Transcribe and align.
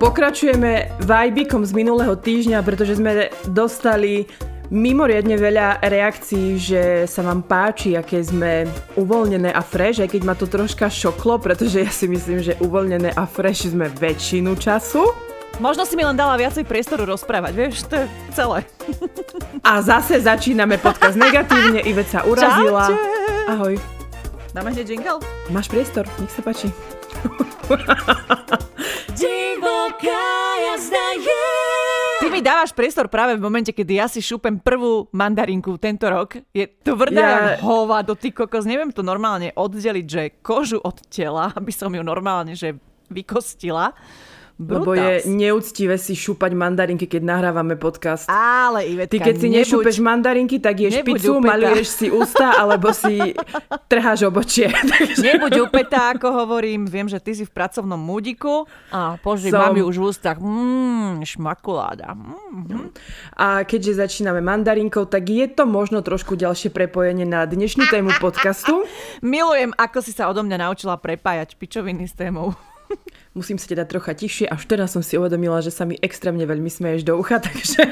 Pokračujeme 0.00 0.96
vajbikom 1.04 1.60
z 1.60 1.76
minulého 1.76 2.16
týždňa, 2.16 2.64
pretože 2.64 2.96
sme 2.96 3.28
dostali 3.52 4.24
mimoriadne 4.72 5.36
veľa 5.36 5.84
reakcií, 5.84 6.56
že 6.56 6.82
sa 7.04 7.20
vám 7.20 7.44
páči, 7.44 8.00
aké 8.00 8.24
sme 8.24 8.64
uvoľnené 8.96 9.52
a 9.52 9.60
fresh, 9.60 10.00
aj 10.00 10.16
keď 10.16 10.22
ma 10.24 10.32
to 10.32 10.48
troška 10.48 10.88
šoklo, 10.88 11.36
pretože 11.36 11.84
ja 11.84 11.92
si 11.92 12.08
myslím, 12.08 12.40
že 12.40 12.56
uvoľnené 12.64 13.12
a 13.12 13.28
fresh 13.28 13.68
sme 13.68 13.92
väčšinu 13.92 14.56
času. 14.56 15.04
Možno 15.60 15.84
si 15.84 16.00
mi 16.00 16.08
len 16.08 16.16
dala 16.16 16.40
viacej 16.40 16.64
priestoru 16.64 17.04
rozprávať, 17.04 17.52
vieš, 17.52 17.84
to 17.84 18.00
je 18.00 18.04
celé. 18.32 18.64
A 19.60 19.84
zase 19.84 20.16
začíname 20.16 20.80
podcast 20.80 21.20
negatívne, 21.20 21.84
Ivet 21.84 22.08
sa 22.08 22.24
urazila. 22.24 22.88
Čaute. 22.88 23.52
Ahoj. 23.52 23.74
Dáme 24.56 24.72
hneď 24.72 24.96
jingle? 24.96 25.20
Máš 25.52 25.68
priestor, 25.68 26.08
nech 26.16 26.32
sa 26.32 26.40
páči. 26.40 26.72
Divoká 29.14 30.26
jazda 30.66 31.06
je. 31.18 31.46
Ty 32.20 32.26
mi 32.28 32.40
dávaš 32.42 32.72
priestor 32.76 33.08
práve 33.08 33.36
v 33.36 33.42
momente, 33.42 33.72
kedy 33.72 33.92
ja 33.96 34.06
si 34.08 34.20
šúpem 34.20 34.60
prvú 34.60 35.08
mandarinku 35.12 35.80
tento 35.80 36.04
rok. 36.08 36.36
Je 36.52 36.68
tvrdá 36.68 37.20
Ja- 37.20 37.40
ja... 37.56 37.64
hova 37.64 38.04
do 38.04 38.12
ty 38.12 38.30
kokos. 38.30 38.68
Neviem 38.68 38.92
to 38.92 39.00
normálne 39.00 39.52
oddeliť, 39.56 40.06
že 40.06 40.22
kožu 40.44 40.80
od 40.80 41.00
tela, 41.08 41.52
aby 41.58 41.72
som 41.72 41.90
ju 41.92 42.02
normálne 42.04 42.52
že 42.52 42.76
vykostila. 43.10 43.92
Lebo 44.60 44.92
Brutals. 44.92 45.24
je 45.24 45.32
neúctivé 45.32 45.96
si 45.96 46.12
šúpať 46.12 46.52
mandarinky, 46.52 47.08
keď 47.08 47.24
nahrávame 47.24 47.80
podcast. 47.80 48.28
Ale 48.28 48.84
Ivetka, 48.84 49.16
Ty 49.16 49.32
keď 49.32 49.34
si 49.40 49.48
nebuď, 49.48 49.56
nešúpeš 49.64 49.96
mandarinky, 50.04 50.60
tak 50.60 50.84
ješ 50.84 51.00
pizzu, 51.00 51.40
maluješ 51.40 51.88
si 51.88 52.06
ústa, 52.12 52.60
alebo 52.60 52.92
si 52.92 53.32
trháš 53.88 54.28
obočie. 54.28 54.68
Nebuď 55.24 55.64
upetá, 55.64 56.12
ako 56.12 56.44
hovorím. 56.44 56.84
Viem, 56.84 57.08
že 57.08 57.16
ty 57.24 57.32
si 57.32 57.48
v 57.48 57.52
pracovnom 57.56 57.96
múdiku 57.96 58.68
a 58.92 59.16
poži, 59.24 59.48
Som. 59.48 59.64
mám 59.64 59.80
ju 59.80 59.84
už 59.88 59.96
v 59.96 60.04
ústach. 60.12 60.36
Mmm, 60.36 61.24
šmakuláda. 61.24 62.12
Mm. 62.12 62.92
A 63.40 63.64
keďže 63.64 64.04
začíname 64.04 64.44
mandarinkou, 64.44 65.08
tak 65.08 65.24
je 65.24 65.48
to 65.48 65.64
možno 65.64 66.04
trošku 66.04 66.36
ďalšie 66.36 66.68
prepojenie 66.68 67.24
na 67.24 67.48
dnešnú 67.48 67.88
tému 67.88 68.12
podcastu. 68.20 68.84
Milujem, 69.24 69.72
ako 69.72 70.04
si 70.04 70.12
sa 70.12 70.28
odo 70.28 70.44
mňa 70.44 70.68
naučila 70.68 71.00
prepájať 71.00 71.56
pičoviny 71.56 72.04
s 72.04 72.12
témou. 72.12 72.52
Musím 73.30 73.62
sa 73.62 73.70
teda 73.70 73.86
trocha 73.86 74.10
tiššie. 74.10 74.50
Až 74.50 74.66
teraz 74.66 74.90
som 74.90 75.06
si 75.06 75.14
uvedomila, 75.14 75.62
že 75.62 75.70
sa 75.70 75.86
mi 75.86 75.94
extrémne 76.02 76.42
veľmi 76.42 76.66
smeješ 76.66 77.06
do 77.06 77.14
ucha, 77.14 77.38
takže 77.46 77.86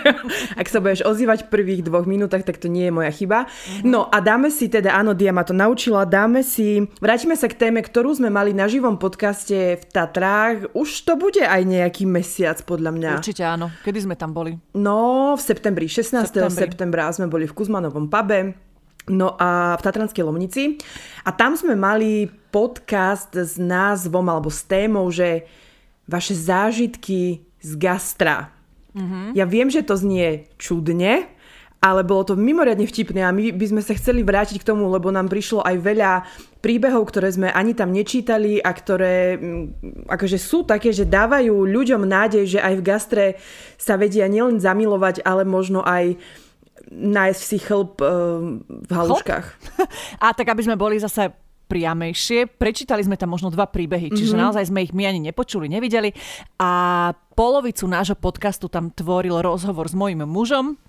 ak 0.58 0.66
sa 0.66 0.82
budeš 0.82 1.06
ozývať 1.06 1.46
v 1.46 1.50
prvých 1.54 1.86
dvoch 1.86 2.10
minútach, 2.10 2.42
tak 2.42 2.58
to 2.58 2.66
nie 2.66 2.90
je 2.90 2.92
moja 2.92 3.14
chyba. 3.14 3.46
No 3.86 4.10
a 4.10 4.18
dáme 4.18 4.50
si 4.50 4.66
teda, 4.66 4.98
áno, 4.98 5.14
Dia 5.14 5.30
ma 5.30 5.46
to 5.46 5.54
naučila, 5.54 6.02
dáme 6.02 6.42
si, 6.42 6.82
vrátime 6.98 7.38
sa 7.38 7.46
k 7.46 7.54
téme, 7.54 7.78
ktorú 7.86 8.18
sme 8.18 8.34
mali 8.34 8.50
na 8.50 8.66
živom 8.66 8.98
podcaste 8.98 9.78
v 9.78 9.84
Tatrách. 9.94 10.74
Už 10.74 11.06
to 11.06 11.14
bude 11.14 11.38
aj 11.38 11.62
nejaký 11.62 12.02
mesiac, 12.02 12.58
podľa 12.66 12.90
mňa. 12.98 13.10
Určite 13.22 13.46
áno. 13.46 13.70
Kedy 13.86 14.10
sme 14.10 14.18
tam 14.18 14.34
boli? 14.34 14.58
No, 14.74 15.38
v 15.38 15.42
septembri, 15.42 15.86
16. 15.86 16.34
Septembri. 16.34 16.50
septembra 16.50 17.06
sme 17.14 17.30
boli 17.30 17.46
v 17.46 17.54
Kuzmanovom 17.54 18.10
pube. 18.10 18.67
No 19.08 19.34
a 19.40 19.76
v 19.76 19.84
Tatranskej 19.84 20.24
Lomnici. 20.24 20.80
A 21.24 21.32
tam 21.32 21.56
sme 21.56 21.74
mali 21.74 22.28
podcast 22.48 23.32
s 23.32 23.60
názvom 23.60 24.24
alebo 24.28 24.48
s 24.48 24.64
témou, 24.64 25.08
že 25.12 25.44
vaše 26.08 26.32
zážitky 26.32 27.44
z 27.60 27.70
gastra. 27.76 28.48
Mm-hmm. 28.96 29.36
Ja 29.36 29.44
viem, 29.44 29.68
že 29.68 29.84
to 29.84 30.00
znie 30.00 30.48
čudne, 30.56 31.28
ale 31.78 32.02
bolo 32.02 32.26
to 32.26 32.34
mimoriadne 32.34 32.90
vtipné 32.90 33.22
a 33.22 33.30
my 33.30 33.54
by 33.54 33.66
sme 33.70 33.82
sa 33.84 33.94
chceli 33.94 34.26
vrátiť 34.26 34.58
k 34.58 34.66
tomu, 34.66 34.90
lebo 34.90 35.14
nám 35.14 35.30
prišlo 35.30 35.62
aj 35.62 35.76
veľa 35.78 36.12
príbehov, 36.58 37.06
ktoré 37.06 37.30
sme 37.30 37.54
ani 37.54 37.70
tam 37.70 37.94
nečítali 37.94 38.58
a 38.58 38.74
ktoré 38.74 39.38
mm, 39.38 40.10
akože 40.10 40.38
sú 40.42 40.66
také, 40.66 40.90
že 40.90 41.06
dávajú 41.06 41.54
ľuďom 41.54 42.02
nádej, 42.02 42.58
že 42.58 42.60
aj 42.64 42.74
v 42.74 42.82
gastre 42.82 43.26
sa 43.78 43.94
vedia 43.94 44.26
nielen 44.26 44.58
zamilovať, 44.58 45.22
ale 45.22 45.46
možno 45.46 45.86
aj 45.86 46.18
nájsť 46.90 47.40
si 47.42 47.58
chlp 47.58 48.00
eh, 48.00 48.08
v 48.64 48.92
haluškách. 48.92 49.46
A 50.24 50.32
tak, 50.32 50.48
aby 50.50 50.62
sme 50.62 50.78
boli 50.78 50.98
zase 50.98 51.30
priamejšie, 51.68 52.48
prečítali 52.56 53.04
sme 53.04 53.20
tam 53.20 53.36
možno 53.36 53.52
dva 53.52 53.68
príbehy, 53.68 54.08
čiže 54.08 54.32
mm-hmm. 54.32 54.44
naozaj 54.48 54.64
sme 54.72 54.88
ich 54.88 54.96
my 54.96 55.04
ani 55.04 55.20
nepočuli, 55.20 55.68
nevideli. 55.68 56.16
A 56.56 57.12
polovicu 57.36 57.84
nášho 57.84 58.16
podcastu 58.16 58.72
tam 58.72 58.88
tvoril 58.88 59.44
rozhovor 59.44 59.84
s 59.84 59.92
mojim 59.92 60.24
mužom, 60.24 60.80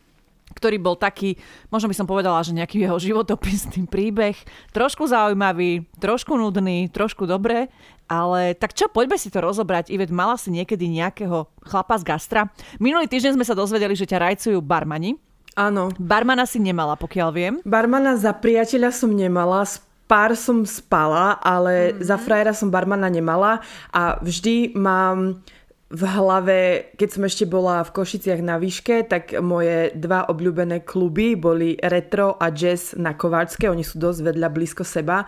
ktorý 0.55 0.81
bol 0.81 0.97
taký, 0.97 1.37
možno 1.69 1.91
by 1.91 1.95
som 1.99 2.09
povedala, 2.09 2.41
že 2.41 2.55
nejaký 2.57 2.81
jeho 2.81 2.97
životopisný 2.97 3.85
príbeh. 3.85 4.33
Trošku 4.73 5.05
zaujímavý, 5.05 5.85
trošku 6.01 6.33
nudný, 6.33 6.89
trošku 6.89 7.29
dobré, 7.29 7.69
ale 8.09 8.57
tak 8.57 8.73
čo, 8.73 8.89
poďme 8.89 9.21
si 9.21 9.29
to 9.29 9.43
rozobrať. 9.43 9.93
Ivet, 9.93 10.09
mala 10.09 10.39
si 10.39 10.49
niekedy 10.49 10.89
nejakého 10.89 11.45
chlapa 11.61 12.01
z 12.01 12.03
gastra? 12.07 12.41
Minulý 12.81 13.05
týždeň 13.05 13.37
sme 13.37 13.45
sa 13.45 13.53
dozvedeli, 13.53 13.93
že 13.93 14.09
ťa 14.09 14.17
rajcujú 14.17 14.57
barmani. 14.65 15.13
Áno. 15.59 15.91
Barmana 15.99 16.47
si 16.47 16.63
nemala, 16.63 16.95
pokiaľ 16.95 17.29
viem. 17.35 17.53
Barmana 17.67 18.15
za 18.15 18.31
priateľa 18.31 18.95
som 18.95 19.11
nemala, 19.11 19.67
s 19.67 19.83
pár 20.07 20.31
som 20.39 20.63
spala, 20.63 21.35
ale 21.43 21.91
mm-hmm. 21.91 22.01
za 22.01 22.17
frajera 22.17 22.55
som 22.55 22.71
barmana 22.71 23.11
nemala 23.11 23.59
a 23.91 24.17
vždy 24.23 24.73
mám 24.73 25.43
v 25.89 26.03
hlave, 26.05 26.57
keď 27.01 27.09
som 27.09 27.23
ešte 27.25 27.45
bola 27.49 27.81
v 27.81 27.93
Košiciach 27.97 28.45
na 28.45 28.61
výške, 28.61 29.09
tak 29.09 29.33
moje 29.41 29.89
dva 29.97 30.29
obľúbené 30.29 30.85
kluby 30.85 31.33
boli 31.33 31.81
Retro 31.81 32.37
a 32.37 32.53
Jazz 32.53 32.93
na 32.93 33.17
Kováčske. 33.17 33.65
Oni 33.65 33.81
sú 33.81 33.97
dosť 33.97 34.21
vedľa 34.21 34.53
blízko 34.53 34.85
seba. 34.85 35.25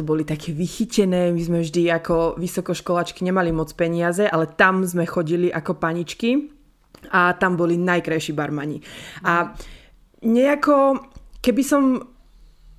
To 0.00 0.02
boli 0.08 0.24
také 0.24 0.56
vychytené. 0.56 1.28
My 1.28 1.42
sme 1.44 1.58
vždy 1.60 1.92
ako 1.92 2.40
vysokoškolačky 2.40 3.20
nemali 3.20 3.52
moc 3.52 3.68
peniaze, 3.76 4.24
ale 4.24 4.48
tam 4.48 4.80
sme 4.80 5.04
chodili 5.04 5.52
ako 5.52 5.76
paničky 5.76 6.56
a 7.10 7.32
tam 7.38 7.54
boli 7.56 7.78
najkrajší 7.78 8.32
barmani. 8.32 8.82
A 9.24 9.54
nejako, 10.22 10.98
keby 11.40 11.62
som 11.64 11.82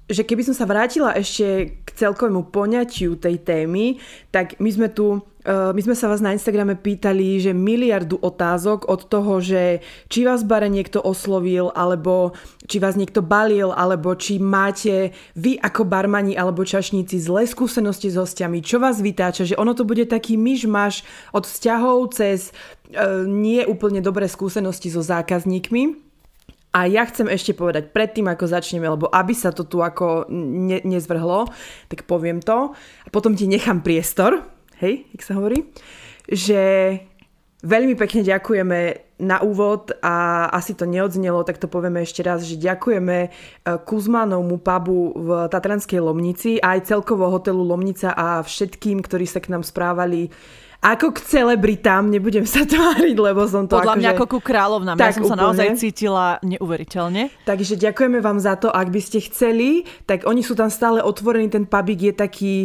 že 0.09 0.25
keby 0.25 0.41
som 0.41 0.57
sa 0.57 0.65
vrátila 0.65 1.13
ešte 1.13 1.77
k 1.85 1.89
celkovému 1.93 2.49
poňatiu 2.49 3.21
tej 3.21 3.45
témy, 3.45 4.01
tak 4.33 4.57
my 4.57 4.69
sme 4.73 4.89
tu, 4.89 5.21
my 5.47 5.79
sme 5.79 5.95
sa 5.95 6.11
vás 6.11 6.19
na 6.19 6.35
Instagrame 6.35 6.75
pýtali, 6.75 7.39
že 7.39 7.55
miliardu 7.55 8.19
otázok 8.19 8.91
od 8.91 9.07
toho, 9.07 9.39
že 9.39 9.79
či 10.11 10.27
vás 10.27 10.43
v 10.43 10.51
bare 10.51 10.67
niekto 10.67 10.99
oslovil, 10.99 11.71
alebo 11.71 12.35
či 12.67 12.83
vás 12.83 12.99
niekto 12.99 13.23
balil, 13.23 13.71
alebo 13.71 14.19
či 14.19 14.35
máte 14.35 15.15
vy 15.39 15.55
ako 15.55 15.87
barmani 15.87 16.35
alebo 16.35 16.67
čašníci 16.67 17.23
zlé 17.23 17.47
skúsenosti 17.47 18.11
s 18.11 18.19
hostiami, 18.19 18.59
čo 18.59 18.83
vás 18.83 18.99
vytáča, 18.99 19.47
že 19.47 19.55
ono 19.55 19.71
to 19.71 19.87
bude 19.87 20.11
taký 20.11 20.35
myšmaš 20.35 21.07
od 21.31 21.47
vzťahov 21.47 22.11
cez 22.11 22.51
uh, 22.91 23.23
nie 23.23 23.63
úplne 23.63 24.03
dobré 24.03 24.27
skúsenosti 24.27 24.91
so 24.91 24.99
zákazníkmi. 24.99 26.11
A 26.69 26.85
ja 26.85 27.01
chcem 27.07 27.25
ešte 27.25 27.57
povedať 27.57 27.89
predtým, 27.89 28.29
ako 28.29 28.45
začneme, 28.45 28.85
lebo 28.85 29.09
aby 29.09 29.33
sa 29.33 29.49
to 29.49 29.65
tu 29.65 29.81
ako 29.81 30.29
ne, 30.29 30.77
nezvrhlo, 30.85 31.49
tak 31.89 32.05
poviem 32.05 32.45
to. 32.45 32.77
A 32.77 33.09
potom 33.09 33.33
ti 33.33 33.49
nechám 33.49 33.81
priestor, 33.81 34.45
hej, 34.79 35.05
jak 35.13 35.21
sa 35.23 35.37
hovorí, 35.37 35.67
že 36.25 36.59
veľmi 37.63 37.95
pekne 37.99 38.23
ďakujeme 38.23 38.79
na 39.19 39.43
úvod 39.43 39.91
a 39.99 40.47
asi 40.55 40.71
to 40.71 40.87
neodznelo, 40.87 41.43
tak 41.43 41.59
to 41.59 41.67
povieme 41.67 41.99
ešte 42.07 42.23
raz, 42.23 42.47
že 42.47 42.55
ďakujeme 42.55 43.17
e, 43.19 43.29
Kuzmanovmu 43.83 44.63
pubu 44.63 45.11
v 45.11 45.29
Tatranskej 45.51 45.99
Lomnici 45.99 46.55
a 46.63 46.79
aj 46.79 46.87
celkovo 46.87 47.27
hotelu 47.27 47.59
Lomnica 47.59 48.15
a 48.15 48.39
všetkým, 48.39 49.03
ktorí 49.03 49.27
sa 49.27 49.43
k 49.43 49.51
nám 49.51 49.67
správali 49.67 50.31
ako 50.79 51.11
k 51.11 51.19
celebritám, 51.27 52.07
nebudem 52.07 52.47
sa 52.47 52.63
tváriť, 52.71 53.15
lebo 53.19 53.43
som 53.43 53.67
to 53.67 53.75
Podľa 53.75 53.99
akože... 53.99 53.99
mňa 53.99 54.11
ako 54.15 54.25
ku 54.31 54.39
kráľovnám. 54.39 54.95
Tak, 54.95 55.11
ja 55.11 55.15
som 55.19 55.25
sa 55.27 55.35
úplne. 55.35 55.43
naozaj 55.43 55.67
cítila 55.75 56.39
neuveriteľne. 56.39 57.23
Takže 57.43 57.75
ďakujeme 57.75 58.23
vám 58.23 58.39
za 58.39 58.55
to, 58.55 58.71
ak 58.71 58.87
by 58.87 59.01
ste 59.03 59.19
chceli, 59.27 59.83
tak 60.07 60.23
oni 60.23 60.39
sú 60.39 60.55
tam 60.55 60.71
stále 60.71 61.03
otvorení, 61.03 61.51
ten 61.51 61.67
pubík 61.67 61.99
je 61.99 62.13
taký, 62.15 62.55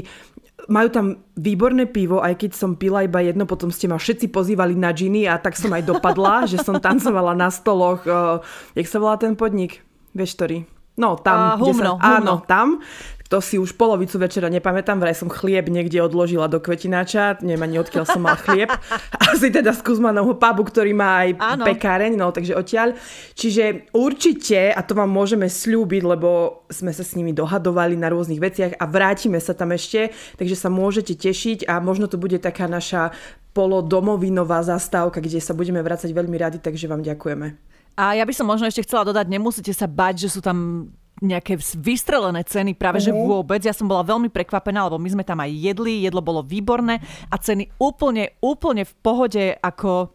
majú 0.68 0.88
tam 0.88 1.06
výborné 1.36 1.84
pivo, 1.88 2.20
aj 2.24 2.40
keď 2.40 2.50
som 2.56 2.76
pila 2.78 3.04
iba 3.04 3.20
jedno, 3.20 3.44
potom 3.44 3.68
ste 3.68 3.88
ma 3.88 4.00
všetci 4.00 4.32
pozývali 4.32 4.76
na 4.76 4.92
džiny 4.92 5.28
a 5.28 5.36
tak 5.36 5.56
som 5.58 5.72
aj 5.72 5.84
dopadla, 5.84 6.44
že 6.50 6.60
som 6.60 6.80
tancovala 6.80 7.36
na 7.36 7.48
stoloch, 7.52 8.04
uh, 8.08 8.40
jak 8.72 8.88
sa 8.88 9.00
volá 9.00 9.16
ten 9.20 9.36
podnik? 9.36 9.84
Vieš, 10.14 10.38
ktorý? 10.38 10.58
No, 10.94 11.18
tam. 11.18 11.58
kde 11.58 11.74
Humno, 11.74 11.92
sa, 11.98 12.06
áno, 12.22 12.32
Humno. 12.38 12.46
tam. 12.46 12.68
To 13.32 13.40
si 13.40 13.56
už 13.56 13.72
polovicu 13.80 14.20
večera 14.20 14.52
nepamätám, 14.52 15.00
vraj 15.00 15.16
som 15.16 15.32
chlieb 15.32 15.72
niekde 15.72 15.96
odložila 16.04 16.44
do 16.44 16.60
kvetináča, 16.60 17.40
neviem 17.40 17.64
ani 17.64 17.76
odkiaľ 17.80 18.04
som 18.04 18.20
mal 18.20 18.36
chlieb. 18.36 18.68
Asi 19.32 19.48
teda 19.48 19.72
z 19.72 19.80
Kuzmanovho 19.80 20.36
pubu, 20.36 20.68
ktorý 20.68 20.92
má 20.92 21.24
aj 21.24 21.30
Áno. 21.40 21.64
pekáreň, 21.64 22.20
no 22.20 22.28
takže 22.36 22.52
odtiaľ. 22.52 22.92
Čiže 23.32 23.88
určite, 23.96 24.76
a 24.76 24.80
to 24.84 24.92
vám 24.92 25.08
môžeme 25.08 25.48
slúbiť, 25.48 26.02
lebo 26.04 26.62
sme 26.68 26.92
sa 26.92 27.00
s 27.00 27.16
nimi 27.16 27.32
dohadovali 27.32 27.96
na 27.96 28.12
rôznych 28.12 28.44
veciach 28.44 28.72
a 28.76 28.84
vrátime 28.84 29.40
sa 29.40 29.56
tam 29.56 29.72
ešte, 29.72 30.12
takže 30.36 30.54
sa 30.54 30.68
môžete 30.68 31.16
tešiť 31.16 31.64
a 31.64 31.80
možno 31.80 32.12
to 32.12 32.20
bude 32.20 32.36
taká 32.44 32.68
naša 32.68 33.16
polodomovinová 33.56 34.60
zastávka, 34.66 35.24
kde 35.24 35.40
sa 35.40 35.56
budeme 35.56 35.80
vrácať 35.80 36.12
veľmi 36.12 36.36
radi, 36.36 36.58
takže 36.60 36.90
vám 36.90 37.00
ďakujeme. 37.00 37.56
A 37.94 38.18
ja 38.18 38.26
by 38.26 38.34
som 38.34 38.50
možno 38.50 38.66
ešte 38.66 38.82
chcela 38.82 39.06
dodať, 39.06 39.30
nemusíte 39.30 39.70
sa 39.70 39.86
bať, 39.86 40.26
že 40.26 40.28
sú 40.28 40.42
tam 40.42 40.90
nejaké 41.22 41.54
vystrelené 41.78 42.42
ceny, 42.42 42.74
práve 42.74 42.98
uh-huh. 42.98 43.12
že 43.12 43.12
mhm. 43.14 43.26
vôbec. 43.28 43.60
Ja 43.62 43.76
som 43.76 43.86
bola 43.86 44.02
veľmi 44.02 44.32
prekvapená, 44.32 44.90
lebo 44.90 44.98
my 44.98 45.08
sme 45.14 45.24
tam 45.26 45.38
aj 45.38 45.50
jedli, 45.52 46.02
jedlo 46.02 46.24
bolo 46.24 46.42
výborné 46.42 46.98
a 47.30 47.36
ceny 47.38 47.70
úplne, 47.78 48.34
úplne 48.42 48.82
v 48.82 48.94
pohode 49.04 49.44
ako 49.62 50.10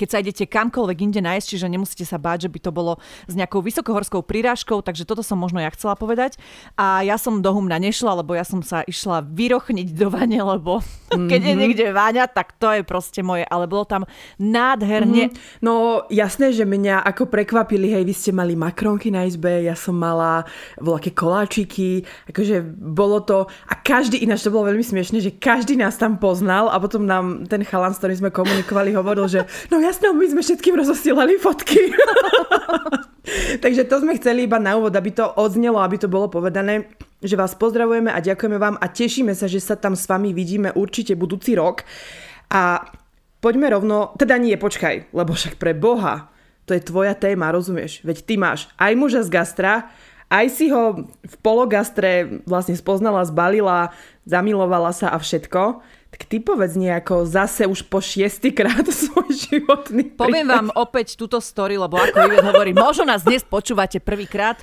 keď 0.00 0.08
sa 0.08 0.22
idete 0.24 0.48
kamkoľvek 0.48 0.98
inde 1.04 1.20
nájsť, 1.20 1.46
čiže 1.52 1.68
nemusíte 1.68 2.08
sa 2.08 2.16
báť, 2.16 2.48
že 2.48 2.52
by 2.56 2.58
to 2.64 2.70
bolo 2.72 2.96
s 3.28 3.36
nejakou 3.36 3.60
vysokohorskou 3.60 4.24
prirážkou, 4.24 4.80
takže 4.80 5.04
toto 5.04 5.20
som 5.20 5.36
možno 5.36 5.60
ja 5.60 5.68
chcela 5.76 5.92
povedať. 5.92 6.40
A 6.80 7.04
ja 7.04 7.20
som 7.20 7.44
do 7.44 7.52
Humna 7.52 7.76
nešla, 7.76 8.24
lebo 8.24 8.32
ja 8.32 8.48
som 8.48 8.64
sa 8.64 8.80
išla 8.88 9.20
vyrochniť 9.20 9.92
do 9.92 10.08
vane, 10.08 10.40
lebo 10.40 10.80
mm-hmm. 10.80 11.28
keď 11.30 11.40
je 11.44 11.54
niekde 11.54 11.84
váňa, 11.92 12.24
tak 12.32 12.56
to 12.56 12.72
je 12.72 12.80
proste 12.80 13.20
moje, 13.20 13.44
ale 13.44 13.68
bolo 13.68 13.84
tam 13.84 14.08
nádherne. 14.40 15.28
Mm-hmm. 15.28 15.60
No 15.60 16.08
jasné, 16.08 16.56
že 16.56 16.64
mňa 16.64 17.04
ako 17.04 17.28
prekvapili, 17.28 17.92
hej, 17.92 18.08
vy 18.08 18.14
ste 18.16 18.32
mali 18.32 18.56
makronky 18.56 19.12
na 19.12 19.28
izbe, 19.28 19.60
ja 19.60 19.76
som 19.76 19.92
mala 19.92 20.48
voľaké 20.80 21.12
koláčiky, 21.12 22.08
akože 22.32 22.64
bolo 22.72 23.20
to, 23.20 23.44
a 23.68 23.74
každý, 23.76 24.22
ináč 24.24 24.46
to 24.46 24.54
bolo 24.54 24.72
veľmi 24.72 24.86
smiešne, 24.86 25.20
že 25.20 25.36
každý 25.36 25.76
nás 25.76 26.00
tam 26.00 26.16
poznal 26.16 26.72
a 26.72 26.80
potom 26.80 27.04
nám 27.04 27.44
ten 27.50 27.60
chalan, 27.66 27.92
s 27.92 28.00
ktorým 28.00 28.20
sme 28.24 28.30
komunikovali, 28.30 28.94
hovoril, 28.94 29.26
že 29.26 29.40
no 29.68 29.82
ja 29.82 29.89
jasné, 29.90 30.14
my 30.14 30.26
sme 30.30 30.42
všetkým 30.46 30.78
rozosielali 30.78 31.34
fotky. 31.42 31.90
Takže 33.64 33.82
to 33.90 34.06
sme 34.06 34.14
chceli 34.16 34.46
iba 34.46 34.62
na 34.62 34.78
úvod, 34.78 34.94
aby 34.94 35.10
to 35.10 35.26
odznelo, 35.34 35.82
aby 35.82 35.98
to 35.98 36.06
bolo 36.06 36.30
povedané, 36.30 36.86
že 37.18 37.34
vás 37.34 37.58
pozdravujeme 37.58 38.08
a 38.08 38.22
ďakujeme 38.22 38.58
vám 38.58 38.78
a 38.78 38.86
tešíme 38.86 39.34
sa, 39.34 39.50
že 39.50 39.58
sa 39.58 39.74
tam 39.74 39.98
s 39.98 40.06
vami 40.06 40.30
vidíme 40.30 40.70
určite 40.72 41.18
budúci 41.18 41.58
rok. 41.58 41.82
A 42.54 42.86
poďme 43.42 43.74
rovno, 43.74 44.14
teda 44.14 44.38
nie, 44.38 44.54
počkaj, 44.54 45.10
lebo 45.10 45.34
však 45.34 45.58
pre 45.58 45.74
Boha, 45.74 46.30
to 46.64 46.74
je 46.74 46.86
tvoja 46.86 47.18
téma, 47.18 47.50
rozumieš? 47.50 48.06
Veď 48.06 48.22
ty 48.22 48.34
máš 48.38 48.70
aj 48.78 48.94
muža 48.94 49.20
z 49.26 49.30
gastra, 49.34 49.90
aj 50.30 50.46
si 50.54 50.70
ho 50.70 51.10
v 51.10 51.36
pologastre 51.42 52.42
vlastne 52.46 52.78
spoznala, 52.78 53.26
zbalila, 53.26 53.90
zamilovala 54.22 54.94
sa 54.94 55.10
a 55.10 55.18
všetko. 55.18 55.82
Tak 56.20 56.28
ty 56.28 56.36
povedz 56.36 56.76
nejako 56.76 57.24
zase 57.24 57.64
už 57.64 57.88
po 57.88 58.04
šiestýkrát 58.04 58.84
svoj 58.92 59.32
životný 59.32 60.12
príbeh. 60.12 60.20
Poviem 60.20 60.52
vám 60.52 60.68
opäť 60.76 61.16
túto 61.16 61.40
story, 61.40 61.80
lebo 61.80 61.96
ako 61.96 62.28
Ivet 62.28 62.44
hovorí, 62.44 62.76
možno 62.76 63.08
nás 63.08 63.24
dnes 63.24 63.40
počúvate 63.40 64.04
prvýkrát, 64.04 64.60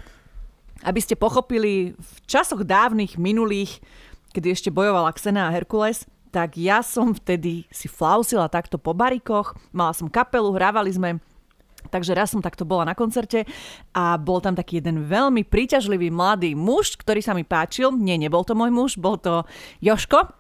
aby 0.86 1.02
ste 1.02 1.18
pochopili 1.18 1.98
v 1.98 2.14
časoch 2.30 2.62
dávnych, 2.62 3.18
minulých, 3.18 3.82
kedy 4.38 4.54
ešte 4.54 4.70
bojovala 4.70 5.10
Xena 5.18 5.50
a 5.50 5.54
Herkules, 5.58 6.06
tak 6.30 6.62
ja 6.62 6.86
som 6.86 7.18
vtedy 7.18 7.66
si 7.74 7.90
flausila 7.90 8.46
takto 8.54 8.78
po 8.78 8.94
barikoch, 8.94 9.58
mala 9.74 9.98
som 9.98 10.14
kapelu, 10.14 10.54
hrávali 10.54 10.94
sme 10.94 11.18
Takže 11.88 12.12
raz 12.12 12.36
som 12.36 12.44
takto 12.44 12.68
bola 12.68 12.84
na 12.84 12.92
koncerte 13.00 13.48
a 13.96 14.20
bol 14.20 14.44
tam 14.44 14.60
taký 14.60 14.84
jeden 14.84 15.08
veľmi 15.08 15.48
príťažlivý 15.48 16.12
mladý 16.12 16.52
muž, 16.52 17.00
ktorý 17.00 17.24
sa 17.24 17.32
mi 17.32 17.48
páčil. 17.48 17.96
Nie, 17.96 18.20
nebol 18.20 18.44
to 18.44 18.60
môj 18.60 18.76
muž, 18.76 18.92
bol 19.00 19.16
to 19.16 19.48
Joško 19.80 20.36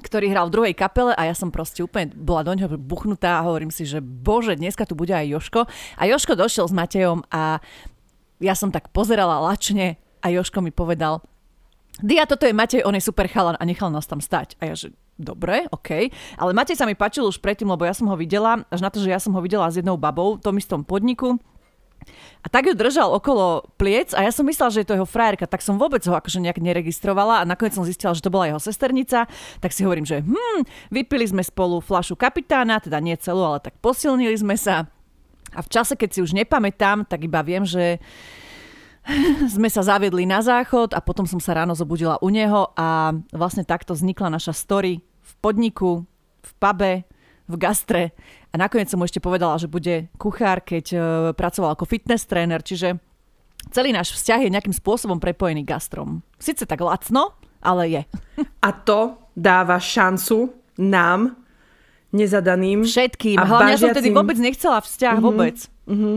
ktorý 0.00 0.32
hral 0.32 0.48
v 0.48 0.54
druhej 0.56 0.74
kapele 0.74 1.12
a 1.14 1.28
ja 1.28 1.34
som 1.36 1.52
proste 1.52 1.84
úplne 1.84 2.10
bola 2.16 2.42
do 2.42 2.56
ňoho 2.56 2.80
buchnutá 2.80 3.38
a 3.38 3.46
hovorím 3.46 3.70
si, 3.70 3.84
že 3.84 4.00
bože, 4.00 4.56
dneska 4.56 4.88
tu 4.88 4.96
bude 4.96 5.12
aj 5.12 5.28
Joško. 5.28 5.68
A 6.00 6.02
Joško 6.08 6.34
došiel 6.34 6.66
s 6.66 6.74
Matejom 6.74 7.22
a 7.28 7.60
ja 8.40 8.54
som 8.56 8.72
tak 8.72 8.88
pozerala 8.90 9.38
lačne 9.38 10.00
a 10.24 10.32
Joško 10.32 10.64
mi 10.64 10.72
povedal, 10.72 11.20
Dia, 12.00 12.24
toto 12.24 12.48
je 12.48 12.56
Matej, 12.56 12.80
on 12.88 12.96
je 12.96 13.04
super 13.04 13.28
chalan 13.28 13.60
a 13.60 13.68
nechal 13.68 13.92
nás 13.92 14.08
tam 14.08 14.24
stať. 14.24 14.56
A 14.56 14.72
ja, 14.72 14.74
že 14.74 14.96
dobre, 15.20 15.68
OK. 15.68 16.08
Ale 16.40 16.56
Matej 16.56 16.80
sa 16.80 16.88
mi 16.88 16.96
páčil 16.96 17.28
už 17.28 17.44
predtým, 17.44 17.68
lebo 17.68 17.84
ja 17.84 17.92
som 17.92 18.08
ho 18.08 18.16
videla, 18.16 18.64
až 18.72 18.80
na 18.80 18.88
to, 18.88 19.04
že 19.04 19.12
ja 19.12 19.20
som 19.20 19.36
ho 19.36 19.40
videla 19.44 19.68
s 19.68 19.76
jednou 19.76 20.00
babou 20.00 20.40
v 20.40 20.42
tom 20.42 20.56
istom 20.56 20.80
podniku 20.80 21.36
a 22.40 22.46
tak 22.48 22.66
ju 22.66 22.74
držal 22.74 23.12
okolo 23.12 23.68
pliec 23.76 24.16
a 24.16 24.24
ja 24.24 24.32
som 24.32 24.48
myslela, 24.48 24.72
že 24.72 24.80
je 24.82 24.88
to 24.88 24.96
jeho 24.96 25.08
frajerka, 25.08 25.44
tak 25.44 25.60
som 25.60 25.76
vôbec 25.76 26.00
ho 26.08 26.16
akože 26.16 26.40
nejak 26.40 26.58
neregistrovala 26.58 27.44
a 27.44 27.48
nakoniec 27.48 27.76
som 27.76 27.84
zistila, 27.84 28.16
že 28.16 28.24
to 28.24 28.32
bola 28.32 28.48
jeho 28.48 28.60
sesternica, 28.60 29.28
tak 29.60 29.70
si 29.76 29.84
hovorím, 29.84 30.08
že 30.08 30.24
hm, 30.24 30.64
vypili 30.88 31.28
sme 31.28 31.44
spolu 31.44 31.84
flašu 31.84 32.16
kapitána, 32.16 32.80
teda 32.80 32.96
nie 32.98 33.14
celú, 33.20 33.44
ale 33.44 33.60
tak 33.60 33.76
posilnili 33.84 34.34
sme 34.40 34.56
sa. 34.56 34.88
A 35.52 35.60
v 35.60 35.68
čase, 35.68 35.98
keď 35.98 36.08
si 36.16 36.20
už 36.24 36.32
nepamätám, 36.32 37.04
tak 37.04 37.26
iba 37.26 37.44
viem, 37.44 37.66
že 37.66 38.00
sme 39.56 39.68
sa 39.68 39.84
zaviedli 39.84 40.24
na 40.24 40.40
záchod 40.40 40.96
a 40.96 41.00
potom 41.04 41.28
som 41.28 41.40
sa 41.42 41.56
ráno 41.56 41.76
zobudila 41.76 42.16
u 42.24 42.28
neho 42.32 42.72
a 42.76 43.12
vlastne 43.34 43.66
takto 43.68 43.92
vznikla 43.92 44.32
naša 44.32 44.56
story 44.56 45.00
v 45.02 45.32
podniku, 45.44 46.08
v 46.40 46.50
pube, 46.56 46.92
v 47.50 47.54
gastre 47.58 48.14
a 48.50 48.54
nakoniec 48.58 48.90
som 48.90 48.98
mu 48.98 49.06
ešte 49.06 49.22
povedala, 49.22 49.58
že 49.62 49.70
bude 49.70 50.10
kuchár, 50.18 50.62
keď 50.66 50.86
uh, 50.92 51.02
pracoval 51.38 51.78
ako 51.78 51.86
fitness 51.86 52.26
tréner, 52.26 52.60
čiže 52.60 52.98
celý 53.70 53.94
náš 53.94 54.16
vzťah 54.18 54.46
je 54.46 54.54
nejakým 54.54 54.74
spôsobom 54.74 55.22
prepojený 55.22 55.62
gastrom. 55.62 56.26
Sice 56.42 56.66
tak 56.66 56.82
lacno, 56.82 57.38
ale 57.62 57.82
je. 57.88 58.02
A 58.66 58.68
to 58.74 59.20
dáva 59.38 59.78
šancu 59.78 60.50
nám, 60.80 61.40
nezadaným. 62.10 62.82
Všetkým. 62.82 63.38
A 63.38 63.46
Hlavne 63.46 63.78
bažiacim... 63.78 63.86
ja 63.86 63.94
som 63.94 63.98
tedy 64.02 64.10
vôbec 64.10 64.38
nechcela 64.42 64.82
vzťah, 64.82 65.16
mm-hmm. 65.16 65.28
vôbec. 65.30 65.56
Mm-hmm. 65.86 66.16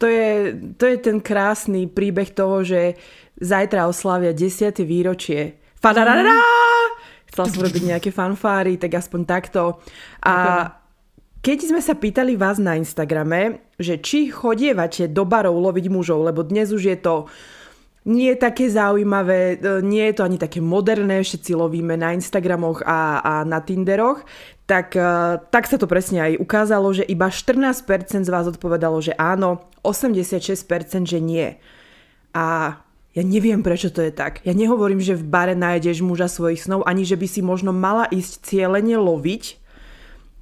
To, 0.00 0.06
je, 0.08 0.28
to 0.76 0.84
je 0.88 0.96
ten 1.00 1.18
krásny 1.20 1.84
príbeh 1.88 2.32
toho, 2.32 2.64
že 2.64 2.96
zajtra 3.40 3.88
oslavia 3.88 4.32
10. 4.32 4.72
výročie. 4.84 5.60
Fadarara! 5.76 6.32
Mm. 6.32 6.42
Chcela 7.28 7.46
som 7.50 7.60
robiť 7.66 7.82
nejaké 7.92 8.10
fanfáry, 8.14 8.78
tak 8.78 8.94
aspoň 8.94 9.20
takto. 9.26 9.82
A 10.22 10.70
keď 11.44 11.58
sme 11.68 11.80
sa 11.84 11.92
pýtali 11.92 12.40
vás 12.40 12.56
na 12.56 12.80
Instagrame, 12.80 13.60
že 13.76 14.00
či 14.00 14.32
chodievate 14.32 15.12
do 15.12 15.28
barov 15.28 15.60
loviť 15.60 15.92
mužov, 15.92 16.24
lebo 16.24 16.40
dnes 16.40 16.72
už 16.72 16.88
je 16.88 16.96
to 16.96 17.28
nie 18.04 18.32
také 18.36 18.68
zaujímavé, 18.68 19.60
e, 19.60 19.80
nie 19.84 20.08
je 20.08 20.14
to 20.16 20.22
ani 20.24 20.40
také 20.40 20.60
moderné, 20.64 21.20
všetci 21.20 21.56
lovíme 21.56 21.96
na 21.96 22.12
Instagramoch 22.16 22.84
a, 22.84 23.20
a 23.20 23.32
na 23.44 23.60
Tinderoch, 23.60 24.24
tak, 24.64 24.96
e, 24.96 25.40
tak 25.40 25.64
sa 25.68 25.76
to 25.76 25.88
presne 25.88 26.20
aj 26.20 26.32
ukázalo, 26.40 26.92
že 26.96 27.04
iba 27.04 27.28
14% 27.28 28.24
z 28.24 28.32
vás 28.32 28.48
odpovedalo, 28.48 29.00
že 29.00 29.16
áno, 29.16 29.68
86% 29.84 31.04
že 31.04 31.20
nie. 31.20 31.60
A 32.36 32.76
ja 33.16 33.22
neviem, 33.22 33.64
prečo 33.64 33.88
to 33.88 34.04
je 34.04 34.12
tak. 34.12 34.44
Ja 34.44 34.52
nehovorím, 34.52 35.00
že 35.00 35.16
v 35.16 35.24
bare 35.24 35.56
nájdeš 35.56 36.04
muža 36.04 36.28
svojich 36.28 36.60
snov, 36.60 36.84
ani 36.84 37.08
že 37.08 37.16
by 37.16 37.26
si 37.28 37.40
možno 37.40 37.72
mala 37.72 38.04
ísť 38.08 38.48
cieľene 38.48 39.00
loviť, 39.00 39.63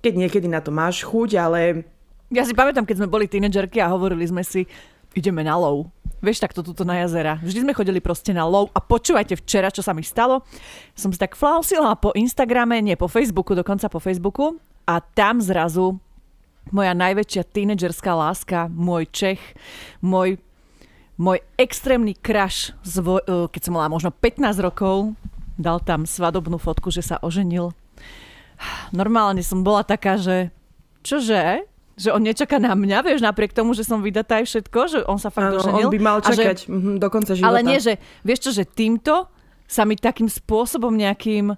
keď 0.02 0.14
niekedy 0.18 0.50
na 0.50 0.58
to 0.58 0.74
máš 0.74 1.06
chuť, 1.06 1.30
ale... 1.38 1.86
Ja 2.28 2.42
si 2.42 2.52
pamätám, 2.52 2.84
keď 2.84 3.04
sme 3.04 3.12
boli 3.12 3.30
tínedžerky 3.30 3.78
a 3.78 3.92
hovorili 3.92 4.26
sme 4.26 4.42
si, 4.42 4.66
ideme 5.14 5.46
na 5.46 5.54
lov. 5.54 5.88
Vieš, 6.22 6.42
takto 6.42 6.62
tuto 6.62 6.86
na 6.86 7.02
jazera. 7.02 7.38
Vždy 7.42 7.66
sme 7.66 7.76
chodili 7.76 7.98
proste 7.98 8.30
na 8.30 8.46
lov 8.46 8.70
a 8.74 8.78
počúvajte 8.78 9.38
včera, 9.42 9.74
čo 9.74 9.82
sa 9.82 9.90
mi 9.94 10.06
stalo. 10.06 10.46
Som 10.94 11.10
si 11.10 11.18
tak 11.18 11.34
flausila 11.34 11.98
po 11.98 12.14
Instagrame, 12.14 12.78
nie 12.82 12.94
po 12.98 13.10
Facebooku, 13.10 13.54
dokonca 13.54 13.90
po 13.90 13.98
Facebooku 13.98 14.58
a 14.86 15.02
tam 15.02 15.42
zrazu 15.42 15.98
moja 16.70 16.94
najväčšia 16.94 17.42
tínedžerská 17.42 18.14
láska, 18.14 18.70
môj 18.70 19.10
Čech, 19.10 19.42
môj, 19.98 20.38
môj 21.18 21.42
extrémny 21.58 22.14
vo, 23.02 23.18
eh, 23.18 23.50
keď 23.50 23.60
som 23.66 23.74
mala 23.74 23.90
možno 23.90 24.14
15 24.14 24.62
rokov, 24.62 25.18
dal 25.58 25.82
tam 25.82 26.06
svadobnú 26.06 26.56
fotku, 26.56 26.94
že 26.94 27.02
sa 27.02 27.18
oženil 27.18 27.74
normálne 28.90 29.40
som 29.44 29.60
bola 29.62 29.82
taká, 29.86 30.18
že 30.18 30.50
čože? 31.02 31.66
Že 31.92 32.08
on 32.16 32.22
nečaká 32.24 32.56
na 32.56 32.72
mňa, 32.72 33.04
vieš, 33.04 33.20
napriek 33.20 33.52
tomu, 33.52 33.76
že 33.76 33.84
som 33.84 34.00
vydatá 34.00 34.40
aj 34.40 34.48
všetko, 34.48 34.78
že 34.88 34.98
on 35.04 35.20
sa 35.20 35.28
fakt 35.28 35.52
doženil. 35.52 35.86
on 35.86 35.92
by 35.92 36.00
mal 36.00 36.18
čakať 36.24 36.64
že, 36.64 36.72
mm, 36.72 36.96
do 36.96 37.08
konca 37.12 37.36
života. 37.36 37.52
Ale 37.52 37.60
nie, 37.60 37.78
že 37.78 38.00
vieš 38.24 38.48
čo, 38.48 38.50
že 38.56 38.64
týmto 38.64 39.28
sa 39.68 39.84
mi 39.84 40.00
takým 40.00 40.26
spôsobom 40.26 40.92
nejakým 40.92 41.52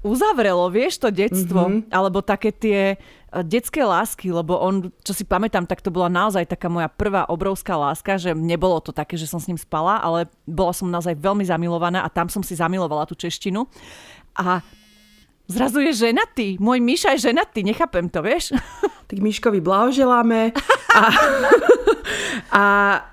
uzavrelo, 0.00 0.72
vieš, 0.72 0.96
to 0.96 1.12
detstvo, 1.12 1.68
mm-hmm. 1.68 1.92
alebo 1.92 2.24
také 2.24 2.48
tie 2.56 2.80
e, 2.92 2.96
detské 3.44 3.84
lásky, 3.84 4.32
lebo 4.32 4.56
on, 4.56 4.88
čo 5.04 5.12
si 5.12 5.28
pamätám, 5.28 5.68
tak 5.68 5.84
to 5.84 5.92
bola 5.92 6.08
naozaj 6.08 6.48
taká 6.48 6.72
moja 6.72 6.88
prvá 6.88 7.28
obrovská 7.28 7.76
láska, 7.76 8.16
že 8.16 8.32
nebolo 8.32 8.80
to 8.80 8.96
také, 8.96 9.20
že 9.20 9.28
som 9.28 9.36
s 9.36 9.48
ním 9.48 9.60
spala, 9.60 10.00
ale 10.00 10.24
bola 10.48 10.72
som 10.72 10.88
naozaj 10.88 11.20
veľmi 11.20 11.44
zamilovaná 11.44 12.00
a 12.00 12.08
tam 12.08 12.32
som 12.32 12.40
si 12.40 12.56
zamilovala 12.56 13.04
tú 13.04 13.12
češtinu. 13.12 13.68
A 14.32 14.64
Zrazu 15.50 15.82
je 15.82 15.92
ženatý. 15.92 16.62
Môj 16.62 16.78
Miša 16.78 17.18
je 17.18 17.34
ženatý, 17.34 17.66
nechápem 17.66 18.06
to, 18.06 18.22
vieš? 18.22 18.54
Tak 19.10 19.18
Miškovi 19.18 19.58
blahoželáme. 19.58 20.54
A, 20.94 21.02
a... 22.54 22.62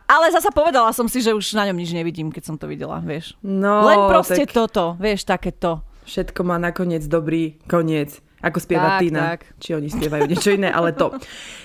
Ale 0.05 0.29
zasa 0.29 0.53
povedala 0.53 0.93
som 0.93 1.09
si, 1.09 1.25
že 1.25 1.33
už 1.33 1.57
na 1.57 1.65
ňom 1.65 1.73
nič 1.81 1.89
nevidím, 1.89 2.29
keď 2.29 2.53
som 2.53 2.55
to 2.61 2.69
videla, 2.69 3.01
vieš. 3.01 3.33
No, 3.41 3.81
Len 3.81 4.05
proste 4.05 4.45
tak... 4.45 4.53
toto, 4.53 4.93
vieš, 5.01 5.25
takéto. 5.25 5.81
Všetko 6.05 6.45
má 6.45 6.61
nakoniec 6.61 7.01
dobrý 7.09 7.57
koniec. 7.65 8.21
Ako 8.37 8.61
spieva 8.61 8.97
tak, 8.97 9.01
Tina. 9.01 9.21
Tak. 9.33 9.39
Či 9.57 9.69
oni 9.73 9.89
spievajú 9.89 10.23
niečo 10.29 10.53
iné, 10.53 10.69
ale 10.69 10.93
to. 10.93 11.17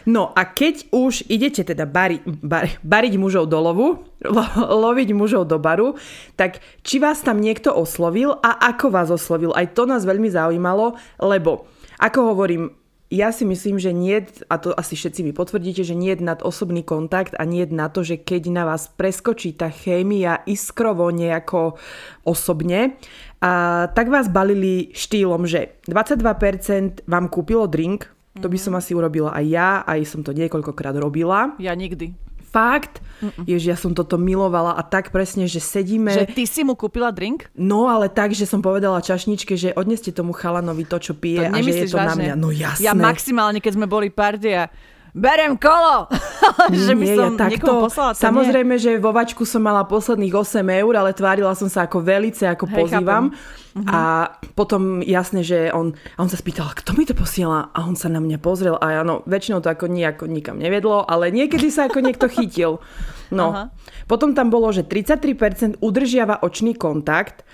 No 0.08 0.32
a 0.32 0.48
keď 0.48 0.88
už 0.88 1.28
idete 1.28 1.68
teda 1.68 1.84
bari, 1.84 2.24
bari, 2.24 2.80
bariť 2.80 3.14
mužov 3.20 3.52
do 3.52 3.60
lovu, 3.60 3.86
lo, 4.24 4.44
loviť 4.56 5.12
mužov 5.12 5.52
do 5.52 5.60
baru, 5.60 6.00
tak 6.32 6.64
či 6.80 6.96
vás 6.96 7.20
tam 7.20 7.44
niekto 7.44 7.76
oslovil 7.76 8.40
a 8.40 8.72
ako 8.72 8.88
vás 8.88 9.12
oslovil? 9.12 9.52
Aj 9.52 9.68
to 9.68 9.84
nás 9.84 10.08
veľmi 10.08 10.32
zaujímalo, 10.32 10.96
lebo 11.20 11.68
ako 12.00 12.32
hovorím, 12.32 12.81
ja 13.12 13.28
si 13.28 13.44
myslím, 13.44 13.76
že 13.76 13.92
nie, 13.92 14.24
a 14.48 14.56
to 14.56 14.72
asi 14.72 14.96
všetci 14.96 15.20
mi 15.20 15.36
potvrdíte, 15.36 15.84
že 15.84 15.92
nie 15.92 16.16
je 16.16 16.24
nad 16.24 16.40
osobný 16.40 16.80
kontakt 16.80 17.36
a 17.36 17.44
nie 17.44 17.68
je 17.68 17.76
na 17.76 17.92
to, 17.92 18.00
že 18.00 18.16
keď 18.16 18.48
na 18.48 18.64
vás 18.64 18.88
preskočí 18.88 19.52
tá 19.52 19.68
chémia 19.68 20.40
iskrovo 20.48 21.12
nejako 21.12 21.76
osobne, 22.24 22.96
a 23.42 23.84
tak 23.92 24.08
vás 24.08 24.30
balili 24.30 24.94
štýlom, 24.94 25.44
že 25.44 25.76
22% 25.90 27.04
vám 27.04 27.26
kúpilo 27.28 27.68
drink, 27.68 28.08
to 28.40 28.48
by 28.48 28.56
som 28.56 28.72
asi 28.80 28.96
urobila 28.96 29.34
aj 29.36 29.44
ja, 29.44 29.70
aj 29.84 30.08
som 30.08 30.24
to 30.24 30.32
niekoľkokrát 30.32 30.96
robila. 30.96 31.52
Ja 31.60 31.76
nikdy. 31.76 32.16
Fakt? 32.52 33.00
Ježi, 33.48 33.72
ja 33.72 33.78
som 33.80 33.96
toto 33.96 34.20
milovala 34.20 34.76
a 34.76 34.82
tak 34.84 35.08
presne, 35.08 35.48
že 35.48 35.56
sedíme... 35.56 36.12
Že 36.12 36.36
ty 36.36 36.44
si 36.44 36.60
mu 36.66 36.76
kúpila 36.76 37.08
drink? 37.08 37.48
No 37.56 37.88
ale 37.88 38.12
tak, 38.12 38.36
že 38.36 38.44
som 38.44 38.60
povedala 38.60 39.00
čašničke, 39.00 39.56
že 39.56 39.72
odneste 39.72 40.12
tomu 40.12 40.36
chalanovi 40.36 40.84
to, 40.84 41.00
čo 41.00 41.16
pije 41.16 41.48
To 41.48 41.54
a 41.54 41.56
že 41.64 41.72
je 41.72 41.88
to 41.88 41.96
na 41.96 42.12
vážne? 42.12 42.22
mňa. 42.28 42.34
No 42.36 42.52
jasné. 42.52 42.84
Ja 42.84 42.92
maximálne, 42.92 43.62
keď 43.62 43.72
sme 43.78 43.86
boli 43.88 44.12
partia, 44.12 44.68
berem 45.12 45.54
kolo! 45.60 46.08
že 46.72 46.92
by 46.96 47.04
Nie, 47.04 47.16
som 47.16 47.32
ja 47.36 47.40
takto, 47.48 47.72
poslala, 47.86 48.12
to 48.12 48.18
nie. 48.18 48.24
samozrejme, 48.26 48.74
že 48.80 48.90
vo 48.98 49.12
vačku 49.12 49.44
som 49.44 49.62
mala 49.62 49.84
posledných 49.84 50.34
8 50.34 50.64
eur, 50.82 50.92
ale 50.96 51.14
tvárila 51.14 51.52
som 51.52 51.68
sa 51.68 51.86
ako 51.86 52.00
velice, 52.02 52.48
ako 52.48 52.64
Hej, 52.68 52.76
pozývam. 52.76 53.24
chápem. 53.30 53.60
A 53.88 54.28
potom 54.52 55.00
jasné, 55.00 55.40
že 55.40 55.72
on, 55.72 55.96
a 55.96 56.18
on 56.20 56.28
sa 56.28 56.36
spýtal, 56.36 56.68
kto 56.76 56.92
mi 56.92 57.08
to 57.08 57.16
posiela? 57.16 57.72
A 57.72 57.88
on 57.88 57.96
sa 57.96 58.12
na 58.12 58.20
mňa 58.20 58.36
pozrel 58.36 58.76
a 58.76 59.00
áno, 59.00 59.24
väčšinou 59.24 59.64
to 59.64 59.72
ako 59.72 59.88
nejako 59.88 60.28
nikam 60.28 60.60
nevedlo, 60.60 61.08
ale 61.08 61.32
niekedy 61.32 61.72
sa 61.72 61.88
ako 61.88 62.04
niekto 62.04 62.28
chytil. 62.28 62.84
No. 63.32 63.48
Aha. 63.48 63.64
Potom 64.04 64.36
tam 64.36 64.52
bolo, 64.52 64.68
že 64.76 64.84
33% 64.84 65.80
udržiava 65.80 66.44
očný 66.44 66.76
kontakt. 66.76 67.48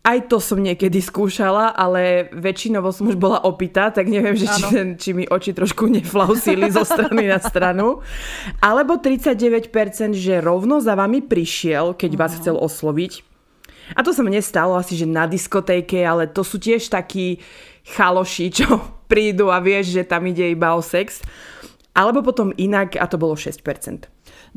Aj 0.00 0.16
to 0.24 0.40
som 0.40 0.56
niekedy 0.64 0.96
skúšala, 1.04 1.76
ale 1.76 2.32
väčšinovo 2.32 2.88
som 2.88 3.12
už 3.12 3.20
bola 3.20 3.44
opitá, 3.44 3.92
tak 3.92 4.08
neviem, 4.08 4.32
že 4.32 4.48
či, 4.48 4.62
ten, 4.72 4.88
či 4.96 5.12
mi 5.12 5.28
oči 5.28 5.52
trošku 5.52 5.92
neflausili 5.92 6.72
zo 6.72 6.88
strany 6.88 7.28
na 7.28 7.36
stranu. 7.36 8.00
Alebo 8.64 8.96
39%, 8.96 10.16
že 10.16 10.40
rovno 10.40 10.80
za 10.80 10.96
vami 10.96 11.20
prišiel, 11.20 11.92
keď 12.00 12.10
vás 12.16 12.32
chcel 12.40 12.56
osloviť. 12.56 13.28
A 13.92 14.00
to 14.00 14.16
sa 14.16 14.24
mne 14.24 14.40
stalo 14.40 14.78
asi, 14.80 14.96
že 14.96 15.04
na 15.04 15.28
diskotéke, 15.28 16.00
ale 16.00 16.32
to 16.32 16.40
sú 16.48 16.56
tiež 16.56 16.88
takí 16.88 17.42
chaloši, 17.84 18.46
čo 18.56 18.80
prídu 19.04 19.52
a 19.52 19.60
vieš, 19.60 20.00
že 20.00 20.08
tam 20.08 20.24
ide 20.24 20.48
iba 20.48 20.72
o 20.72 20.80
sex. 20.80 21.20
Alebo 21.92 22.22
potom 22.22 22.54
inak, 22.54 22.96
a 22.96 23.04
to 23.10 23.18
bolo 23.18 23.34
6%. 23.34 23.60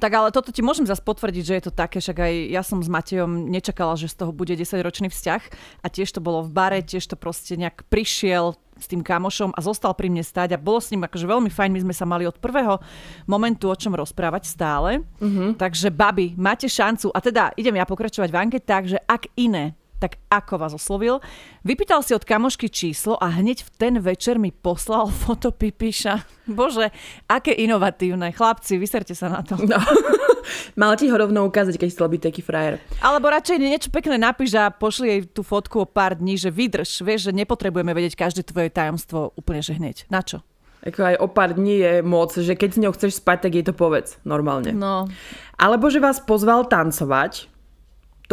Tak 0.01 0.11
ale 0.13 0.29
toto 0.33 0.49
ti 0.49 0.65
môžem 0.65 0.89
zase 0.89 1.05
potvrdiť, 1.05 1.43
že 1.43 1.53
je 1.57 1.63
to 1.69 1.73
také, 1.73 2.01
však 2.01 2.17
aj 2.17 2.33
ja 2.49 2.61
som 2.65 2.81
s 2.81 2.89
Matejom 2.89 3.49
nečakala, 3.49 3.93
že 3.93 4.09
z 4.09 4.25
toho 4.25 4.31
bude 4.33 4.53
10-ročný 4.53 5.09
vzťah 5.13 5.41
a 5.85 5.87
tiež 5.89 6.09
to 6.09 6.19
bolo 6.19 6.41
v 6.41 6.53
bare, 6.53 6.79
tiež 6.81 7.05
to 7.05 7.15
proste 7.15 7.53
nejak 7.57 7.85
prišiel 7.89 8.57
s 8.73 8.89
tým 8.89 9.05
kamošom 9.05 9.53
a 9.53 9.59
zostal 9.61 9.93
pri 9.93 10.09
mne 10.09 10.25
stáť 10.25 10.57
a 10.57 10.61
bolo 10.61 10.81
s 10.81 10.89
ním 10.89 11.05
akože 11.05 11.29
veľmi 11.29 11.49
fajn, 11.53 11.71
my 11.71 11.81
sme 11.85 11.95
sa 11.95 12.09
mali 12.09 12.25
od 12.25 12.41
prvého 12.41 12.81
momentu 13.29 13.69
o 13.69 13.77
čom 13.77 13.93
rozprávať 13.93 14.49
stále. 14.49 15.05
Mm-hmm. 15.21 15.61
Takže 15.61 15.93
babi, 15.93 16.33
máte 16.33 16.65
šancu 16.65 17.13
a 17.13 17.19
teda 17.21 17.53
idem 17.53 17.77
ja 17.77 17.85
pokračovať 17.85 18.29
v 18.33 18.39
anketách, 18.49 18.85
že 18.89 18.99
ak 19.05 19.29
iné, 19.37 19.77
tak 20.03 20.19
ako 20.27 20.59
vás 20.59 20.75
oslovil. 20.75 21.23
Vypýtal 21.63 22.03
si 22.03 22.11
od 22.11 22.27
kamošky 22.27 22.67
číslo 22.67 23.15
a 23.15 23.31
hneď 23.31 23.63
v 23.63 23.69
ten 23.79 23.93
večer 24.03 24.35
mi 24.35 24.51
poslal 24.51 25.07
foto 25.23 25.55
pipíša. 25.55 26.27
Bože, 26.51 26.91
aké 27.31 27.55
inovatívne. 27.55 28.35
Chlapci, 28.35 28.75
vyserte 28.75 29.15
sa 29.15 29.31
na 29.31 29.39
to. 29.39 29.55
No. 29.63 29.79
Mala 30.79 30.99
ti 30.99 31.07
ho 31.07 31.15
rovno 31.15 31.47
ukázať, 31.47 31.79
keď 31.79 31.89
chcel 31.95 32.07
byť 32.11 32.21
taký 32.27 32.41
frajer. 32.43 32.83
Alebo 32.99 33.31
radšej 33.31 33.63
niečo 33.63 33.87
pekné 33.87 34.19
napíš 34.19 34.59
a 34.59 34.67
pošli 34.67 35.07
jej 35.07 35.21
tú 35.31 35.39
fotku 35.39 35.87
o 35.87 35.87
pár 35.87 36.19
dní, 36.19 36.35
že 36.35 36.51
vydrž. 36.51 36.99
Vieš, 36.99 37.31
že 37.31 37.31
nepotrebujeme 37.31 37.95
vedieť 37.95 38.19
každé 38.19 38.43
tvoje 38.43 38.67
tajomstvo 38.67 39.31
úplne, 39.39 39.63
že 39.63 39.79
hneď. 39.79 40.03
Na 40.11 40.19
čo? 40.19 40.43
Ako 40.83 40.99
aj 40.99 41.15
o 41.23 41.31
pár 41.31 41.55
dní 41.55 41.79
je 41.79 41.93
moc, 42.03 42.35
že 42.35 42.59
keď 42.59 42.69
s 42.75 42.81
ňou 42.83 42.91
chceš 42.91 43.23
spať, 43.23 43.47
tak 43.47 43.55
jej 43.55 43.63
to 43.63 43.71
povedz 43.71 44.19
normálne. 44.27 44.75
No, 44.75 45.07
Alebo 45.55 45.87
že 45.87 46.03
vás 46.03 46.19
pozval 46.19 46.67
tancovať. 46.67 47.52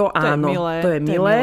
To, 0.00 0.08
To 0.08 0.16
je 0.18 0.32
áno, 0.32 0.48
milé, 0.48 0.74
to 0.80 0.88
je 0.88 0.98
to 0.98 1.04
je 1.04 1.12
milé. 1.12 1.36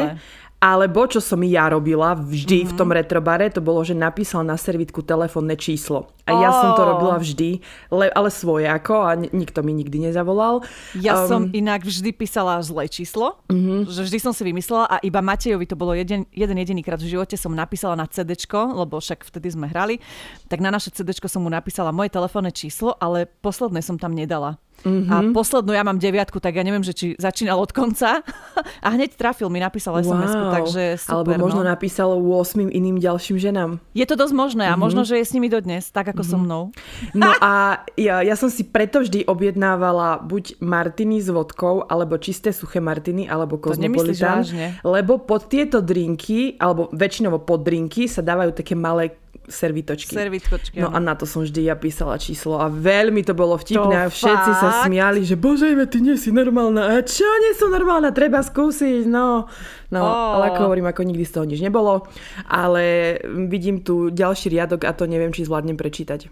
Alebo 0.58 1.06
čo 1.06 1.22
som 1.22 1.38
ja 1.38 1.70
robila 1.70 2.18
vždy 2.18 2.66
Mhm. 2.66 2.68
v 2.68 2.72
tom 2.74 2.90
retrobare, 2.90 3.46
to 3.46 3.62
bolo, 3.62 3.78
že 3.80 3.94
napísal 3.94 4.42
na 4.42 4.58
servítku 4.58 5.06
telefónne 5.06 5.54
číslo. 5.54 6.10
A 6.26 6.34
ja 6.34 6.50
som 6.50 6.74
to 6.74 6.82
robila 6.84 7.14
vždy, 7.16 7.62
le, 7.88 8.10
ale 8.10 8.26
svoje 8.28 8.66
ako 8.66 8.94
a 8.98 9.14
ni- 9.14 9.30
nikto 9.32 9.62
mi 9.62 9.70
nikdy 9.72 10.02
nezavolal. 10.02 10.66
ja 10.98 11.14
Um, 11.14 11.30
som 11.30 11.40
inak 11.54 11.86
vždy 11.86 12.10
písala 12.10 12.58
zlé 12.60 12.90
číslo, 12.90 13.38
že 13.86 14.02
vždy 14.02 14.18
som 14.18 14.34
si 14.34 14.42
vymyslela 14.42 14.84
a 14.88 14.98
iba 14.98 15.22
Matejovi 15.22 15.62
to 15.62 15.78
bolo 15.78 15.94
jeden, 15.94 16.26
jeden 16.28 16.58
jediný 16.58 16.82
krát 16.82 16.98
v 16.98 17.06
živote 17.06 17.38
som 17.38 17.54
napísala 17.54 17.94
na 17.94 18.04
CDčko, 18.04 18.74
lebo 18.74 18.98
však 18.98 19.22
vtedy 19.24 19.54
sme 19.54 19.70
hrali, 19.70 20.02
tak 20.44 20.58
na 20.58 20.74
naše 20.74 20.90
CDčko 20.90 21.30
som 21.30 21.46
mu 21.46 21.48
napísala 21.48 21.94
moje 21.94 22.10
telefónne 22.10 22.50
číslo, 22.50 22.98
ale 22.98 23.30
posledné 23.30 23.78
som 23.78 23.94
tam 23.94 24.10
nedala. 24.10 24.58
A 24.86 25.16
poslednú 25.34 25.74
ja 25.74 25.82
mám 25.82 25.98
deviatku, 25.98 26.38
tak 26.38 26.54
ja 26.54 26.62
neviem, 26.62 26.86
že 26.86 26.94
či 26.94 27.06
začínal 27.18 27.58
od 27.58 27.74
konca. 27.74 28.22
A 28.86 28.88
hneď 28.94 29.18
trafil, 29.18 29.50
mi 29.50 29.58
napísal 29.58 29.98
SMS-ku, 29.98 30.44
takže 30.54 30.82
super. 31.02 31.34
Alebo 31.34 31.50
možno 31.50 31.66
no. 31.66 31.70
napísal 31.70 32.14
8 32.14 32.70
iným 32.70 33.02
ďalším 33.02 33.42
ženám. 33.42 33.82
Je 33.90 34.06
to 34.06 34.14
dosť 34.14 34.34
možné 34.34 34.64
a 34.70 34.78
možno, 34.78 35.02
že 35.02 35.18
je 35.18 35.26
s 35.26 35.34
nimi 35.34 35.50
dodnes, 35.50 35.90
tak 35.90 36.14
ako 36.14 36.22
so 36.22 36.38
mnou. 36.38 36.70
No 37.10 37.30
a 37.42 37.82
ja, 37.98 38.22
ja 38.22 38.34
som 38.38 38.46
si 38.46 38.62
preto 38.62 39.02
vždy 39.02 39.26
objednávala 39.26 40.22
buď 40.22 40.62
martiny 40.62 41.18
s 41.18 41.28
vodkou, 41.28 41.82
alebo 41.90 42.14
čisté 42.22 42.54
suché 42.54 42.78
martiny, 42.78 43.26
alebo 43.26 43.58
kozmopolitán. 43.58 44.46
Lebo 44.86 45.18
pod 45.18 45.50
tieto 45.50 45.82
drinky, 45.82 46.54
alebo 46.58 46.86
väčšinovo 46.94 47.42
pod 47.42 47.66
drinky 47.66 48.06
sa 48.06 48.22
dávajú 48.22 48.54
také 48.54 48.78
malé 48.78 49.18
servitočky. 49.48 50.14
Servitkočky. 50.14 50.76
No 50.78 50.92
a 50.92 50.98
na 51.00 51.16
to 51.18 51.24
som 51.24 51.42
vždy 51.42 51.66
ja 51.66 51.74
písala 51.74 52.20
číslo 52.20 52.60
a 52.60 52.68
veľmi 52.68 53.24
to 53.24 53.32
bolo 53.32 53.56
vtipné 53.56 54.06
To 54.06 54.06
a 54.06 54.12
všetci 54.12 54.50
sa 54.54 54.68
fakt? 54.70 54.84
smiali, 54.86 55.24
že 55.24 55.34
bože, 55.34 55.72
ty 55.88 55.98
nie 56.04 56.14
si 56.20 56.30
normálna. 56.30 56.94
A 56.94 57.02
čo, 57.02 57.24
nie 57.24 57.52
som 57.56 57.72
normálna, 57.72 58.12
treba 58.12 58.44
skúsiť, 58.44 59.08
no. 59.08 59.48
No, 59.88 60.00
Ó. 60.04 60.36
ale 60.38 60.52
ako 60.52 60.68
hovorím, 60.68 60.86
ako 60.86 61.02
nikdy 61.02 61.24
z 61.24 61.32
toho 61.32 61.44
nič 61.48 61.60
nebolo. 61.64 62.04
Ale 62.44 63.16
vidím 63.48 63.80
tu 63.80 64.12
ďalší 64.12 64.52
riadok 64.52 64.84
a 64.84 64.92
to 64.92 65.08
neviem, 65.08 65.32
či 65.32 65.48
zvládnem 65.48 65.80
prečítať. 65.80 66.28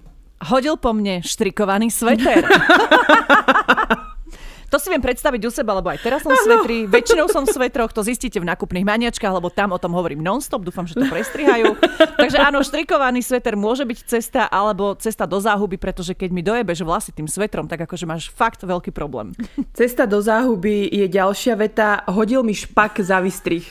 Hodil 0.52 0.76
po 0.76 0.92
mne 0.92 1.25
štrikovaný 1.25 1.88
sveter. 1.88 2.44
To 4.66 4.82
si 4.82 4.90
viem 4.90 4.99
predstaviť 4.99 5.40
u 5.46 5.50
seba, 5.50 5.78
lebo 5.78 5.88
aj 5.94 6.02
teraz 6.02 6.26
som 6.26 6.35
svetri, 6.35 6.90
väčšinou 6.90 7.30
som 7.30 7.46
v 7.46 7.54
svetroch, 7.54 7.94
to 7.94 8.02
zistíte 8.02 8.42
v 8.42 8.49
nákupných 8.50 8.82
maniačkách, 8.82 9.30
lebo 9.30 9.46
tam 9.46 9.70
o 9.70 9.78
tom 9.78 9.94
hovorím 9.94 10.20
non-stop, 10.20 10.66
dúfam, 10.66 10.85
že 10.85 10.99
to 10.99 11.06
prestrihajú. 11.06 11.78
Takže 12.18 12.38
áno, 12.42 12.61
štrikovaný 12.66 13.23
sveter 13.23 13.54
môže 13.54 13.87
byť 13.87 13.99
cesta, 14.11 14.42
alebo 14.50 14.99
cesta 14.99 15.23
do 15.25 15.38
záhuby, 15.38 15.78
pretože 15.78 16.18
keď 16.18 16.30
mi 16.35 16.42
dojebeš 16.42 16.82
vlasy 16.82 17.14
tým 17.14 17.30
svetrom, 17.30 17.70
tak 17.70 17.87
akože 17.87 18.04
máš 18.11 18.26
fakt 18.35 18.66
veľký 18.66 18.90
problém. 18.90 19.32
Cesta 19.78 20.04
do 20.04 20.18
záhuby 20.18 20.90
je 20.90 21.06
ďalšia 21.06 21.54
veta. 21.54 22.02
Hodil 22.11 22.42
mi 22.42 22.52
špak 22.52 22.99
za 23.00 23.23
vystrih. 23.23 23.64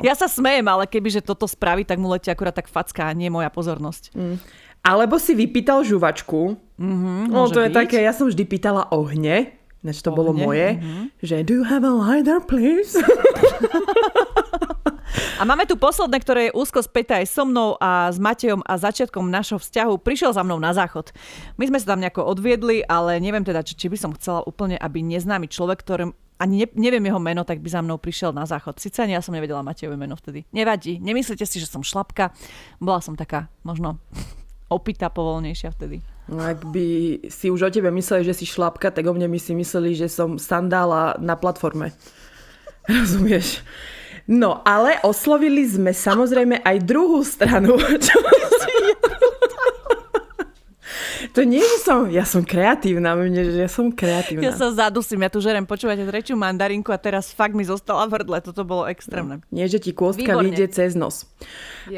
Ja 0.00 0.16
sa 0.16 0.26
smejem, 0.32 0.64
ale 0.64 0.88
kebyže 0.88 1.20
toto 1.20 1.44
spraví, 1.44 1.84
tak 1.84 2.00
mu 2.00 2.08
letí 2.08 2.32
akurát 2.32 2.56
tak 2.56 2.72
facka 2.72 3.04
a 3.04 3.12
nie 3.12 3.28
moja 3.28 3.52
pozornosť. 3.52 4.16
Alebo 4.84 5.16
si 5.16 5.32
vypýtal 5.32 5.80
žuvačku. 5.80 6.60
Mm-hmm, 6.76 7.32
no 7.32 7.48
to 7.48 7.64
je 7.64 7.72
byť. 7.72 7.76
také, 7.76 7.98
ja 8.04 8.12
som 8.12 8.28
vždy 8.28 8.44
pýtala 8.44 8.92
ohne. 8.92 9.56
Než 9.84 10.00
to 10.00 10.16
bolo 10.16 10.32
Ohne, 10.32 10.44
moje. 10.48 10.68
Že 11.20 11.44
do 11.44 11.52
you 11.60 11.64
have 11.68 11.84
a 11.84 11.92
lighter, 11.92 12.40
please? 12.40 12.96
A 15.34 15.42
máme 15.42 15.66
tu 15.66 15.74
posledné, 15.74 16.18
ktoré 16.22 16.40
je 16.48 16.56
úzko 16.56 16.78
späté 16.82 17.22
aj 17.22 17.26
so 17.26 17.42
mnou 17.46 17.74
a 17.82 18.10
s 18.10 18.18
Matejom 18.22 18.62
a 18.66 18.78
začiatkom 18.78 19.26
našho 19.30 19.58
vzťahu. 19.58 19.98
Prišiel 19.98 20.30
za 20.30 20.46
mnou 20.46 20.58
na 20.62 20.70
záchod. 20.70 21.10
My 21.58 21.66
sme 21.70 21.78
sa 21.82 21.94
tam 21.94 22.02
nejako 22.02 22.22
odviedli, 22.22 22.86
ale 22.86 23.18
neviem 23.18 23.42
teda, 23.42 23.66
či, 23.66 23.74
či 23.74 23.90
by 23.90 23.98
som 23.98 24.10
chcela 24.14 24.46
úplne, 24.46 24.78
aby 24.78 25.02
neznámy 25.02 25.50
človek, 25.50 25.82
ktorým 25.82 26.10
ani 26.38 26.64
ne, 26.64 26.66
neviem 26.78 27.04
jeho 27.06 27.22
meno, 27.22 27.42
tak 27.46 27.62
by 27.62 27.68
za 27.70 27.82
mnou 27.82 27.98
prišiel 27.98 28.34
na 28.34 28.46
záchod. 28.46 28.78
Sice 28.78 29.06
ani 29.06 29.14
ja 29.14 29.22
som 29.22 29.34
nevedela 29.34 29.62
Matejové 29.62 29.94
meno 29.98 30.18
vtedy. 30.18 30.46
Nevadí, 30.50 30.98
nemyslíte 30.98 31.46
si, 31.46 31.62
že 31.62 31.70
som 31.70 31.82
šlapka. 31.82 32.34
Bola 32.82 32.98
som 32.98 33.14
taká 33.14 33.50
možno 33.62 34.02
opitá, 34.74 35.06
povolnejšia 35.08 35.70
vtedy. 35.70 36.02
No, 36.26 36.40
ak 36.40 36.66
by 36.72 36.86
si 37.28 37.52
už 37.52 37.68
o 37.68 37.70
tebe 37.70 37.92
mysleli, 37.94 38.26
že 38.26 38.34
si 38.34 38.48
šlapka, 38.48 38.90
tak 38.90 39.04
o 39.06 39.12
mne 39.14 39.28
by 39.28 39.38
si 39.38 39.52
mysleli, 39.54 39.94
že 39.94 40.08
som 40.10 40.40
sandála 40.40 41.20
na 41.22 41.38
platforme. 41.38 41.94
Rozumieš? 42.90 43.62
No, 44.24 44.64
ale 44.64 44.98
oslovili 45.04 45.68
sme 45.68 45.92
samozrejme 45.92 46.64
aj 46.64 46.76
druhú 46.82 47.20
stranu. 47.22 47.76
Čo 48.08 48.18
si 48.64 48.72
To 51.34 51.42
nie, 51.42 51.58
že 51.58 51.78
som... 51.82 52.06
Ja 52.06 52.22
som 52.22 52.46
kreatívna, 52.46 53.18
mne, 53.18 53.42
že 53.42 53.66
ja 53.66 53.70
som 53.70 53.90
kreatívna. 53.90 54.46
Ja 54.46 54.54
sa 54.54 54.70
zadusím, 54.70 55.26
ja 55.26 55.30
tu 55.34 55.42
žerem, 55.42 55.66
počúvate 55.66 56.06
tretiu 56.06 56.38
mandarinku 56.38 56.94
a 56.94 56.98
teraz 56.98 57.34
fakt 57.34 57.58
mi 57.58 57.66
zostala 57.66 58.06
v 58.06 58.22
hrdle. 58.22 58.38
Toto 58.38 58.62
bolo 58.62 58.86
extrémne. 58.86 59.42
Nie, 59.50 59.66
že 59.66 59.82
ti 59.82 59.90
kôstka 59.90 60.30
Výborne. 60.30 60.54
vyjde 60.54 60.66
cez 60.70 60.94
nos. 60.94 61.26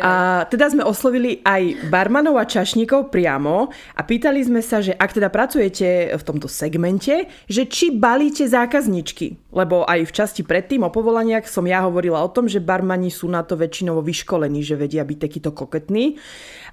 A 0.00 0.44
teda 0.48 0.72
sme 0.72 0.80
oslovili 0.88 1.44
aj 1.44 1.92
barmanov 1.92 2.40
a 2.40 2.48
čašníkov 2.48 3.12
priamo 3.12 3.68
a 3.92 4.00
pýtali 4.00 4.40
sme 4.40 4.64
sa, 4.64 4.80
že 4.80 4.96
ak 4.96 5.12
teda 5.12 5.28
pracujete 5.28 6.16
v 6.16 6.22
tomto 6.24 6.48
segmente, 6.48 7.28
že 7.44 7.68
či 7.68 7.92
balíte 7.92 8.48
zákazničky. 8.48 9.52
Lebo 9.52 9.84
aj 9.84 10.08
v 10.08 10.12
časti 10.16 10.42
predtým 10.48 10.80
o 10.80 10.88
povolaniach 10.88 11.44
som 11.44 11.68
ja 11.68 11.84
hovorila 11.84 12.24
o 12.24 12.32
tom, 12.32 12.48
že 12.48 12.64
barmani 12.64 13.12
sú 13.12 13.28
na 13.28 13.44
to 13.44 13.60
väčšinou 13.60 14.00
vyškolení, 14.00 14.64
že 14.64 14.80
vedia 14.80 15.04
byť 15.04 15.18
takýto 15.20 15.52
koketní. 15.52 16.16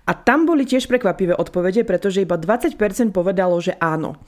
A 0.03 0.11
tam 0.11 0.43
boli 0.43 0.67
tiež 0.67 0.91
prekvapivé 0.91 1.31
odpovede, 1.31 1.87
pretože 1.87 2.19
iba 2.19 2.35
20% 2.35 2.75
povedalo, 3.15 3.55
že 3.63 3.71
áno. 3.79 4.19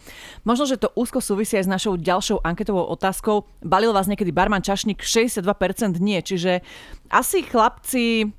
Možno, 0.48 0.64
že 0.64 0.80
to 0.80 0.88
úzko 0.96 1.20
súvisí 1.20 1.60
aj 1.60 1.68
s 1.68 1.74
našou 1.74 2.00
ďalšou 2.00 2.40
anketovou 2.48 2.88
otázkou. 2.96 3.44
Balil 3.60 3.92
vás 3.92 4.08
niekedy 4.08 4.32
barman 4.32 4.64
čašník? 4.64 5.04
62% 5.04 6.00
nie, 6.00 6.24
čiže 6.24 6.64
asi 7.12 7.44
chlapci 7.44 8.32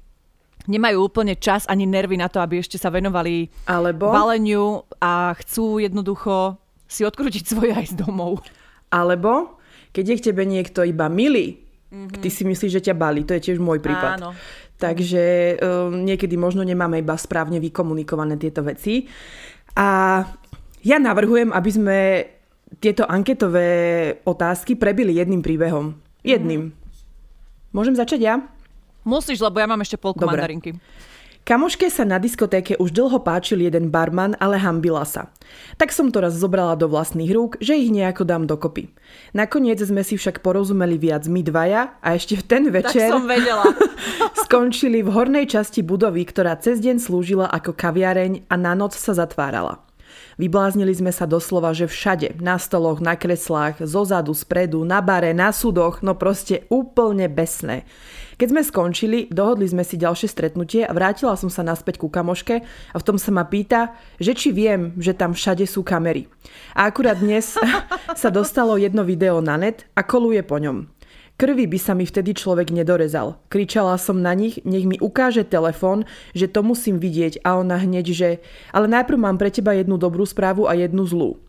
nemajú 0.64 0.98
úplne 1.04 1.36
čas 1.36 1.68
ani 1.68 1.84
nervy 1.84 2.16
na 2.16 2.32
to, 2.32 2.40
aby 2.40 2.64
ešte 2.64 2.80
sa 2.80 2.88
venovali 2.88 3.52
Alebo... 3.68 4.08
baleniu 4.08 4.88
a 4.96 5.36
chcú 5.36 5.76
jednoducho 5.76 6.56
si 6.88 7.04
odkrútiť 7.04 7.44
svoje 7.52 7.76
aj 7.76 7.92
z 7.92 7.94
domov. 8.00 8.40
Alebo 8.88 9.60
keď 9.92 10.04
je 10.08 10.16
k 10.16 10.24
tebe 10.32 10.42
niekto 10.48 10.88
iba 10.88 11.12
milý, 11.12 11.60
mm-hmm. 11.92 12.20
ty 12.20 12.28
si 12.32 12.48
myslíš, 12.48 12.80
že 12.80 12.84
ťa 12.90 12.94
balí. 12.96 13.28
To 13.28 13.36
je 13.36 13.44
tiež 13.44 13.58
môj 13.60 13.80
prípad. 13.80 14.24
Áno. 14.24 14.30
Takže 14.76 15.56
um, 15.56 16.04
niekedy 16.04 16.36
možno 16.36 16.60
nemáme 16.60 17.00
iba 17.00 17.16
správne 17.16 17.56
vykomunikované 17.60 18.36
tieto 18.36 18.60
veci. 18.60 19.08
A 19.76 20.20
ja 20.84 20.96
navrhujem, 21.00 21.48
aby 21.52 21.70
sme 21.72 21.98
tieto 22.78 23.08
anketové 23.08 23.68
otázky 24.28 24.76
prebili 24.76 25.16
jedným 25.16 25.40
príbehom. 25.40 25.96
Jedným. 26.20 26.70
Mm-hmm. 26.70 27.72
Môžem 27.72 27.96
začať 27.96 28.20
ja? 28.20 28.34
Musíš, 29.06 29.38
lebo 29.38 29.62
ja 29.62 29.70
mám 29.70 29.80
ešte 29.80 29.96
polku 29.96 30.20
Dobre. 30.20 30.36
mandarinky. 30.40 30.74
Kamoške 31.46 31.86
sa 31.94 32.02
na 32.02 32.18
diskotéke 32.18 32.74
už 32.74 32.90
dlho 32.90 33.22
páčil 33.22 33.62
jeden 33.62 33.94
barman, 33.94 34.34
ale 34.42 34.58
hambila 34.58 35.06
sa. 35.06 35.30
Tak 35.78 35.94
som 35.94 36.10
to 36.10 36.18
raz 36.18 36.34
zobrala 36.34 36.74
do 36.74 36.90
vlastných 36.90 37.30
rúk, 37.30 37.54
že 37.62 37.78
ich 37.78 37.94
nejako 37.94 38.26
dám 38.26 38.50
dokopy. 38.50 38.90
Nakoniec 39.30 39.78
sme 39.78 40.02
si 40.02 40.18
však 40.18 40.42
porozumeli 40.42 40.98
viac 40.98 41.30
my 41.30 41.46
dvaja 41.46 42.02
a 42.02 42.18
ešte 42.18 42.34
v 42.34 42.44
ten 42.50 42.64
večer 42.66 42.98
tak 42.98 43.14
som 43.14 43.30
vedela. 43.30 43.62
skončili 44.42 45.06
v 45.06 45.14
hornej 45.14 45.46
časti 45.46 45.86
budovy, 45.86 46.26
ktorá 46.26 46.58
cez 46.58 46.82
deň 46.82 46.98
slúžila 46.98 47.46
ako 47.46 47.78
kaviareň 47.78 48.50
a 48.50 48.54
na 48.58 48.74
noc 48.74 48.98
sa 48.98 49.14
zatvárala. 49.14 49.86
Vybláznili 50.42 50.92
sme 50.92 51.14
sa 51.14 51.30
doslova, 51.30 51.72
že 51.72 51.86
všade. 51.86 52.42
Na 52.42 52.58
stoloch, 52.58 52.98
na 52.98 53.14
kreslách, 53.14 53.86
zozadu, 53.86 54.34
spredu, 54.34 54.82
na 54.82 54.98
bare, 54.98 55.30
na 55.30 55.54
súdoch, 55.54 56.02
no 56.02 56.18
proste 56.18 56.66
úplne 56.74 57.30
besné. 57.30 57.86
Keď 58.36 58.52
sme 58.52 58.60
skončili, 58.60 59.18
dohodli 59.32 59.64
sme 59.64 59.80
si 59.80 59.96
ďalšie 59.96 60.28
stretnutie 60.28 60.84
a 60.84 60.92
vrátila 60.92 61.40
som 61.40 61.48
sa 61.48 61.64
naspäť 61.64 61.96
ku 61.96 62.12
kamoške 62.12 62.60
a 62.92 62.96
v 63.00 63.06
tom 63.08 63.16
sa 63.16 63.32
ma 63.32 63.48
pýta, 63.48 63.96
že 64.20 64.36
či 64.36 64.52
viem, 64.52 64.92
že 65.00 65.16
tam 65.16 65.32
všade 65.32 65.64
sú 65.64 65.80
kamery. 65.80 66.28
A 66.76 66.84
akurát 66.84 67.16
dnes 67.16 67.56
sa 68.20 68.28
dostalo 68.28 68.76
jedno 68.76 69.08
video 69.08 69.40
na 69.40 69.56
net 69.56 69.88
a 69.96 70.04
koluje 70.04 70.44
po 70.44 70.60
ňom. 70.60 70.84
Krvi 71.40 71.64
by 71.64 71.78
sa 71.80 71.96
mi 71.96 72.04
vtedy 72.04 72.36
človek 72.36 72.76
nedorezal. 72.76 73.40
Kričala 73.48 73.96
som 73.96 74.20
na 74.20 74.36
nich, 74.36 74.60
nech 74.68 74.84
mi 74.84 75.00
ukáže 75.00 75.48
telefón, 75.48 76.04
že 76.36 76.44
to 76.44 76.60
musím 76.60 77.00
vidieť 77.00 77.40
a 77.40 77.56
ona 77.56 77.80
hneď, 77.80 78.06
že 78.12 78.28
ale 78.68 78.84
najprv 78.84 79.16
mám 79.16 79.40
pre 79.40 79.48
teba 79.48 79.72
jednu 79.72 79.96
dobrú 79.96 80.28
správu 80.28 80.68
a 80.68 80.76
jednu 80.76 81.08
zlú. 81.08 81.40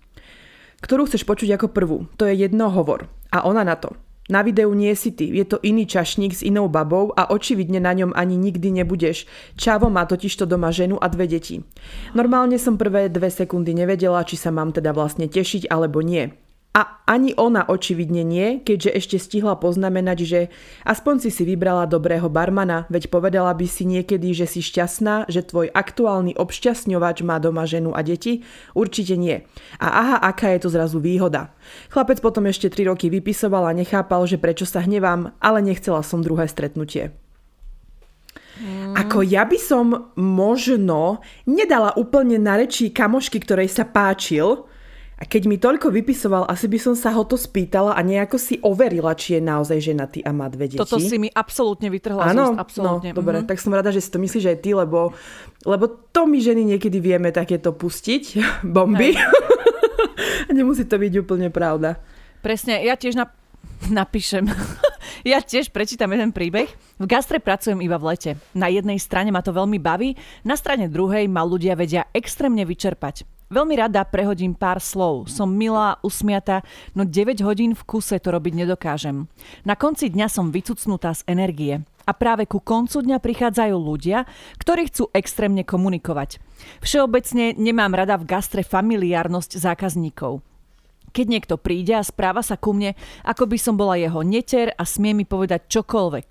Ktorú 0.79 1.03
chceš 1.03 1.27
počuť 1.27 1.59
ako 1.59 1.67
prvú? 1.67 2.07
To 2.15 2.23
je 2.31 2.47
jedno 2.47 2.71
hovor. 2.71 3.11
A 3.27 3.43
ona 3.43 3.67
na 3.67 3.75
to. 3.75 3.91
Na 4.27 4.43
videu 4.43 4.67
nie 4.75 4.91
si 4.91 5.15
ty, 5.15 5.23
je 5.23 5.47
to 5.47 5.57
iný 5.63 5.87
čašník 5.87 6.35
s 6.35 6.43
inou 6.43 6.67
babou 6.67 7.15
a 7.15 7.31
očividne 7.31 7.79
na 7.79 7.95
ňom 7.95 8.11
ani 8.11 8.35
nikdy 8.35 8.75
nebudeš. 8.75 9.23
Čavo 9.55 9.87
má 9.87 10.03
totižto 10.03 10.43
doma 10.43 10.67
ženu 10.71 10.99
a 10.99 11.07
dve 11.07 11.31
deti. 11.31 11.63
Normálne 12.11 12.59
som 12.59 12.75
prvé 12.75 13.07
dve 13.07 13.31
sekundy 13.31 13.71
nevedela, 13.71 14.27
či 14.27 14.35
sa 14.35 14.51
mám 14.51 14.75
teda 14.75 14.91
vlastne 14.91 15.31
tešiť 15.31 15.71
alebo 15.71 16.03
nie. 16.03 16.46
A 16.77 17.01
ani 17.09 17.33
ona 17.33 17.65
očividne 17.65 18.21
nie, 18.21 18.61
keďže 18.61 18.91
ešte 18.93 19.17
stihla 19.17 19.57
poznamenať, 19.57 20.17
že 20.21 20.39
aspoň 20.85 21.25
si 21.25 21.33
si 21.33 21.41
vybrala 21.41 21.89
dobrého 21.89 22.29
barmana, 22.29 22.85
veď 22.93 23.09
povedala 23.09 23.49
by 23.57 23.65
si 23.65 23.89
niekedy, 23.89 24.37
že 24.37 24.45
si 24.45 24.61
šťastná, 24.61 25.25
že 25.25 25.41
tvoj 25.41 25.73
aktuálny 25.73 26.37
obšťastňovač 26.37 27.25
má 27.25 27.41
doma 27.41 27.65
ženu 27.65 27.97
a 27.97 28.05
deti? 28.05 28.45
Určite 28.77 29.17
nie. 29.17 29.41
A 29.81 29.87
aha, 29.89 30.17
aká 30.21 30.53
je 30.53 30.61
to 30.61 30.69
zrazu 30.69 31.01
výhoda. 31.01 31.49
Chlapec 31.89 32.21
potom 32.21 32.45
ešte 32.45 32.69
3 32.69 32.93
roky 32.93 33.09
vypisoval 33.09 33.65
a 33.65 33.73
nechápal, 33.73 34.29
že 34.29 34.37
prečo 34.37 34.69
sa 34.69 34.85
hnevám, 34.85 35.33
ale 35.41 35.65
nechcela 35.65 36.05
som 36.05 36.21
druhé 36.21 36.45
stretnutie. 36.45 37.09
Mm. 38.61 38.93
Ako 39.01 39.25
ja 39.25 39.49
by 39.49 39.57
som 39.57 40.13
možno 40.13 41.25
nedala 41.49 41.97
úplne 41.97 42.37
na 42.37 42.61
rečí 42.61 42.93
kamošky, 42.93 43.41
ktorej 43.41 43.73
sa 43.73 43.81
páčil, 43.81 44.69
a 45.17 45.25
keď 45.25 45.49
mi 45.49 45.57
toľko 45.57 45.89
vypisoval, 45.89 46.45
asi 46.45 46.69
by 46.69 46.77
som 46.77 46.93
sa 46.93 47.09
ho 47.09 47.25
to 47.25 47.33
spýtala 47.33 47.97
a 47.97 48.01
nejako 48.05 48.37
si 48.37 48.61
overila, 48.61 49.17
či 49.17 49.37
je 49.37 49.41
naozaj 49.41 49.81
ženatý 49.81 50.21
a 50.21 50.29
má 50.29 50.45
dve 50.45 50.69
deti. 50.69 50.77
Toto 50.77 51.01
si 51.01 51.17
mi 51.17 51.25
absolútne 51.33 51.89
vytrhla 51.89 52.21
Áno, 52.21 52.53
z 52.53 52.61
absolútne. 52.61 53.09
No, 53.11 53.17
dobre, 53.17 53.41
mm-hmm. 53.41 53.49
tak 53.49 53.57
som 53.57 53.73
rada, 53.73 53.89
že 53.89 54.05
si 54.05 54.13
to 54.13 54.21
myslíš 54.21 54.45
aj 54.53 54.57
ty, 54.61 54.77
lebo, 54.77 55.17
lebo 55.65 55.89
to 56.13 56.29
my 56.29 56.37
ženy 56.37 56.69
niekedy 56.69 57.01
vieme 57.01 57.33
takéto 57.33 57.73
pustiť, 57.73 58.23
bomby. 58.77 59.17
nemusí 60.53 60.85
to 60.85 61.01
byť 61.01 61.13
úplne 61.25 61.49
pravda. 61.49 61.97
Presne, 62.45 62.77
ja 62.85 62.93
tiež 62.93 63.17
na, 63.17 63.33
napíšem. 63.89 64.45
ja 65.33 65.41
tiež 65.41 65.73
prečítam 65.73 66.13
jeden 66.13 66.29
príbeh. 66.29 66.69
V 67.01 67.05
gastre 67.09 67.41
pracujem 67.41 67.81
iba 67.81 67.97
v 67.97 68.13
lete. 68.13 68.31
Na 68.53 68.69
jednej 68.69 69.01
strane 69.01 69.33
ma 69.33 69.41
to 69.41 69.49
veľmi 69.49 69.81
baví, 69.81 70.13
na 70.45 70.53
strane 70.53 70.93
druhej 70.93 71.25
ma 71.25 71.41
ľudia 71.41 71.73
vedia 71.73 72.05
extrémne 72.13 72.61
vyčerpať. 72.69 73.36
Veľmi 73.47 73.79
rada 73.79 74.03
prehodím 74.03 74.51
pár 74.51 74.83
slov. 74.83 75.31
Som 75.31 75.55
milá, 75.55 75.95
usmiata, 76.03 76.67
no 76.91 77.07
9 77.07 77.39
hodín 77.47 77.71
v 77.79 77.83
kuse 77.87 78.19
to 78.19 78.35
robiť 78.35 78.53
nedokážem. 78.59 79.31
Na 79.63 79.79
konci 79.79 80.11
dňa 80.11 80.27
som 80.27 80.51
vycucnutá 80.51 81.15
z 81.15 81.23
energie. 81.31 81.79
A 82.03 82.11
práve 82.11 82.43
ku 82.43 82.59
koncu 82.59 82.99
dňa 82.99 83.23
prichádzajú 83.23 83.75
ľudia, 83.79 84.27
ktorí 84.59 84.91
chcú 84.91 85.11
extrémne 85.15 85.63
komunikovať. 85.63 86.43
Všeobecne 86.83 87.55
nemám 87.55 87.95
rada 87.95 88.19
v 88.19 88.27
gastre 88.27 88.67
familiárnosť 88.67 89.59
zákazníkov. 89.59 90.43
Keď 91.15 91.25
niekto 91.27 91.55
príde 91.55 91.95
a 91.95 92.03
správa 92.03 92.43
sa 92.43 92.59
ku 92.59 92.75
mne, 92.75 92.99
ako 93.23 93.47
by 93.47 93.57
som 93.59 93.79
bola 93.79 93.95
jeho 93.95 94.27
neter 94.27 94.75
a 94.75 94.83
smie 94.83 95.15
mi 95.15 95.23
povedať 95.23 95.71
čokoľvek. 95.71 96.27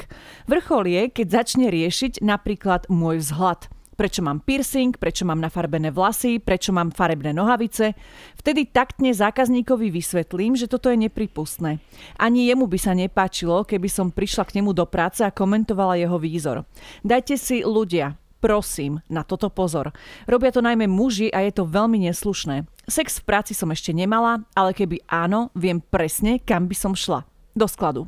Vrchol 0.53 0.85
je, 0.85 1.03
keď 1.17 1.27
začne 1.33 1.73
riešiť 1.73 2.21
napríklad 2.21 2.93
môj 2.93 3.25
vzhľad– 3.25 3.73
prečo 3.97 4.21
mám 4.21 4.45
piercing, 4.45 4.95
prečo 5.01 5.25
mám 5.25 5.41
nafarbené 5.41 5.89
vlasy, 5.89 6.39
prečo 6.39 6.71
mám 6.71 6.93
farebné 6.93 7.33
nohavice. 7.33 7.97
Vtedy 8.37 8.69
taktne 8.69 9.17
zákazníkovi 9.17 9.89
vysvetlím, 9.89 10.55
že 10.55 10.69
toto 10.69 10.93
je 10.93 11.01
nepripustné. 11.01 11.81
Ani 12.21 12.47
jemu 12.53 12.69
by 12.69 12.79
sa 12.79 12.93
nepáčilo, 12.93 13.65
keby 13.65 13.89
som 13.89 14.13
prišla 14.13 14.45
k 14.47 14.61
nemu 14.61 14.77
do 14.77 14.85
práce 14.85 15.25
a 15.25 15.33
komentovala 15.33 15.97
jeho 15.97 16.21
výzor. 16.21 16.69
Dajte 17.01 17.41
si 17.41 17.65
ľudia, 17.65 18.21
prosím, 18.39 19.01
na 19.09 19.25
toto 19.25 19.49
pozor. 19.49 19.91
Robia 20.29 20.53
to 20.53 20.61
najmä 20.61 20.85
muži 20.87 21.33
a 21.33 21.43
je 21.43 21.57
to 21.57 21.65
veľmi 21.65 22.05
neslušné. 22.07 22.69
Sex 22.87 23.19
v 23.19 23.27
práci 23.27 23.53
som 23.57 23.73
ešte 23.73 23.91
nemala, 23.91 24.45
ale 24.55 24.77
keby 24.77 25.03
áno, 25.11 25.51
viem 25.57 25.81
presne, 25.81 26.39
kam 26.39 26.69
by 26.69 26.77
som 26.77 26.93
šla. 26.93 27.25
Do 27.57 27.65
skladu. 27.65 28.07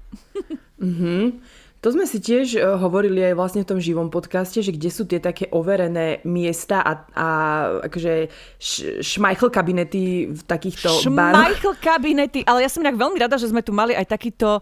Mhm. 0.78 1.42
To 1.78 1.94
sme 1.94 2.10
si 2.10 2.18
tiež 2.18 2.58
e, 2.58 2.60
hovorili 2.60 3.22
aj 3.30 3.34
vlastne 3.38 3.62
v 3.62 3.70
tom 3.70 3.78
živom 3.78 4.10
podcaste, 4.10 4.58
že 4.58 4.74
kde 4.74 4.90
sú 4.90 5.06
tie 5.06 5.22
také 5.22 5.46
overené 5.54 6.18
miesta 6.26 6.82
a, 6.82 6.92
a 7.14 7.28
akože 7.86 8.26
šmajchl 8.98 9.46
kabinety 9.46 10.26
v 10.26 10.42
takýchto 10.42 10.90
Šmajchl 11.06 11.78
kabinety, 11.78 12.42
ale 12.42 12.66
ja 12.66 12.70
som 12.70 12.82
inak 12.82 12.98
veľmi 12.98 13.22
rada, 13.22 13.38
že 13.38 13.54
sme 13.54 13.62
tu 13.62 13.70
mali 13.70 13.94
aj 13.94 14.10
takýto 14.10 14.58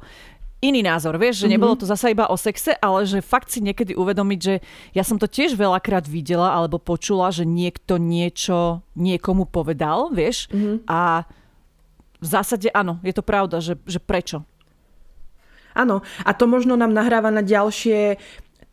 iný 0.61 0.81
názor, 0.85 1.17
vieš, 1.21 1.45
že 1.45 1.53
nebolo 1.53 1.77
mhm. 1.77 1.81
to 1.85 1.87
zasa 1.89 2.13
iba 2.13 2.29
o 2.29 2.37
sexe, 2.37 2.77
ale 2.81 3.05
že 3.05 3.25
fakt 3.25 3.53
si 3.53 3.61
niekedy 3.61 3.93
uvedomiť, 3.97 4.41
že 4.41 4.55
ja 4.97 5.05
som 5.05 5.21
to 5.21 5.29
tiež 5.29 5.57
veľakrát 5.57 6.05
videla 6.09 6.53
alebo 6.53 6.81
počula, 6.81 7.33
že 7.33 7.49
niekto 7.49 8.01
niečo 8.01 8.85
niekomu 8.97 9.49
povedal, 9.49 10.09
vieš, 10.13 10.49
mm-hmm. 10.49 10.89
a 10.89 11.29
v 12.17 12.27
zásade 12.27 12.73
áno, 12.73 12.97
je 13.05 13.13
to 13.13 13.21
pravda, 13.21 13.61
že, 13.61 13.77
že 13.85 14.01
prečo. 14.01 14.41
Áno, 15.77 16.01
a 16.25 16.33
to 16.33 16.49
možno 16.49 16.75
nám 16.81 16.97
nahráva 16.97 17.29
na 17.29 17.45
ďalšie 17.45 18.17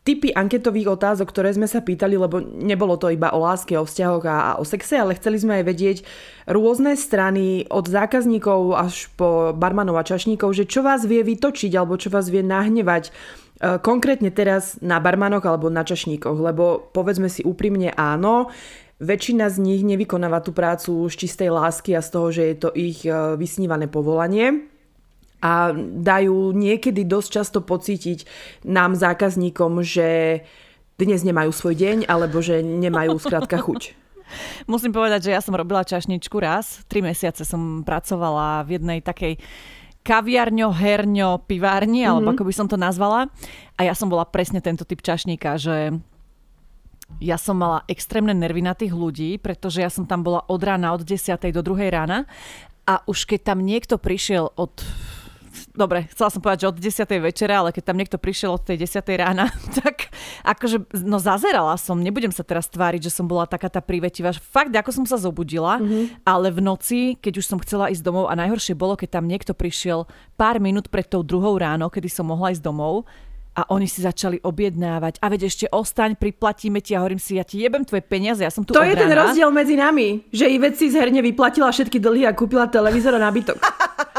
typy 0.04 0.36
anketových 0.36 1.00
otázok, 1.00 1.32
ktoré 1.32 1.56
sme 1.56 1.64
sa 1.64 1.80
pýtali, 1.80 2.20
lebo 2.20 2.44
nebolo 2.44 3.00
to 3.00 3.08
iba 3.08 3.32
o 3.32 3.40
láske, 3.40 3.72
o 3.80 3.88
vzťahoch 3.88 4.24
a, 4.28 4.36
a 4.36 4.50
o 4.60 4.64
sexe, 4.68 5.00
ale 5.00 5.16
chceli 5.16 5.40
sme 5.40 5.52
aj 5.60 5.64
vedieť 5.64 5.98
rôzne 6.44 6.92
strany 6.92 7.64
od 7.72 7.88
zákazníkov 7.88 8.76
až 8.76 9.08
po 9.16 9.56
barmanov 9.56 9.96
a 9.96 10.04
čašníkov, 10.04 10.52
že 10.52 10.68
čo 10.68 10.84
vás 10.84 11.08
vie 11.08 11.24
vytočiť 11.24 11.72
alebo 11.72 11.96
čo 11.96 12.12
vás 12.12 12.28
vie 12.28 12.44
nahnevať 12.44 13.08
e, 13.08 13.12
konkrétne 13.80 14.28
teraz 14.28 14.76
na 14.84 15.00
barmanoch 15.00 15.48
alebo 15.48 15.72
na 15.72 15.88
čašníkoch, 15.88 16.36
lebo 16.36 16.84
povedzme 16.92 17.32
si 17.32 17.40
úprimne 17.40 17.88
áno, 17.96 18.52
väčšina 19.00 19.48
z 19.48 19.56
nich 19.56 19.80
nevykonáva 19.88 20.44
tú 20.44 20.52
prácu 20.52 21.08
z 21.08 21.14
čistej 21.16 21.48
lásky 21.48 21.96
a 21.96 22.04
z 22.04 22.08
toho, 22.12 22.28
že 22.28 22.42
je 22.52 22.56
to 22.60 22.70
ich 22.76 23.08
e, 23.08 23.40
vysnívané 23.40 23.88
povolanie 23.88 24.73
a 25.44 25.76
dajú 25.76 26.56
niekedy 26.56 27.04
dosť 27.04 27.28
často 27.28 27.58
pocítiť 27.60 28.24
nám 28.64 28.96
zákazníkom, 28.96 29.84
že 29.84 30.40
dnes 30.96 31.20
nemajú 31.20 31.52
svoj 31.52 31.76
deň 31.76 31.98
alebo 32.08 32.40
že 32.40 32.64
nemajú 32.64 33.20
skrátka 33.20 33.60
chuť. 33.60 33.92
Musím 34.72 34.96
povedať, 34.96 35.28
že 35.28 35.34
ja 35.36 35.44
som 35.44 35.52
robila 35.52 35.84
čašničku 35.84 36.32
raz. 36.40 36.80
Tri 36.88 37.04
mesiace 37.04 37.44
som 37.44 37.84
pracovala 37.84 38.64
v 38.64 38.80
jednej 38.80 38.98
takej 39.04 39.36
kaviarňo, 40.00 40.72
herňo, 40.72 41.44
pivárni, 41.44 42.04
mm-hmm. 42.04 42.12
alebo 42.12 42.28
ako 42.32 42.44
by 42.48 42.54
som 42.56 42.66
to 42.68 42.80
nazvala. 42.80 43.28
A 43.76 43.84
ja 43.84 43.92
som 43.92 44.08
bola 44.08 44.24
presne 44.24 44.64
tento 44.64 44.88
typ 44.88 45.04
čašníka, 45.04 45.60
že 45.60 45.92
Ja 47.20 47.36
som 47.36 47.60
mala 47.60 47.84
extrémne 47.86 48.32
nervy 48.32 48.64
na 48.64 48.72
tých 48.72 48.96
ľudí, 48.96 49.36
pretože 49.36 49.84
ja 49.84 49.92
som 49.92 50.08
tam 50.08 50.24
bola 50.24 50.40
od 50.48 50.60
rána 50.64 50.96
od 50.96 51.04
10. 51.04 51.36
do 51.52 51.60
2. 51.60 51.92
rána 51.92 52.24
a 52.88 53.00
už 53.04 53.28
keď 53.28 53.54
tam 53.54 53.64
niekto 53.64 54.00
prišiel 54.00 54.52
od 54.56 54.84
dobre, 55.74 56.06
chcela 56.14 56.30
som 56.30 56.40
povedať, 56.40 56.64
že 56.64 56.70
od 56.70 56.78
10. 56.78 57.18
večera, 57.18 57.60
ale 57.60 57.74
keď 57.74 57.82
tam 57.90 57.98
niekto 57.98 58.16
prišiel 58.16 58.54
od 58.54 58.62
tej 58.62 58.86
10. 58.86 59.02
rána, 59.18 59.50
tak 59.82 60.08
akože, 60.46 60.88
no 61.02 61.18
zazerala 61.18 61.74
som, 61.76 61.98
nebudem 61.98 62.30
sa 62.30 62.46
teraz 62.46 62.70
tváriť, 62.70 63.10
že 63.10 63.12
som 63.12 63.26
bola 63.26 63.44
taká 63.44 63.66
tá 63.68 63.82
privetivá. 63.82 64.32
Fakt, 64.32 64.72
ako 64.72 65.02
som 65.02 65.04
sa 65.04 65.18
zobudila, 65.18 65.82
mm-hmm. 65.82 66.24
ale 66.24 66.48
v 66.54 66.60
noci, 66.62 67.00
keď 67.18 67.42
už 67.42 67.46
som 67.50 67.58
chcela 67.60 67.90
ísť 67.90 68.06
domov 68.06 68.30
a 68.30 68.38
najhoršie 68.38 68.78
bolo, 68.78 68.94
keď 68.94 69.20
tam 69.20 69.26
niekto 69.26 69.52
prišiel 69.52 70.06
pár 70.38 70.62
minút 70.62 70.88
pred 70.88 71.04
tou 71.04 71.26
druhou 71.26 71.58
ráno, 71.58 71.90
kedy 71.90 72.06
som 72.06 72.30
mohla 72.30 72.54
ísť 72.54 72.62
domov, 72.62 73.04
a 73.54 73.70
oni 73.70 73.86
si 73.86 74.02
začali 74.02 74.42
objednávať. 74.42 75.22
A 75.22 75.30
veď 75.30 75.46
ešte 75.46 75.66
ostaň, 75.70 76.18
priplatíme 76.18 76.82
ti. 76.82 76.98
A 76.98 77.06
hovorím 77.06 77.22
si, 77.22 77.38
ja 77.38 77.46
ti 77.46 77.62
jebem 77.62 77.86
tvoje 77.86 78.02
peniaze, 78.02 78.42
ja 78.42 78.50
som 78.50 78.66
tu 78.66 78.74
To 78.74 78.82
je 78.82 78.98
ten 78.98 79.06
rozdiel 79.06 79.46
medzi 79.54 79.78
nami, 79.78 80.26
že 80.34 80.50
Ivet 80.50 80.74
si 80.74 80.90
zherne 80.90 81.22
vyplatila 81.22 81.70
všetky 81.70 82.02
dlhy 82.02 82.26
a 82.26 82.34
kúpila 82.34 82.66
televízor 82.66 83.14
a 83.14 83.20
nábytok. 83.22 83.58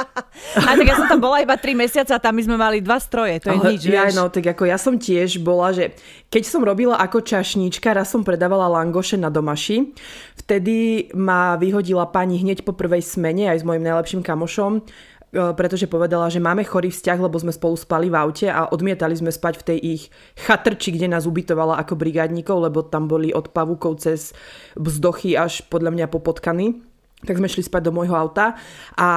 a 0.67 0.71
tak 0.79 0.87
ja 0.87 0.95
som 0.95 1.07
tam 1.11 1.19
bola 1.19 1.43
iba 1.43 1.59
3 1.59 1.75
mesiace 1.75 2.11
a 2.15 2.19
tam 2.19 2.39
my 2.39 2.43
sme 2.47 2.55
mali 2.55 2.79
dva 2.79 2.95
stroje, 2.95 3.43
to 3.43 3.51
je 3.51 3.59
Ale, 3.59 3.75
nič, 3.75 3.81
ja, 3.91 4.07
no, 4.15 4.31
tak 4.31 4.55
ako 4.55 4.63
ja 4.71 4.79
som 4.79 4.95
tiež 4.95 5.43
bola, 5.43 5.75
že 5.75 5.95
keď 6.31 6.43
som 6.47 6.63
robila 6.63 6.95
ako 6.95 7.19
čašníčka, 7.19 7.91
raz 7.91 8.11
som 8.11 8.23
predávala 8.23 8.71
langoše 8.71 9.19
na 9.19 9.27
domaši, 9.27 9.91
vtedy 10.39 11.07
ma 11.15 11.59
vyhodila 11.59 12.07
pani 12.07 12.39
hneď 12.39 12.63
po 12.63 12.71
prvej 12.71 13.03
smene 13.03 13.51
aj 13.51 13.63
s 13.63 13.67
mojim 13.67 13.83
najlepším 13.83 14.23
kamošom, 14.23 14.83
pretože 15.35 15.91
povedala, 15.91 16.31
že 16.31 16.39
máme 16.39 16.63
chorý 16.63 16.89
vzťah, 16.89 17.19
lebo 17.19 17.35
sme 17.35 17.51
spolu 17.51 17.75
spali 17.75 18.07
v 18.07 18.15
aute 18.15 18.47
a 18.47 18.71
odmietali 18.71 19.13
sme 19.13 19.29
spať 19.29 19.53
v 19.59 19.65
tej 19.67 19.79
ich 19.83 20.03
chatrči, 20.39 20.95
kde 20.95 21.11
nás 21.11 21.27
ubytovala 21.27 21.75
ako 21.83 21.99
brigádnikov, 21.99 22.63
lebo 22.63 22.87
tam 22.87 23.11
boli 23.11 23.35
od 23.35 23.51
pavúkov 23.51 23.99
cez 23.99 24.31
bzdochy 24.79 25.35
až 25.35 25.67
podľa 25.67 25.91
mňa 25.91 26.05
po 26.07 26.23
potkany 26.23 26.79
tak 27.25 27.41
sme 27.41 27.49
šli 27.49 27.65
spať 27.65 27.89
do 27.89 27.91
môjho 27.91 28.13
auta 28.13 28.53
a 28.93 29.09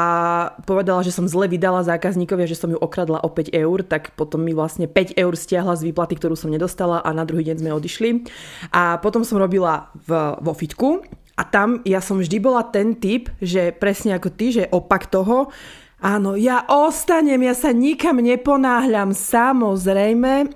povedala, 0.64 1.04
že 1.04 1.12
som 1.12 1.28
zle 1.28 1.44
vydala 1.46 1.84
zákazníkovi 1.84 2.48
že 2.48 2.56
som 2.56 2.72
ju 2.72 2.78
okradla 2.80 3.20
o 3.20 3.28
5 3.28 3.52
eur, 3.52 3.84
tak 3.84 4.16
potom 4.16 4.40
mi 4.40 4.56
vlastne 4.56 4.88
5 4.88 5.14
eur 5.14 5.34
stiahla 5.36 5.76
z 5.76 5.92
výplaty, 5.92 6.16
ktorú 6.16 6.34
som 6.34 6.48
nedostala 6.48 7.04
a 7.04 7.10
na 7.12 7.28
druhý 7.28 7.44
deň 7.52 7.60
sme 7.60 7.76
odišli. 7.76 8.24
A 8.72 8.96
potom 9.04 9.22
som 9.22 9.36
robila 9.36 9.92
v, 9.92 10.40
vo 10.40 10.56
fitku 10.56 11.04
a 11.36 11.42
tam 11.44 11.84
ja 11.84 12.00
som 12.00 12.16
vždy 12.18 12.38
bola 12.40 12.64
ten 12.64 12.96
typ, 12.96 13.28
že 13.38 13.70
presne 13.76 14.16
ako 14.16 14.28
ty, 14.32 14.56
že 14.56 14.70
opak 14.72 15.06
toho, 15.12 15.52
Áno, 15.98 16.38
ja 16.38 16.62
ostanem, 16.70 17.42
ja 17.42 17.58
sa 17.58 17.74
nikam 17.74 18.22
neponáhľam, 18.22 19.10
samozrejme. 19.10 20.46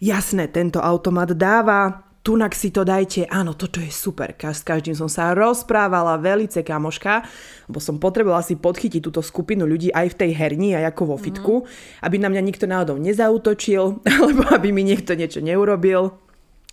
Jasné, 0.00 0.48
tento 0.48 0.80
automat 0.80 1.36
dáva, 1.36 2.08
tunak 2.24 2.56
si 2.56 2.72
to 2.72 2.80
dajte, 2.80 3.28
áno, 3.28 3.52
toto 3.52 3.84
je 3.84 3.92
super. 3.92 4.32
S 4.32 4.64
každým 4.64 4.96
som 4.96 5.12
sa 5.12 5.36
rozprávala, 5.36 6.16
velice 6.16 6.64
kamoška, 6.64 7.20
lebo 7.68 7.84
som 7.84 8.00
potrebovala 8.00 8.40
si 8.40 8.56
podchytiť 8.56 9.02
túto 9.04 9.20
skupinu 9.20 9.68
ľudí 9.68 9.92
aj 9.92 10.16
v 10.16 10.18
tej 10.24 10.30
herni, 10.32 10.72
aj 10.72 10.96
ako 10.96 11.02
vo 11.04 11.16
fitku, 11.20 11.54
mm. 11.62 11.66
aby 12.08 12.16
na 12.16 12.32
mňa 12.32 12.42
nikto 12.42 12.64
náhodou 12.64 12.96
nezautočil, 12.96 14.00
alebo 14.16 14.42
aby 14.56 14.72
mi 14.72 14.88
niekto 14.88 15.12
niečo 15.12 15.44
neurobil. 15.44 16.16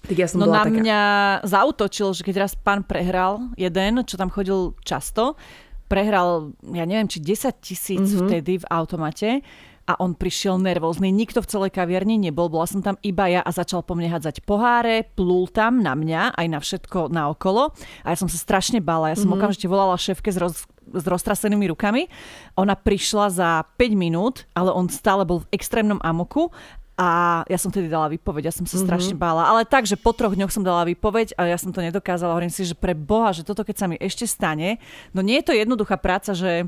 Tak 0.07 0.15
ja 0.15 0.31
som 0.31 0.39
no 0.39 0.47
bola 0.47 0.63
na 0.63 0.65
taká... 0.71 0.79
mňa 0.79 1.01
zautočil, 1.43 2.15
že 2.15 2.23
keď 2.23 2.47
raz 2.47 2.55
pán 2.55 2.87
prehral 2.87 3.51
jeden, 3.59 4.07
čo 4.07 4.15
tam 4.15 4.31
chodil 4.31 4.71
často, 4.87 5.35
prehral, 5.89 6.53
ja 6.61 6.85
neviem, 6.85 7.09
či 7.09 7.19
10 7.19 7.57
tisíc 7.59 7.97
mm-hmm. 7.97 8.27
vtedy 8.29 8.53
v 8.61 8.65
automate 8.69 9.29
a 9.89 9.97
on 9.97 10.13
prišiel 10.13 10.61
nervózny. 10.61 11.09
Nikto 11.09 11.41
v 11.41 11.49
celej 11.49 11.71
kaviarni 11.73 12.21
nebol, 12.21 12.45
bola 12.45 12.69
som 12.69 12.85
tam 12.85 12.93
iba 13.01 13.25
ja 13.25 13.41
a 13.41 13.49
začal 13.49 13.81
po 13.81 13.97
mne 13.97 14.13
hádzať 14.13 14.45
poháre, 14.45 15.09
plul 15.17 15.49
tam 15.49 15.81
na 15.81 15.97
mňa, 15.97 16.37
aj 16.37 16.45
na 16.45 16.61
všetko 16.61 17.09
naokolo. 17.09 17.73
A 18.05 18.13
ja 18.13 18.17
som 18.21 18.29
sa 18.29 18.37
strašne 18.37 18.85
bála. 18.85 19.09
Ja 19.09 19.17
som 19.17 19.33
mm-hmm. 19.33 19.41
okamžite 19.41 19.65
volala 19.65 19.97
šéfke 19.97 20.29
s, 20.29 20.37
roz, 20.37 20.69
s 20.93 21.05
roztrasenými 21.09 21.73
rukami. 21.73 22.05
Ona 22.53 22.77
prišla 22.77 23.25
za 23.33 23.49
5 23.81 23.97
minút, 23.97 24.45
ale 24.53 24.69
on 24.69 24.85
stále 24.93 25.25
bol 25.25 25.41
v 25.41 25.57
extrémnom 25.57 25.97
amoku 26.05 26.53
a 26.99 27.41
ja 27.47 27.55
som 27.55 27.71
tedy 27.71 27.87
dala 27.87 28.11
výpoveď, 28.11 28.51
ja 28.51 28.53
som 28.53 28.67
sa 28.67 28.75
mm-hmm. 28.75 28.83
strašne 28.83 29.15
bála. 29.15 29.47
Ale 29.47 29.63
tak, 29.63 29.87
že 29.87 29.95
po 29.95 30.11
troch 30.11 30.35
dňoch 30.35 30.51
som 30.51 30.67
dala 30.67 30.83
výpoveď 30.83 31.39
a 31.39 31.47
ja 31.47 31.55
som 31.55 31.71
to 31.71 31.79
nedokázala. 31.79 32.35
Hovorím 32.35 32.51
si, 32.51 32.67
že 32.67 32.75
pre 32.75 32.91
Boha, 32.91 33.31
že 33.31 33.47
toto 33.47 33.63
keď 33.63 33.75
sa 33.79 33.87
mi 33.87 33.95
ešte 33.95 34.27
stane, 34.27 34.83
no 35.15 35.23
nie 35.23 35.39
je 35.39 35.47
to 35.47 35.53
jednoduchá 35.55 35.95
práca, 35.95 36.35
že 36.35 36.67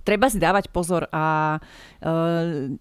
treba 0.00 0.32
si 0.32 0.40
dávať 0.40 0.72
pozor 0.72 1.12
a 1.12 1.58
uh, 2.00 2.72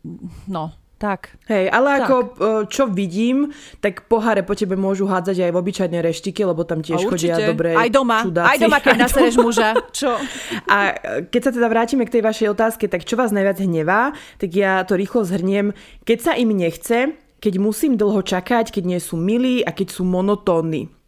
no, 0.48 0.72
tak. 1.00 1.40
Hej, 1.48 1.72
ale 1.72 1.88
tak. 1.96 2.02
ako 2.04 2.16
e, 2.20 2.28
čo 2.68 2.84
vidím, 2.92 3.56
tak 3.80 4.12
poháre 4.12 4.44
po 4.44 4.52
tebe 4.52 4.76
môžu 4.76 5.08
hádzať 5.08 5.48
aj 5.48 5.52
v 5.56 5.58
obyčajnej 5.58 6.02
reštiky, 6.04 6.44
lebo 6.44 6.68
tam 6.68 6.84
tiež 6.84 7.08
chodia 7.08 7.40
dobré 7.40 7.72
Aj 7.72 7.88
doma, 7.88 8.20
čudáci. 8.28 8.52
aj 8.52 8.58
doma, 8.60 8.78
keď 8.84 8.96
nasereš 9.00 9.36
muža. 9.40 9.80
Čo? 9.96 10.20
A 10.68 11.00
keď 11.32 11.42
sa 11.42 11.52
teda 11.56 11.72
vrátime 11.72 12.04
k 12.04 12.20
tej 12.20 12.24
vašej 12.28 12.48
otázke, 12.52 12.92
tak 12.92 13.08
čo 13.08 13.16
vás 13.16 13.32
najviac 13.32 13.64
hnevá, 13.64 14.12
tak 14.36 14.52
ja 14.52 14.84
to 14.84 15.00
rýchlo 15.00 15.24
zhrniem. 15.24 15.72
Keď 16.04 16.18
sa 16.20 16.32
im 16.36 16.52
nechce, 16.52 17.16
keď 17.40 17.54
musím 17.64 17.96
dlho 17.96 18.20
čakať, 18.20 18.76
keď 18.76 18.84
nie 18.84 19.00
sú 19.00 19.16
milí 19.16 19.64
a 19.64 19.72
keď 19.72 19.96
sú 19.96 20.04
monotónni. 20.04 20.99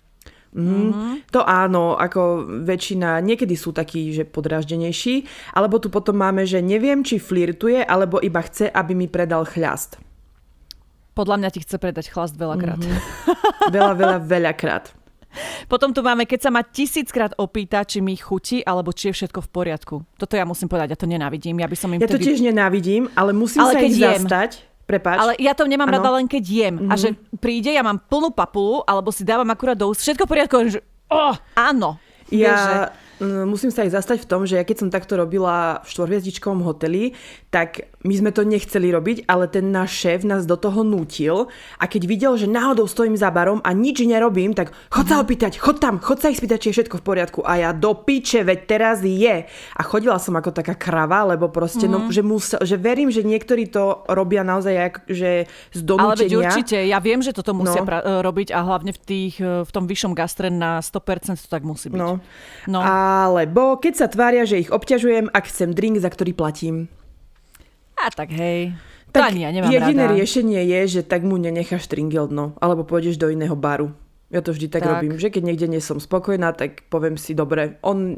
Mm, 0.51 0.67
mm-hmm. 0.67 1.13
To 1.31 1.41
áno, 1.47 1.95
ako 1.95 2.43
väčšina, 2.67 3.23
niekedy 3.23 3.55
sú 3.55 3.71
takí, 3.71 4.11
že 4.11 4.27
podráždenejší, 4.27 5.23
alebo 5.55 5.79
tu 5.79 5.87
potom 5.87 6.19
máme, 6.19 6.43
že 6.43 6.59
neviem, 6.59 7.07
či 7.07 7.23
flirtuje, 7.23 7.79
alebo 7.87 8.19
iba 8.19 8.43
chce, 8.43 8.67
aby 8.67 8.91
mi 8.91 9.07
predal 9.07 9.47
chľast. 9.47 9.95
Podľa 11.15 11.35
mňa 11.39 11.49
ti 11.55 11.59
chce 11.63 11.75
predať 11.79 12.11
chlast 12.11 12.35
veľakrát. 12.35 12.79
Mm-hmm. 12.79 13.69
Veľa, 13.75 13.93
veľa, 13.93 14.17
veľakrát. 14.25 14.89
Potom 15.69 15.95
tu 15.95 16.03
máme, 16.03 16.27
keď 16.27 16.49
sa 16.49 16.51
ma 16.51 16.65
tisíckrát 16.65 17.31
opýta, 17.39 17.85
či 17.87 18.03
mi 18.03 18.17
chutí, 18.19 18.59
alebo 18.65 18.91
či 18.91 19.13
je 19.13 19.21
všetko 19.21 19.39
v 19.47 19.49
poriadku. 19.53 19.95
Toto 20.19 20.33
ja 20.35 20.43
musím 20.43 20.67
povedať, 20.67 20.97
ja 20.97 20.99
to 20.99 21.07
nenávidím. 21.07 21.61
Ja 21.61 21.69
by 21.71 21.77
som 21.77 21.93
im 21.95 22.03
Ja 22.03 22.09
to 22.09 22.19
vtedy... 22.19 22.35
tiež 22.35 22.39
nenávidím, 22.43 23.07
ale 23.15 23.31
musím 23.31 23.63
ale 23.63 23.71
sa 23.71 23.79
ich 23.79 23.95
jem. 23.95 24.27
zastať 24.27 24.51
Prepáč. 24.91 25.17
Ale 25.23 25.33
ja 25.39 25.55
to 25.55 25.63
nemám 25.63 25.87
ano. 25.87 25.95
rada 25.95 26.09
len 26.19 26.27
keď 26.27 26.43
jem. 26.43 26.75
Mm-hmm. 26.75 26.91
A 26.91 26.93
že 26.99 27.15
príde, 27.39 27.71
ja 27.71 27.79
mám 27.79 27.95
plnú 27.95 28.35
papulu, 28.35 28.83
alebo 28.83 29.07
si 29.15 29.23
dávam 29.23 29.47
akurát 29.47 29.79
do 29.79 29.87
úst, 29.87 30.03
všetko 30.03 30.27
v 30.27 30.31
poriadku, 30.35 30.55
že 30.67 30.79
oh, 31.07 31.31
áno. 31.55 31.95
Ja, 32.27 32.51
Vieš, 32.51 32.59
že 32.59 32.75
musím 33.21 33.69
sa 33.69 33.85
aj 33.85 33.93
zastať 34.01 34.17
v 34.25 34.29
tom, 34.29 34.41
že 34.49 34.57
ja 34.57 34.65
keď 34.65 34.77
som 34.81 34.89
takto 34.89 35.13
robila 35.13 35.85
v 35.85 35.87
štvorhviezdičkovom 35.93 36.65
hoteli, 36.65 37.13
tak 37.53 37.85
my 38.01 38.13
sme 38.17 38.31
to 38.33 38.41
nechceli 38.41 38.89
robiť, 38.89 39.29
ale 39.29 39.45
ten 39.45 39.69
náš 39.69 39.93
šéf 39.93 40.25
nás 40.25 40.49
do 40.49 40.57
toho 40.57 40.81
nútil 40.81 41.51
a 41.77 41.85
keď 41.85 42.01
videl, 42.09 42.33
že 42.33 42.49
náhodou 42.49 42.89
stojím 42.89 43.13
za 43.13 43.29
barom 43.29 43.61
a 43.61 43.69
nič 43.77 44.01
nerobím, 44.01 44.57
tak 44.57 44.73
chod 44.89 45.05
sa 45.05 45.21
mhm. 45.21 45.23
opýtať, 45.23 45.51
chod 45.61 45.77
tam, 45.77 46.01
chod 46.01 46.17
sa 46.17 46.33
ich 46.33 46.41
spýtať, 46.41 46.57
či 46.57 46.67
je 46.73 46.75
všetko 46.81 46.97
v 46.97 47.03
poriadku. 47.05 47.39
A 47.45 47.61
ja 47.61 47.69
do 47.75 47.93
piče, 47.93 48.41
veď 48.41 48.59
teraz 48.65 48.97
je. 49.05 49.45
A 49.47 49.81
chodila 49.85 50.17
som 50.17 50.33
ako 50.33 50.49
taká 50.49 50.73
krava, 50.73 51.21
lebo 51.29 51.53
proste, 51.53 51.85
mm. 51.85 51.91
no, 51.91 51.99
mhm. 52.05 52.09
že, 52.09 52.21
musel, 52.25 52.59
že 52.65 52.75
verím, 52.81 53.13
že 53.13 53.21
niektorí 53.21 53.69
to 53.69 54.01
robia 54.09 54.41
naozaj 54.41 54.73
jak, 54.73 54.95
že 55.05 55.29
z 55.69 55.79
donútenia. 55.85 56.17
Ale 56.17 56.23
veď 56.25 56.31
určite, 56.41 56.77
ja 56.81 56.97
viem, 56.97 57.21
že 57.21 57.35
toto 57.35 57.53
musia 57.53 57.83
no. 57.83 57.87
pra- 57.87 58.03
robiť 58.25 58.49
a 58.55 58.59
hlavne 58.65 58.91
v, 58.95 58.99
tých, 58.99 59.35
v 59.41 59.71
tom 59.71 59.85
vyššom 59.85 60.17
gastre 60.17 60.49
na 60.49 60.81
100% 60.81 61.37
to 61.37 61.47
tak 61.51 61.61
musí 61.61 61.93
byť. 61.93 61.99
No. 61.99 62.17
no. 62.65 62.79
Alebo 63.11 63.75
keď 63.75 63.93
sa 63.99 64.07
tvária, 64.07 64.47
že 64.47 64.63
ich 64.63 64.71
obťažujem, 64.71 65.27
ak 65.35 65.51
chcem 65.51 65.75
drink, 65.75 65.99
za 65.99 66.07
ktorý 66.07 66.31
platím. 66.31 66.87
A 67.99 68.07
tak 68.07 68.31
hej. 68.31 68.71
Tak 69.11 69.27
to 69.27 69.27
ani 69.35 69.41
ja 69.43 69.51
nemám 69.51 69.71
jediné 69.75 70.03
rada. 70.07 70.15
riešenie 70.15 70.61
je, 70.63 70.81
že 70.87 71.01
tak 71.03 71.27
mu 71.27 71.35
nenecháš 71.35 71.91
tringel 71.91 72.31
dno, 72.31 72.55
alebo 72.63 72.87
pôjdeš 72.87 73.19
do 73.19 73.27
iného 73.27 73.53
baru. 73.59 73.91
Ja 74.31 74.39
to 74.39 74.55
vždy 74.55 74.71
tak, 74.71 74.87
tak 74.87 74.95
robím, 74.95 75.19
že 75.19 75.27
keď 75.27 75.43
niekde 75.43 75.67
nie 75.67 75.83
som 75.83 75.99
spokojná, 75.99 76.55
tak 76.55 76.87
poviem 76.87 77.19
si, 77.19 77.35
dobre, 77.35 77.75
on 77.83 78.15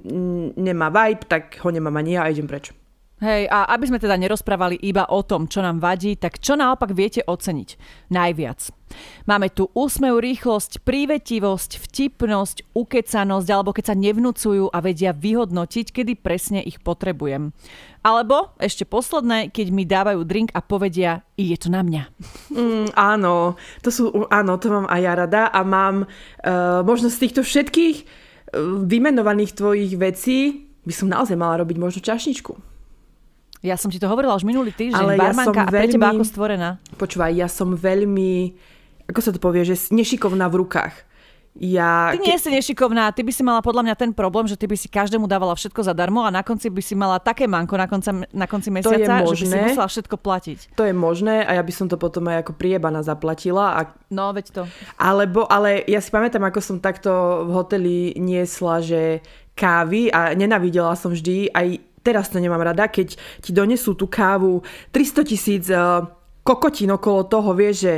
nemá 0.54 0.94
vibe, 0.94 1.26
tak 1.26 1.58
ho 1.66 1.74
nemám 1.74 1.98
ani 1.98 2.14
ja 2.14 2.30
a 2.30 2.30
idem 2.30 2.46
preč. 2.46 2.70
Hej, 3.24 3.48
a 3.48 3.72
aby 3.72 3.88
sme 3.88 4.04
teda 4.04 4.20
nerozprávali 4.20 4.76
iba 4.84 5.08
o 5.08 5.24
tom, 5.24 5.48
čo 5.48 5.64
nám 5.64 5.80
vadí, 5.80 6.20
tak 6.20 6.44
čo 6.44 6.60
naopak 6.60 6.92
viete 6.92 7.24
oceniť 7.24 7.70
najviac? 8.12 8.68
Máme 9.24 9.48
tu 9.48 9.72
úsmev, 9.72 10.20
rýchlosť, 10.20 10.84
prívetivosť, 10.84 11.80
vtipnosť, 11.88 12.76
ukecanosť, 12.76 13.48
alebo 13.48 13.72
keď 13.72 13.86
sa 13.88 13.96
nevnúcujú 13.96 14.68
a 14.68 14.78
vedia 14.84 15.16
vyhodnotiť, 15.16 15.96
kedy 15.96 16.20
presne 16.20 16.60
ich 16.68 16.84
potrebujem. 16.84 17.56
Alebo 18.04 18.52
ešte 18.60 18.84
posledné, 18.84 19.56
keď 19.56 19.68
mi 19.72 19.88
dávajú 19.88 20.20
drink 20.28 20.52
a 20.52 20.60
povedia, 20.60 21.24
je 21.40 21.56
to 21.56 21.72
na 21.72 21.80
mňa. 21.80 22.04
Mm, 22.52 22.92
áno, 22.92 23.56
to 23.80 23.88
sú, 23.88 24.28
áno, 24.28 24.60
to 24.60 24.68
mám 24.68 24.92
aj 24.92 25.00
ja 25.00 25.14
rada 25.16 25.44
a 25.48 25.64
mám 25.64 26.04
uh, 26.04 26.84
možno 26.84 27.08
týchto 27.08 27.40
všetkých 27.40 27.98
uh, 28.04 28.84
vymenovaných 28.84 29.56
tvojich 29.56 29.96
vecí 29.96 30.68
by 30.84 30.92
som 30.92 31.08
naozaj 31.08 31.40
mala 31.40 31.64
robiť 31.64 31.80
možno 31.80 32.04
čašničku. 32.04 32.73
Ja 33.64 33.80
som 33.80 33.88
ti 33.88 33.96
to 33.96 34.12
hovorila 34.12 34.36
už 34.36 34.44
minulý 34.44 34.76
týždeň, 34.76 35.00
Ale 35.00 35.16
barmanka 35.16 35.64
ja 35.64 35.66
a 35.66 35.72
pre 35.72 35.88
veľmi, 35.88 35.94
teba 35.96 36.08
ako 36.12 36.26
stvorená. 36.28 36.70
Počúvaj, 37.00 37.32
ja 37.32 37.48
som 37.48 37.72
veľmi, 37.72 38.60
ako 39.08 39.20
sa 39.24 39.32
to 39.32 39.40
povie, 39.40 39.64
že 39.64 39.80
nešikovná 39.88 40.52
v 40.52 40.68
rukách. 40.68 40.92
Ja, 41.54 42.10
Ty 42.10 42.18
nie 42.18 42.34
si 42.42 42.50
nešikovná, 42.50 43.14
ty 43.14 43.22
by 43.22 43.30
si 43.30 43.46
mala 43.46 43.62
podľa 43.62 43.86
mňa 43.86 43.96
ten 43.96 44.10
problém, 44.10 44.50
že 44.50 44.58
ty 44.58 44.66
by 44.66 44.74
si 44.74 44.90
každému 44.90 45.30
dávala 45.30 45.54
všetko 45.54 45.86
zadarmo 45.86 46.26
a 46.26 46.34
na 46.34 46.42
konci 46.42 46.66
by 46.74 46.82
si 46.82 46.98
mala 46.98 47.22
také 47.22 47.46
manko 47.46 47.78
na, 47.78 47.86
konca, 47.86 48.26
na 48.34 48.50
konci 48.50 48.74
mesiaca, 48.74 49.22
že 49.22 49.46
by 49.46 49.54
si 49.54 49.58
musela 49.70 49.86
všetko 49.86 50.18
platiť. 50.18 50.60
To 50.74 50.84
je 50.90 50.98
možné 50.98 51.46
a 51.46 51.54
ja 51.54 51.62
by 51.62 51.70
som 51.70 51.86
to 51.86 51.94
potom 51.94 52.26
aj 52.26 52.42
ako 52.42 52.58
priebana 52.58 53.06
zaplatila. 53.06 53.78
A... 53.78 53.94
No, 54.10 54.34
veď 54.34 54.46
to. 54.50 54.62
Alebo, 54.98 55.46
ale 55.46 55.86
ja 55.86 56.02
si 56.02 56.10
pamätám, 56.10 56.42
ako 56.42 56.58
som 56.58 56.82
takto 56.82 57.46
v 57.46 57.50
hoteli 57.54 58.18
niesla, 58.18 58.82
že 58.82 59.22
kávy 59.54 60.10
a 60.10 60.34
nenavidela 60.34 60.98
som 60.98 61.14
vždy, 61.14 61.54
aj 61.54 61.93
teraz 62.04 62.30
to 62.30 62.38
nemám 62.38 62.62
rada, 62.62 62.92
keď 62.92 63.16
ti 63.40 63.52
donesú 63.56 63.96
tú 63.96 64.12
kávu. 64.12 64.62
300 64.92 65.24
tisíc 65.24 65.72
uh, 65.72 66.04
kokotín 66.44 66.92
okolo 66.92 67.24
toho, 67.24 67.56
vieš, 67.56 67.76
že 67.88 67.94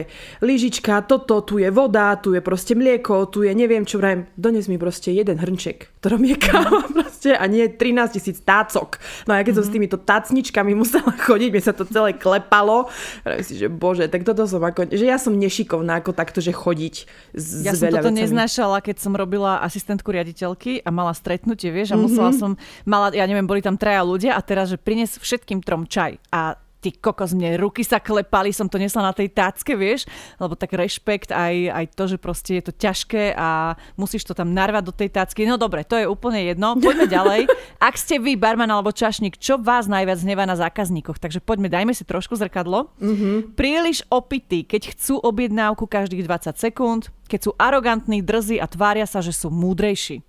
lyžička, 0.45 1.01
toto, 1.09 1.41
tu 1.41 1.57
je 1.57 1.73
voda, 1.73 2.13
tu 2.21 2.37
je 2.37 2.41
proste 2.45 2.77
mlieko, 2.77 3.25
tu 3.25 3.41
je 3.41 3.49
neviem 3.57 3.81
čo, 3.81 3.97
vrajem, 3.97 4.29
dones 4.37 4.69
mi 4.69 4.77
proste 4.77 5.09
jeden 5.09 5.41
hrnček, 5.41 5.89
ktorom 5.97 6.21
je 6.29 6.37
káva 6.37 6.85
proste 6.93 7.33
a 7.33 7.41
nie 7.49 7.65
13 7.65 8.13
tisíc 8.13 8.37
tácok. 8.45 9.01
No 9.25 9.33
a 9.33 9.41
keď 9.41 9.49
mm-hmm. 9.49 9.57
som 9.57 9.63
s 9.65 9.69
mhm. 9.69 9.75
týmito 9.75 9.97
tácničkami 9.97 10.71
musela 10.77 11.09
chodiť, 11.25 11.49
mi 11.49 11.61
sa 11.61 11.73
to 11.73 11.89
celé 11.89 12.13
klepalo, 12.13 12.85
vrajem 13.25 13.41
si, 13.41 13.57
že 13.57 13.67
bože, 13.67 14.05
tak 14.13 14.21
toto 14.21 14.45
som 14.45 14.61
ako, 14.61 14.93
že 14.93 15.09
ja 15.09 15.17
som 15.17 15.33
nešikovná 15.33 16.05
ako 16.05 16.13
takto, 16.13 16.37
že 16.37 16.53
chodiť 16.53 16.95
s 17.33 17.65
Ja 17.65 17.73
som 17.73 17.89
toto 17.89 18.13
vecami. 18.13 18.29
neznášala, 18.29 18.77
keď 18.85 19.01
som 19.01 19.17
robila 19.17 19.57
asistentku 19.65 20.13
riaditeľky 20.13 20.85
a 20.85 20.93
mala 20.93 21.17
stretnutie, 21.17 21.73
vieš, 21.73 21.93
a 21.93 21.99
musela 21.99 22.29
mm-hmm. 22.29 22.61
som, 22.61 22.85
mala, 22.85 23.09
ja 23.09 23.25
neviem, 23.25 23.49
boli 23.49 23.65
tam 23.65 23.73
traja 23.73 24.05
ľudia 24.05 24.37
a 24.37 24.41
teraz, 24.45 24.69
že 24.69 24.77
prines 24.77 25.17
všetkým 25.17 25.65
trom 25.65 25.89
čaj 25.89 26.21
a 26.29 26.61
ty 26.85 26.93
kokos, 26.93 27.33
mne 27.33 27.57
ruky 27.57 27.81
sa 27.81 27.97
klepali, 27.97 28.53
som 28.53 28.69
to 28.69 28.77
nesla 28.77 29.09
na 29.09 29.13
tej 29.17 29.33
tácke, 29.33 29.73
vieš, 29.73 30.05
lebo 30.37 30.53
tak 30.53 30.77
rešpekt 30.77 31.33
aj, 31.33 31.73
aj 31.73 31.85
to, 31.97 32.03
že 32.13 32.17
proste 32.21 32.61
je 32.61 32.69
to 32.69 32.73
ťažké 32.77 33.33
a 33.33 33.73
musíš 33.97 34.21
to 34.29 34.37
tam 34.37 34.53
narvať 34.53 34.83
do 34.85 34.93
tej 34.93 35.09
tácky. 35.09 35.49
No 35.49 35.57
dobre, 35.57 35.81
to 35.81 35.97
je 35.97 36.05
úplne 36.05 36.45
jedno. 36.45 36.77
Poďme 36.77 37.09
ďalej. 37.17 37.41
Ak 37.81 37.97
ste 37.97 38.21
vy 38.21 38.37
barman 38.37 38.69
alebo 38.69 38.93
čašník, 38.93 39.41
čo 39.41 39.57
vás 39.57 39.89
najviac 39.89 40.21
hnevá 40.21 40.45
na 40.45 40.53
zákazníkoch? 40.53 41.17
Takže 41.17 41.41
poďme, 41.41 41.73
dajme 41.73 41.97
si 41.97 42.05
trošku 42.05 42.37
zrkadlo. 42.37 42.93
Mm-hmm. 43.01 43.57
Príliš 43.57 44.05
opití, 44.13 44.61
keď 44.61 44.93
chcú 44.93 45.17
objednávku 45.17 45.89
každých 45.89 46.21
20 46.29 46.53
sekúnd, 46.61 47.09
keď 47.25 47.39
sú 47.49 47.51
arogantní, 47.57 48.21
drzí 48.21 48.61
a 48.61 48.69
tvária 48.69 49.09
sa, 49.09 49.25
že 49.25 49.33
sú 49.33 49.49
múdrejší. 49.49 50.21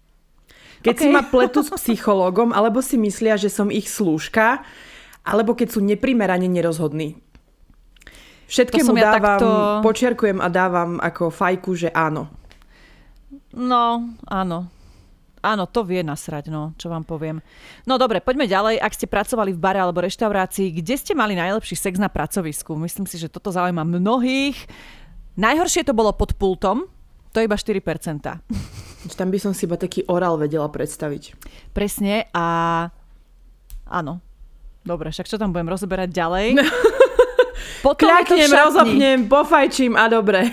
Keď 0.84 0.94
okay. 0.94 1.04
si 1.04 1.08
ma 1.12 1.24
pletu 1.26 1.60
s 1.64 1.72
psychológom, 1.82 2.52
alebo 2.56 2.80
si 2.80 2.96
myslia, 3.00 3.36
že 3.36 3.52
som 3.52 3.68
ich 3.68 3.90
slúžka, 3.90 4.64
alebo 5.26 5.58
keď 5.58 5.74
sú 5.74 5.82
neprimerane 5.82 6.46
nerozhodní. 6.46 7.18
Všetkému 8.46 8.94
ja 8.94 9.18
dávam, 9.18 9.38
takto... 9.42 9.48
počiarkujem 9.82 10.38
a 10.38 10.46
dávam 10.46 11.02
ako 11.02 11.34
fajku, 11.34 11.74
že 11.74 11.90
áno. 11.90 12.30
No, 13.50 14.14
áno. 14.30 14.70
Áno, 15.46 15.70
to 15.70 15.86
vie 15.86 16.02
nasrať, 16.02 16.50
no, 16.50 16.74
čo 16.74 16.90
vám 16.90 17.06
poviem. 17.06 17.38
No 17.86 17.98
dobre, 18.02 18.18
poďme 18.18 18.50
ďalej. 18.50 18.82
Ak 18.82 18.98
ste 18.98 19.06
pracovali 19.06 19.54
v 19.54 19.62
bare 19.62 19.78
alebo 19.78 20.02
reštaurácii, 20.02 20.74
kde 20.82 20.94
ste 20.98 21.12
mali 21.14 21.38
najlepší 21.38 21.78
sex 21.78 22.02
na 22.02 22.10
pracovisku? 22.10 22.74
Myslím 22.74 23.06
si, 23.06 23.14
že 23.14 23.30
toto 23.30 23.54
zaujíma 23.54 23.86
mnohých. 23.86 24.58
Najhoršie 25.38 25.86
to 25.86 25.94
bolo 25.94 26.10
pod 26.10 26.34
pultom, 26.34 26.90
to 27.30 27.38
je 27.38 27.46
iba 27.46 27.54
4%. 27.54 28.42
Tam 29.14 29.28
by 29.30 29.38
som 29.38 29.54
si 29.54 29.70
iba 29.70 29.78
taký 29.78 30.02
orál 30.10 30.34
vedela 30.34 30.66
predstaviť. 30.66 31.38
Presne 31.70 32.26
a 32.34 32.46
áno, 33.86 34.18
Dobre, 34.86 35.10
však 35.10 35.26
čo 35.26 35.36
tam 35.36 35.50
budem 35.50 35.66
rozoberať 35.66 36.14
ďalej? 36.14 36.46
Potom 37.84 38.06
Kľaknem, 38.06 38.50
rozopnem, 38.50 39.18
pofajčím 39.26 39.98
a 39.98 40.06
dobre. 40.06 40.46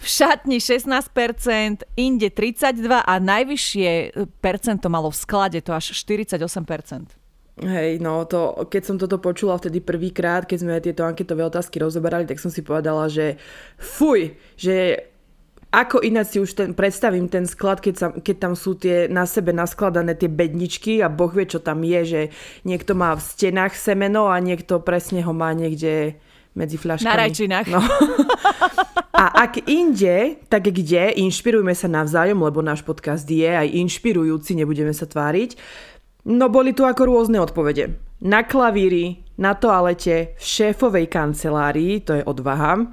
V 0.00 0.06
šatni 0.06 0.60
16%, 0.60 1.88
inde 1.96 2.28
32% 2.28 2.84
a 3.00 3.14
najvyššie 3.16 3.90
percento 4.44 4.86
malo 4.92 5.08
v 5.08 5.16
sklade, 5.16 5.58
to 5.64 5.72
až 5.72 5.96
48%. 5.96 7.16
Hej, 7.54 8.02
no 8.02 8.26
to, 8.26 8.66
keď 8.66 8.82
som 8.82 8.96
toto 8.98 9.22
počula 9.22 9.54
vtedy 9.54 9.78
prvýkrát, 9.78 10.42
keď 10.42 10.58
sme 10.58 10.82
tieto 10.82 11.06
anketové 11.06 11.46
otázky 11.46 11.78
rozoberali, 11.78 12.26
tak 12.26 12.42
som 12.42 12.50
si 12.50 12.66
povedala, 12.66 13.06
že 13.06 13.38
fuj, 13.78 14.34
že 14.58 15.06
ako 15.82 16.06
ináč 16.06 16.36
si 16.36 16.38
už 16.38 16.50
ten, 16.54 16.70
predstavím 16.70 17.26
ten 17.26 17.50
sklad, 17.50 17.82
keď, 17.82 17.94
sa, 17.98 18.06
keď 18.14 18.36
tam 18.38 18.54
sú 18.54 18.78
tie 18.78 19.10
na 19.10 19.26
sebe 19.26 19.50
naskladané 19.50 20.14
tie 20.14 20.30
bedničky 20.30 21.02
a 21.02 21.10
boh 21.10 21.32
vie, 21.34 21.50
čo 21.50 21.58
tam 21.58 21.82
je, 21.82 22.00
že 22.06 22.20
niekto 22.62 22.94
má 22.94 23.16
v 23.18 23.22
stenách 23.24 23.74
semeno 23.74 24.30
a 24.30 24.38
niekto 24.38 24.78
presne 24.78 25.26
ho 25.26 25.32
má 25.34 25.50
niekde 25.50 26.14
medzi 26.54 26.78
fľaškami. 26.78 27.10
Na 27.10 27.18
rajčinách. 27.18 27.66
No. 27.66 27.82
A 29.14 29.46
ak 29.46 29.70
inde, 29.70 30.42
tak 30.50 30.66
kde? 30.74 31.14
Inšpirujme 31.22 31.70
sa 31.70 31.86
navzájom, 31.86 32.34
lebo 32.42 32.58
náš 32.66 32.82
podcast 32.82 33.22
je 33.22 33.46
aj 33.46 33.70
inšpirujúci, 33.70 34.58
nebudeme 34.58 34.90
sa 34.90 35.06
tváriť. 35.06 35.54
No 36.26 36.50
boli 36.50 36.74
tu 36.74 36.82
ako 36.82 37.06
rôzne 37.06 37.38
odpovede. 37.38 37.94
Na 38.26 38.42
klavíri, 38.42 39.22
na 39.38 39.54
toalete, 39.54 40.34
v 40.34 40.42
šéfovej 40.42 41.06
kancelárii, 41.06 42.02
to 42.02 42.18
je 42.18 42.26
odvaha 42.26 42.90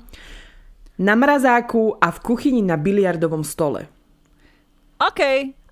na 1.02 1.18
mrazáku 1.18 1.98
a 1.98 2.14
v 2.14 2.20
kuchyni 2.22 2.62
na 2.62 2.78
biliardovom 2.78 3.42
stole. 3.42 3.90
OK, 5.02 5.22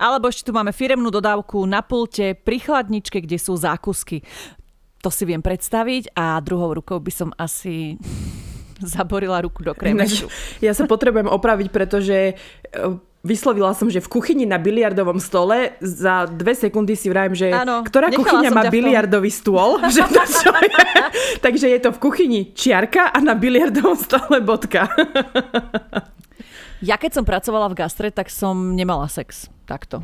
alebo 0.01 0.25
ešte 0.25 0.49
tu 0.49 0.51
máme 0.57 0.73
firemnú 0.73 1.13
dodávku 1.13 1.61
na 1.69 1.85
pulte 1.85 2.33
pri 2.33 2.57
chladničke, 2.57 3.21
kde 3.21 3.37
sú 3.37 3.53
zákusky. 3.53 4.25
To 5.05 5.13
si 5.13 5.23
viem 5.29 5.45
predstaviť 5.45 6.17
a 6.17 6.41
druhou 6.41 6.73
rukou 6.73 6.97
by 6.97 7.13
som 7.13 7.29
asi 7.37 8.01
zaborila 8.81 9.43
ruku 9.43 9.63
do 9.63 9.75
kremešu. 9.75 10.27
Ja 10.65 10.75
sa 10.75 10.87
potrebujem 10.89 11.27
opraviť, 11.27 11.67
pretože 11.71 12.17
e, 12.31 12.33
Vyslovila 13.19 13.75
som, 13.75 13.91
že 13.91 13.99
v 13.99 14.07
kuchyni 14.07 14.47
na 14.47 14.55
biliardovom 14.55 15.19
stole 15.19 15.75
za 15.83 16.23
dve 16.23 16.55
sekundy 16.55 16.95
si 16.95 17.11
vrajím, 17.11 17.35
že 17.35 17.51
ano, 17.51 17.83
ktorá 17.83 18.15
kuchyňa 18.15 18.47
má 18.47 18.71
biliardový 18.71 19.27
stôl. 19.27 19.75
že 19.91 20.07
to 20.07 20.23
čo 20.23 20.55
je. 20.55 20.71
Takže 21.43 21.67
je 21.67 21.79
to 21.83 21.91
v 21.91 21.99
kuchyni 21.99 22.55
čiarka 22.55 23.11
a 23.11 23.19
na 23.19 23.35
biliardovom 23.35 23.99
stole 23.99 24.39
bodka. 24.39 24.87
ja 26.79 26.95
keď 26.95 27.19
som 27.19 27.27
pracovala 27.27 27.67
v 27.67 27.83
gastre, 27.83 28.07
tak 28.07 28.31
som 28.31 28.55
nemala 28.71 29.11
sex. 29.11 29.51
Takto. 29.67 29.99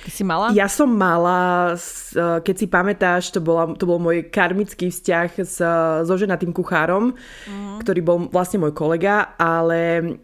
Ty 0.00 0.10
si 0.10 0.22
mala? 0.24 0.54
Ja 0.56 0.64
som 0.70 0.88
mala, 0.88 1.74
keď 2.16 2.54
si 2.56 2.66
pamätáš, 2.70 3.34
to, 3.34 3.44
bola, 3.44 3.76
to 3.76 3.84
bol 3.84 4.00
môj 4.00 4.32
karmický 4.32 4.88
vzťah 4.88 5.28
s, 5.44 5.60
so 6.08 6.14
ženatým 6.16 6.56
kuchárom, 6.56 7.12
uh-huh. 7.12 7.78
ktorý 7.84 8.00
bol 8.00 8.18
vlastne 8.32 8.64
môj 8.64 8.72
kolega, 8.72 9.36
ale 9.36 10.16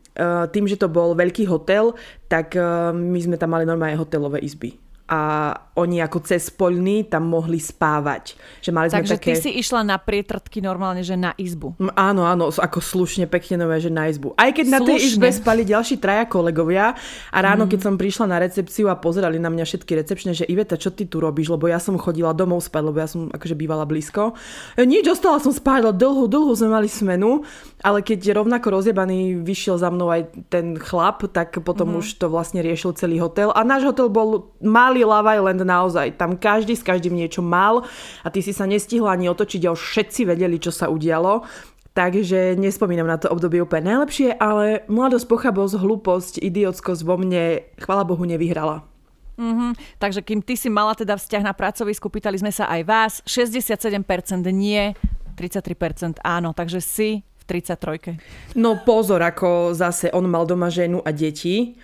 tým, 0.49 0.65
že 0.65 0.81
to 0.81 0.89
bol 0.89 1.13
veľký 1.13 1.45
hotel, 1.45 1.93
tak 2.25 2.57
my 2.97 3.19
sme 3.21 3.37
tam 3.37 3.53
mali 3.53 3.69
normálne 3.69 4.01
hotelové 4.01 4.41
izby 4.41 4.86
a 5.07 5.55
oni 5.79 6.03
ako 6.03 6.19
cez 6.27 6.51
poľný 6.51 7.07
tam 7.07 7.31
mohli 7.31 7.63
spávať. 7.63 8.35
Že 8.65 8.71
mali 8.75 8.89
Takže 8.91 9.07
sme 9.07 9.15
také... 9.15 9.29
ty 9.29 9.35
si 9.39 9.51
išla 9.61 9.87
na 9.87 10.01
prietrtky 10.01 10.59
normálne, 10.59 11.07
že 11.07 11.15
na 11.15 11.31
izbu. 11.39 11.79
Áno, 11.95 12.27
áno, 12.27 12.51
ako 12.51 12.83
slušne, 12.83 13.31
pekne 13.31 13.63
nové, 13.63 13.79
že 13.79 13.93
na 13.93 14.09
izbu. 14.09 14.35
Aj 14.35 14.51
keď 14.51 14.67
slušne. 14.67 14.81
na 14.81 14.89
tej 14.89 14.99
izbe 15.05 15.29
spali 15.31 15.63
ďalší 15.69 16.01
traja 16.01 16.25
kolegovia 16.25 16.97
a 17.31 17.39
ráno, 17.39 17.69
mm. 17.69 17.71
keď 17.71 17.81
som 17.85 17.95
prišla 17.95 18.27
na 18.27 18.39
recepciu 18.41 18.89
a 18.89 18.97
pozerali 18.97 19.37
na 19.37 19.53
mňa 19.53 19.65
všetky 19.69 19.93
recepčné, 20.01 20.33
že 20.33 20.49
Iveta, 20.49 20.81
čo 20.81 20.91
ty 20.91 21.05
tu 21.05 21.21
robíš? 21.21 21.53
Lebo 21.53 21.69
ja 21.69 21.79
som 21.79 22.01
chodila 22.01 22.33
domov 22.33 22.65
spať, 22.65 22.83
lebo 22.83 22.99
ja 22.99 23.07
som 23.07 23.29
akože 23.29 23.53
bývala 23.53 23.85
blízko. 23.85 24.33
E, 24.81 24.83
nič, 24.89 25.07
ostala 25.07 25.39
som 25.39 25.53
spať, 25.53 25.93
dlho, 25.93 26.25
dlho 26.25 26.51
sme 26.57 26.73
mali 26.73 26.89
smenu, 26.89 27.45
ale 27.85 28.01
keď 28.01 28.33
rovnako 28.33 28.81
rozjebaný 28.81 29.45
vyšiel 29.45 29.77
za 29.77 29.93
mnou 29.93 30.09
aj 30.09 30.33
ten 30.49 30.81
chlap, 30.81 31.29
tak 31.31 31.61
potom 31.61 31.95
mm. 31.95 31.99
už 32.01 32.07
to 32.17 32.33
vlastne 32.33 32.65
riešil 32.65 32.97
celý 32.97 33.21
hotel. 33.21 33.53
A 33.53 33.61
náš 33.61 33.85
hotel 33.85 34.09
bol 34.09 34.57
malý 34.65 34.96
mali 34.97 35.05
Love 35.05 35.29
Island 35.29 35.61
naozaj. 35.61 36.17
Tam 36.17 36.41
každý 36.41 36.73
s 36.73 36.81
každým 36.81 37.13
niečo 37.13 37.45
mal 37.45 37.85
a 38.25 38.33
ty 38.33 38.41
si 38.41 38.57
sa 38.57 38.65
nestihla 38.65 39.13
ani 39.13 39.29
otočiť 39.29 39.69
a 39.69 39.77
už 39.77 39.83
všetci 39.93 40.33
vedeli, 40.33 40.57
čo 40.57 40.73
sa 40.73 40.89
udialo. 40.89 41.45
Takže 41.93 42.57
nespomínam 42.57 43.09
na 43.09 43.21
to 43.21 43.29
obdobie 43.29 43.61
úplne 43.61 43.93
najlepšie, 43.93 44.37
ale 44.37 44.85
mladosť, 44.89 45.29
pochabosť, 45.29 45.81
hlúposť, 45.81 46.35
idiotskosť 46.45 47.01
vo 47.05 47.17
mne, 47.17 47.65
chvala 47.81 48.05
Bohu, 48.05 48.21
nevyhrala. 48.25 48.85
Mm-hmm. 49.37 50.01
Takže 50.01 50.21
kým 50.25 50.41
ty 50.41 50.57
si 50.57 50.69
mala 50.73 50.97
teda 50.97 51.17
vzťah 51.17 51.45
na 51.45 51.53
pracovisku, 51.53 52.09
pýtali 52.09 52.41
sme 52.41 52.53
sa 52.53 52.69
aj 52.73 52.81
vás, 52.85 53.13
67% 53.25 54.01
nie, 54.53 54.93
33% 55.37 56.21
áno, 56.25 56.53
takže 56.53 56.81
si 56.81 57.09
v 57.21 57.45
33. 57.49 58.57
No 58.61 58.81
pozor, 58.85 59.25
ako 59.25 59.73
zase 59.77 60.13
on 60.13 60.29
mal 60.29 60.45
doma 60.45 60.69
ženu 60.69 61.01
a 61.01 61.13
deti, 61.13 61.81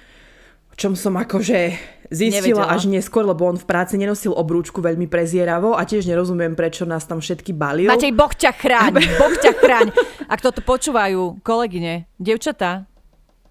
čom 0.77 0.97
som 0.97 1.17
akože 1.17 1.75
zistila 2.13 2.69
Nevedela. 2.69 2.77
až 2.77 2.83
neskôr, 2.87 3.25
lebo 3.25 3.49
on 3.49 3.57
v 3.57 3.65
práci 3.65 3.97
nenosil 3.97 4.37
obrúčku 4.37 4.85
veľmi 4.85 5.09
prezieravo 5.09 5.73
a 5.75 5.83
tiež 5.89 6.05
nerozumiem, 6.05 6.53
prečo 6.53 6.85
nás 6.85 7.09
tam 7.09 7.25
všetky 7.25 7.57
balil. 7.57 7.89
Matej, 7.89 8.13
Boh 8.13 8.31
ťa 8.31 8.53
chráň, 8.53 8.93
Boh 9.21 9.35
ťa 9.41 9.53
chráň. 9.57 9.87
Ak 10.29 10.45
toto 10.45 10.61
počúvajú 10.61 11.41
kolegyne, 11.41 12.07
devčatá, 12.21 12.85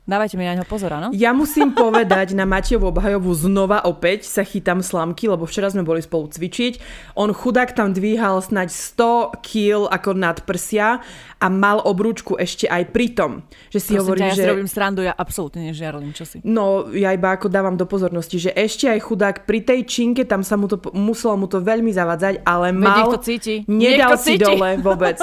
Dávajte 0.02 0.34
mi 0.34 0.50
na 0.50 0.58
ňo 0.58 0.66
pozor, 0.66 0.90
áno? 0.98 1.14
Ja 1.14 1.30
musím 1.30 1.78
povedať 1.78 2.34
na 2.34 2.42
Matejovú 2.44 2.90
obhajovu 2.90 3.32
znova 3.38 3.86
opäť 3.86 4.26
sa 4.26 4.42
chytám 4.42 4.82
slamky, 4.82 5.30
lebo 5.30 5.46
včera 5.46 5.70
sme 5.70 5.86
boli 5.86 6.02
spolu 6.02 6.26
cvičiť. 6.26 6.82
On 7.14 7.30
chudák 7.30 7.70
tam 7.78 7.94
dvíhal 7.94 8.42
snaď 8.42 8.74
100 8.74 9.46
kg 9.46 9.86
ako 9.94 10.12
nad 10.18 10.42
prsia 10.42 11.06
a 11.42 11.50
mal 11.50 11.82
obrúčku 11.82 12.38
ešte 12.38 12.70
aj 12.70 12.94
pri 12.94 13.18
tom. 13.18 13.32
Že 13.74 13.80
si 13.82 13.92
Prosím 13.92 14.00
hovorí, 14.00 14.20
ťa, 14.22 14.28
ja 14.30 14.34
že... 14.38 14.42
si 14.46 14.50
robím 14.54 14.70
srandu, 14.70 15.02
ja 15.02 15.14
absolútne 15.18 15.74
nežiarlim, 15.74 16.14
čo 16.14 16.22
si. 16.24 16.38
No, 16.46 16.86
ja 16.94 17.10
iba 17.12 17.34
ako 17.34 17.50
dávam 17.50 17.74
do 17.74 17.90
pozornosti, 17.90 18.38
že 18.38 18.54
ešte 18.54 18.86
aj 18.86 19.00
chudák 19.02 19.36
pri 19.44 19.66
tej 19.66 19.90
činke, 19.90 20.22
tam 20.24 20.46
sa 20.46 20.54
mu 20.54 20.70
to, 20.70 20.78
muselo 20.94 21.34
mu 21.36 21.50
to 21.50 21.58
veľmi 21.58 21.90
zavadzať, 21.90 22.46
ale 22.46 22.70
Veď 22.70 22.78
mal... 22.78 22.98
niekto 23.02 23.18
cíti. 23.20 23.56
Nedal 23.66 24.14
Niekto 24.14 24.16
si 24.22 24.30
cíti. 24.38 24.46
dole 24.46 24.70
vôbec. 24.78 25.18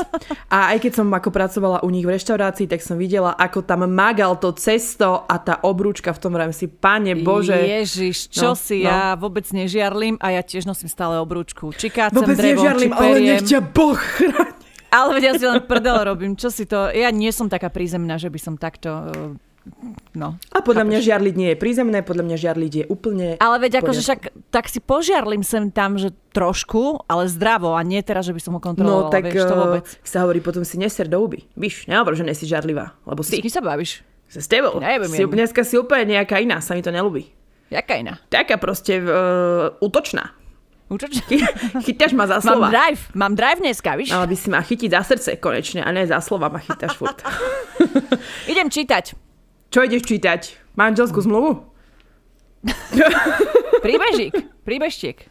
A 0.51 0.75
aj 0.75 0.79
keď 0.83 0.93
som 0.99 1.07
ako 1.09 1.31
pracovala 1.31 1.79
u 1.81 1.89
nich 1.89 2.03
v 2.03 2.19
reštaurácii, 2.19 2.67
tak 2.67 2.83
som 2.83 2.99
videla, 2.99 3.39
ako 3.39 3.63
tam 3.63 3.87
magal 3.87 4.35
to 4.43 4.51
cesto 4.59 5.23
a 5.23 5.39
tá 5.39 5.63
obrúčka 5.63 6.11
v 6.11 6.19
tom 6.19 6.35
rám 6.35 6.51
si, 6.51 6.67
pane 6.67 7.15
Bože. 7.15 7.55
Ježiš, 7.55 8.35
čo 8.35 8.49
No, 8.49 8.59
si, 8.59 8.83
no. 8.83 8.91
ja 8.91 9.13
vôbec 9.15 9.45
nežiarlim 9.53 10.17
a 10.19 10.35
ja 10.35 10.43
tiež 10.43 10.65
nosím 10.65 10.89
stále 10.89 11.21
obrúčku. 11.21 11.71
Či 11.71 11.93
kácem 11.93 12.17
Vôbec 12.19 12.35
drevom, 12.35 12.65
nežiarlim, 12.65 12.91
či 12.91 12.99
ale 12.99 13.17
nech 13.21 13.43
ťa 13.45 13.61
Boh 13.63 13.95
chráni. 13.95 14.57
Ale 14.89 15.19
veď 15.19 15.25
ja 15.25 15.33
si 15.37 15.45
len 15.45 15.61
prdel 15.65 15.97
robím, 16.05 16.33
čo 16.35 16.49
si 16.49 16.65
to... 16.65 16.89
Ja 16.91 17.13
nie 17.13 17.29
som 17.31 17.47
taká 17.47 17.69
prízemná, 17.69 18.17
že 18.17 18.33
by 18.33 18.39
som 18.41 18.55
takto... 18.57 18.91
eh, 18.91 19.47
No. 20.17 20.41
A 20.49 20.65
podľa 20.65 20.89
mňa 20.89 20.99
žiarliť 21.05 21.35
nie 21.37 21.53
je 21.53 21.59
prízemné, 21.61 22.01
podľa 22.01 22.25
mňa 22.25 22.37
žiarliť 22.41 22.73
je 22.73 22.85
úplne... 22.89 23.37
Ale 23.37 23.61
veď 23.61 23.85
akože 23.85 24.01
však 24.01 24.21
tak 24.49 24.65
si 24.65 24.81
požiarlim 24.81 25.45
sem 25.45 25.69
tam, 25.69 26.01
že 26.01 26.09
trošku, 26.33 27.05
ale 27.05 27.29
zdravo 27.29 27.77
a 27.77 27.85
nie 27.85 28.01
teraz, 28.01 28.25
že 28.25 28.33
by 28.33 28.41
som 28.41 28.57
ho 28.57 28.61
No 28.61 28.65
kontrolovala, 28.65 29.13
tak 29.13 29.29
vieš, 29.29 29.45
to 29.45 29.53
eh, 29.53 29.61
vôbec. 29.61 29.85
sa 30.01 30.25
hovorí, 30.25 30.41
potom 30.41 30.65
si 30.65 30.81
neser 30.81 31.05
do 31.05 31.21
huby. 31.21 31.45
Víš, 31.53 31.85
nehovor, 31.85 32.17
že 32.17 32.25
nesi 32.25 32.49
žiarlivá, 32.49 32.97
lebo 33.05 33.21
S 33.21 33.29
si. 33.29 33.45
kým 33.45 33.53
sa 33.53 33.61
bavíš? 33.61 34.01
Sa 34.33 34.41
s 34.41 34.49
tebou. 34.49 34.81
Neviem, 34.81 35.13
si, 35.13 35.21
dneska 35.29 35.61
si 35.69 35.77
úplne 35.77 36.17
nejaká 36.17 36.41
iná, 36.41 36.65
sa 36.65 36.73
mi 36.73 36.81
to 36.81 36.89
nelúbi. 36.89 37.29
Jaká 37.69 38.01
iná? 38.01 38.17
Taká 38.33 38.57
proste 38.57 38.97
uh, 39.05 39.77
útočná. 39.85 40.33
Učoč? 40.89 41.21
Chytáš 41.85 42.13
ma 42.17 42.25
za 42.25 42.41
Mám 42.41 42.43
slova. 42.43 42.69
drive, 42.73 43.01
mám 43.13 43.37
drive 43.37 43.61
dneska, 43.61 43.93
víš? 43.95 44.09
Mala 44.09 44.25
by 44.25 44.37
si 44.37 44.49
ma 44.49 44.65
chytiť 44.65 44.91
za 44.97 45.05
srdce 45.05 45.37
konečne 45.37 45.85
a 45.85 45.93
ne 45.93 46.09
za 46.09 46.17
slova 46.25 46.49
ma 46.49 46.59
chytáš 46.59 46.97
furt. 46.97 47.21
Idem 48.53 48.73
čítať. 48.73 49.13
Čo 49.69 49.85
ideš 49.85 50.09
čítať? 50.09 50.41
Manželskú 50.81 51.21
zmluvu? 51.21 51.61
Príbežík, 53.85 54.35
príbežtík. 54.65 55.29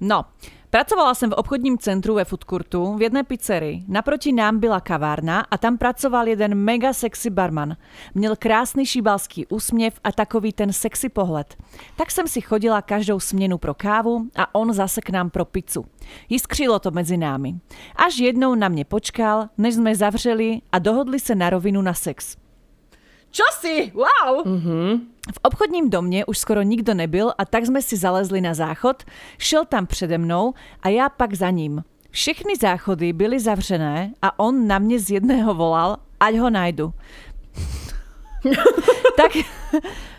No, 0.00 0.30
pracovala 0.74 1.14
som 1.14 1.30
v 1.30 1.38
obchodním 1.38 1.78
centru 1.78 2.18
ve 2.18 2.26
foodcourtu 2.26 2.98
v 2.98 3.06
jednej 3.06 3.22
pizzerii. 3.22 3.86
Naproti 3.86 4.34
nám 4.34 4.58
byla 4.58 4.82
kavárna 4.82 5.46
a 5.46 5.54
tam 5.54 5.78
pracoval 5.78 6.28
jeden 6.28 6.54
mega 6.54 6.90
sexy 6.92 7.30
barman. 7.30 7.76
Měl 8.14 8.36
krásný 8.36 8.86
šíbalský 8.86 9.46
úsměv 9.46 9.94
a 10.04 10.12
takový 10.12 10.52
ten 10.52 10.72
sexy 10.72 11.08
pohled. 11.08 11.54
Tak 11.96 12.10
jsem 12.10 12.28
si 12.28 12.40
chodila 12.40 12.82
každou 12.82 13.20
směnu 13.20 13.58
pro 13.58 13.74
kávu 13.74 14.26
a 14.36 14.54
on 14.54 14.72
zase 14.72 15.00
k 15.00 15.10
nám 15.10 15.30
pro 15.30 15.44
pizzu. 15.44 15.86
Jiskřilo 16.28 16.78
to 16.78 16.90
mezi 16.90 17.16
námi. 17.16 17.54
Až 17.96 18.18
jednou 18.18 18.54
na 18.54 18.68
mě 18.68 18.84
počkal, 18.84 19.48
než 19.58 19.74
jsme 19.74 19.94
zavřeli 19.94 20.60
a 20.72 20.78
dohodli 20.78 21.20
se 21.20 21.34
na 21.34 21.50
rovinu 21.50 21.82
na 21.82 21.94
sex. 21.94 22.36
Čo 23.34 23.42
si? 23.58 23.90
Wow! 23.94 24.46
V 25.34 25.38
obchodním 25.42 25.90
domě 25.90 26.24
už 26.24 26.38
skoro 26.38 26.62
nikdo 26.62 26.94
nebyl 26.94 27.32
a 27.38 27.44
tak 27.44 27.66
jsme 27.66 27.82
si 27.82 27.96
zalezli 27.96 28.40
na 28.40 28.54
záchod, 28.54 29.02
šel 29.38 29.64
tam 29.64 29.86
přede 29.86 30.18
mnou 30.18 30.54
a 30.82 30.88
já 30.88 31.08
pak 31.08 31.34
za 31.34 31.50
ním. 31.50 31.84
Všechny 32.10 32.56
záchody 32.60 33.12
byly 33.12 33.40
zavřené 33.40 34.12
a 34.22 34.38
on 34.38 34.66
na 34.66 34.78
mě 34.78 34.98
z 34.98 35.10
jedného 35.10 35.54
volal, 35.54 35.96
ať 36.20 36.34
ho 36.36 36.50
najdu. 36.50 36.92
tak, 39.16 39.32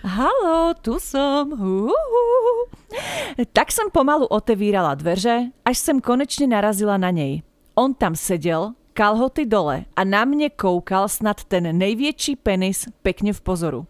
halo, 0.04 0.74
tu 0.82 1.00
som. 1.00 1.54
Uhu. 1.54 1.90
Tak 3.54 3.72
jsem 3.72 3.88
pomalu 3.92 4.26
otevírala 4.26 4.96
dveře, 4.96 5.52
až 5.66 5.78
jsem 5.78 6.02
konečně 6.02 6.48
narazila 6.48 6.98
na 6.98 7.10
něj. 7.10 7.42
On 7.76 7.94
tam 7.94 8.16
seděl, 8.16 8.74
kalhoty 8.98 9.46
dole 9.46 9.86
a 9.96 10.04
na 10.04 10.26
mě 10.26 10.50
koukal 10.50 11.10
snad 11.10 11.44
ten 11.44 11.78
největší 11.78 12.36
penis 12.36 12.86
pekne 13.02 13.34
v 13.34 13.42
pozoru. 13.42 13.86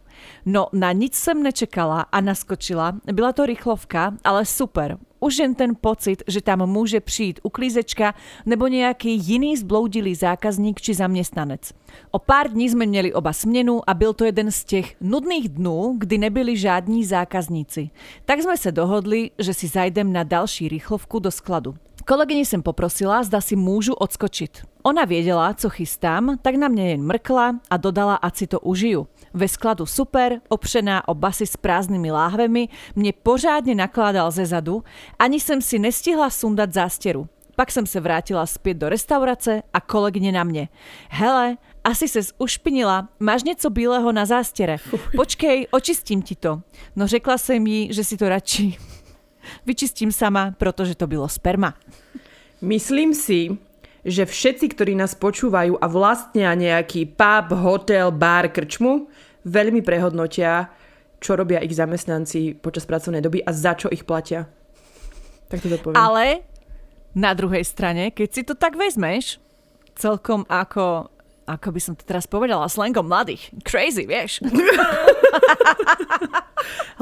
No 0.46 0.68
na 0.74 0.92
nic 0.92 1.16
jsem 1.16 1.44
nečekala 1.44 2.02
a 2.02 2.22
naskočila. 2.22 2.94
Byla 3.14 3.34
to 3.34 3.46
rychlovka, 3.46 4.14
ale 4.24 4.46
super. 4.46 4.98
Už 5.20 5.38
jen 5.38 5.56
ten 5.56 5.76
pocit, 5.82 6.24
že 6.28 6.42
tam 6.42 6.70
může 6.70 7.00
přijít 7.00 7.40
uklízečka 7.44 8.16
nebo 8.46 8.68
nějaký 8.68 9.18
jiný 9.18 9.58
zbloudilý 9.58 10.16
zákazník 10.16 10.82
či 10.82 10.94
zaměstnanec. 10.94 11.74
O 12.12 12.20
pár 12.20 12.50
dní 12.52 12.70
jsme 12.70 12.86
měli 12.86 13.14
oba 13.14 13.34
směnu 13.34 13.90
a 13.90 13.94
byl 13.94 14.14
to 14.14 14.26
jeden 14.26 14.52
z 14.52 14.64
těch 14.64 14.96
nudných 15.02 15.50
dnů, 15.50 15.96
kdy 15.98 16.18
nebyli 16.18 16.58
žádní 16.58 17.06
zákazníci. 17.06 17.90
Tak 18.26 18.42
jsme 18.42 18.58
se 18.58 18.72
dohodli, 18.72 19.32
že 19.40 19.54
si 19.54 19.68
zajdem 19.68 20.14
na 20.14 20.24
další 20.24 20.70
rychlovku 20.70 21.20
do 21.20 21.32
skladu. 21.32 21.76
Kolegyni 22.08 22.46
jsem 22.46 22.64
poprosila, 22.64 23.24
zda 23.24 23.42
si 23.42 23.56
můžu 23.56 23.94
odskočit. 23.94 24.62
Ona 24.84 25.06
věděla, 25.06 25.54
co 25.54 25.70
chystám, 25.70 26.38
tak 26.42 26.56
na 26.56 26.68
mě 26.68 26.90
jen 26.90 27.04
mrkla 27.04 27.56
a 27.70 27.78
dodala, 27.78 28.16
ať 28.16 28.38
si 28.38 28.48
to 28.48 28.60
užiju. 28.60 29.08
Ve 29.34 29.48
skladu 29.48 29.86
super, 29.86 30.42
opřená 30.50 31.08
o 31.08 31.14
basy 31.14 31.48
s 31.48 31.58
prázdnymi 31.58 32.12
láhvemi, 32.12 32.70
mě 32.96 33.14
pořádně 33.14 33.76
nakládal 33.76 34.32
ze 34.32 34.46
zadu, 34.46 34.84
ani 35.20 35.40
jsem 35.40 35.62
si 35.62 35.80
nestihla 35.80 36.30
sundat 36.30 36.74
zástěru. 36.74 37.28
Pak 37.56 37.72
jsem 37.72 37.86
se 37.86 38.00
vrátila 38.00 38.46
zpět 38.46 38.74
do 38.74 38.90
restaurace 38.90 39.64
a 39.74 39.82
kolegyně 39.82 40.32
na 40.32 40.44
mě. 40.44 40.70
Hele, 41.10 41.58
asi 41.84 42.08
ses 42.08 42.34
ušpinila, 42.38 43.10
máš 43.20 43.44
něco 43.44 43.70
bílého 43.70 44.12
na 44.12 44.26
zástěre. 44.26 44.78
Počkej, 45.16 45.68
očistím 45.72 46.22
ti 46.22 46.36
to. 46.36 46.62
No 46.96 47.08
řekla 47.08 47.38
jsem 47.38 47.68
jí, 47.68 47.94
že 47.94 48.04
si 48.04 48.18
to 48.18 48.30
radši 48.30 48.78
vyčistím 49.66 50.12
sama, 50.12 50.54
protože 50.58 50.96
to 50.96 51.08
bylo 51.08 51.30
sperma. 51.30 51.74
Myslím 52.62 53.14
si, 53.14 53.58
že 54.06 54.26
všetci, 54.26 54.70
ktorí 54.78 54.94
nás 54.94 55.18
počúvajú 55.18 55.82
a 55.82 55.86
vlastnia 55.90 56.54
nejaký 56.54 57.10
pub, 57.18 57.58
hotel, 57.58 58.14
bar, 58.14 58.54
krčmu, 58.54 59.10
veľmi 59.46 59.82
prehodnotia, 59.82 60.70
čo 61.18 61.34
robia 61.34 61.58
ich 61.66 61.74
zamestnanci 61.74 62.62
počas 62.62 62.86
pracovnej 62.86 63.26
doby 63.26 63.42
a 63.42 63.50
za 63.50 63.74
čo 63.74 63.90
ich 63.90 64.06
platia. 64.06 64.46
Tak 65.50 65.62
to 65.62 65.78
poviem. 65.82 65.98
Ale 65.98 66.46
na 67.18 67.34
druhej 67.34 67.66
strane, 67.66 68.14
keď 68.14 68.30
si 68.30 68.42
to 68.46 68.54
tak 68.54 68.78
vezmeš, 68.78 69.42
celkom 69.98 70.46
ako, 70.52 71.10
ako 71.46 71.70
by 71.70 71.82
som 71.82 71.94
to 71.94 72.02
teraz 72.02 72.26
povedala, 72.26 72.66
slangom 72.66 73.06
mladých. 73.06 73.54
Crazy, 73.62 74.10
vieš. 74.10 74.42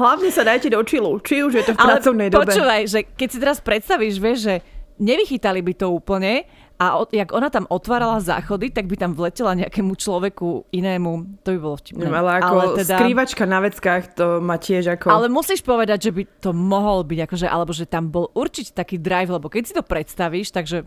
Hlavne 0.00 0.28
sa 0.28 0.44
dajte 0.44 0.68
do 0.68 0.84
čilu, 0.84 1.16
či 1.24 1.40
už 1.40 1.52
je 1.56 1.64
to 1.64 1.72
v 1.72 1.78
Ale 1.80 1.88
pracovnej 1.96 2.28
dobe. 2.28 2.52
počúvaj, 2.52 2.82
že 2.84 3.00
keď 3.08 3.28
si 3.32 3.38
teraz 3.40 3.58
predstavíš, 3.64 4.20
vieš, 4.20 4.38
že 4.44 4.54
nevychytali 5.00 5.64
by 5.64 5.72
to 5.80 5.88
úplne 5.88 6.44
a 6.74 6.98
od, 6.98 7.14
jak 7.14 7.30
ona 7.30 7.48
tam 7.48 7.70
otvárala 7.70 8.18
záchody, 8.18 8.68
tak 8.68 8.90
by 8.90 8.98
tam 8.98 9.14
vletela 9.14 9.54
nejakému 9.54 9.94
človeku 9.94 10.66
inému. 10.74 11.40
To 11.46 11.48
by 11.54 11.58
bolo 11.62 11.78
vtipné. 11.78 12.02
Neviem, 12.02 12.18
ale 12.18 12.30
ako 12.42 12.54
skrývačka 12.82 13.46
na 13.46 13.62
veckách, 13.62 14.18
to 14.18 14.26
má 14.42 14.58
tiež 14.58 14.98
ako... 14.98 15.06
Ale 15.08 15.30
musíš 15.30 15.62
povedať, 15.62 16.10
že 16.10 16.12
by 16.12 16.22
to 16.42 16.50
mohol 16.50 17.06
byť, 17.06 17.18
akože, 17.30 17.46
alebo 17.46 17.70
že 17.70 17.86
tam 17.86 18.10
bol 18.10 18.28
určite 18.34 18.74
taký 18.74 18.98
drive, 18.98 19.30
lebo 19.30 19.46
keď 19.46 19.62
si 19.64 19.72
to 19.72 19.86
predstavíš, 19.86 20.50
takže... 20.50 20.82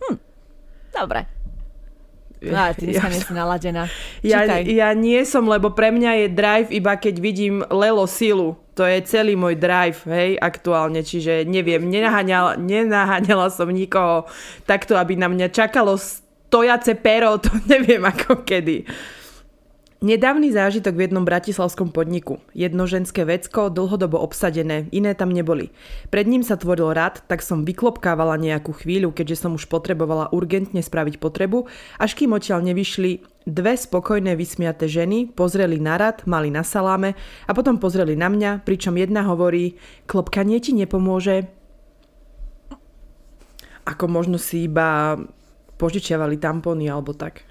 Hm, 0.00 0.16
dobre. 0.96 1.28
No, 2.40 2.56
ale 2.56 2.72
ty 2.72 2.88
Ja- 2.96 3.04
nie 3.08 3.20
si 3.20 3.32
naladená. 3.36 3.84
Ja, 4.24 4.44
Čítaj. 4.44 4.62
ja 4.72 4.88
nie 4.96 5.20
som, 5.28 5.44
lebo 5.44 5.76
pre 5.76 5.92
mňa 5.92 6.24
je 6.24 6.28
drive 6.32 6.68
iba 6.72 6.96
keď 6.96 7.14
vidím 7.20 7.60
Lelo 7.68 8.08
Silu. 8.08 8.56
To 8.80 8.88
je 8.88 9.04
celý 9.04 9.36
môj 9.36 9.60
drive, 9.60 10.00
hej, 10.08 10.40
aktuálne. 10.40 11.04
Čiže 11.04 11.44
neviem, 11.44 11.84
nenaháňala, 11.84 12.56
nenaháňala 12.56 13.52
som 13.52 13.68
nikoho 13.68 14.24
takto, 14.64 14.96
aby 14.96 15.20
na 15.20 15.28
mňa 15.28 15.52
čakalo 15.52 16.00
stojace 16.00 16.96
pero, 16.96 17.36
to 17.44 17.52
neviem 17.68 18.00
ako 18.00 18.40
kedy. 18.40 18.88
Nedávny 20.00 20.48
zážitok 20.48 20.96
v 20.96 21.12
jednom 21.12 21.28
bratislavskom 21.28 21.92
podniku. 21.92 22.40
Jedno 22.56 22.88
ženské 22.88 23.28
vecko, 23.28 23.68
dlhodobo 23.68 24.16
obsadené, 24.16 24.88
iné 24.96 25.12
tam 25.12 25.28
neboli. 25.28 25.76
Pred 26.08 26.24
ním 26.24 26.40
sa 26.40 26.56
tvoril 26.56 26.96
rad, 26.96 27.20
tak 27.28 27.44
som 27.44 27.68
vyklopkávala 27.68 28.40
nejakú 28.40 28.72
chvíľu, 28.72 29.12
keďže 29.12 29.44
som 29.44 29.60
už 29.60 29.68
potrebovala 29.68 30.32
urgentne 30.32 30.80
spraviť 30.80 31.20
potrebu, 31.20 31.68
až 32.00 32.16
kým 32.16 32.32
odtiaľ 32.32 32.64
nevyšli 32.72 33.44
dve 33.44 33.76
spokojné 33.76 34.40
vysmiaté 34.40 34.88
ženy, 34.88 35.36
pozreli 35.36 35.76
na 35.76 36.00
rad, 36.00 36.24
mali 36.24 36.48
na 36.48 36.64
saláme 36.64 37.12
a 37.44 37.52
potom 37.52 37.76
pozreli 37.76 38.16
na 38.16 38.32
mňa, 38.32 38.64
pričom 38.64 38.96
jedna 38.96 39.28
hovorí, 39.28 39.76
klopkanie 40.08 40.64
ti 40.64 40.72
nepomôže. 40.72 41.44
Ako 43.84 44.08
možno 44.08 44.40
si 44.40 44.64
iba 44.64 45.20
požičiavali 45.76 46.40
tampóny 46.40 46.88
alebo 46.88 47.12
tak. 47.12 47.49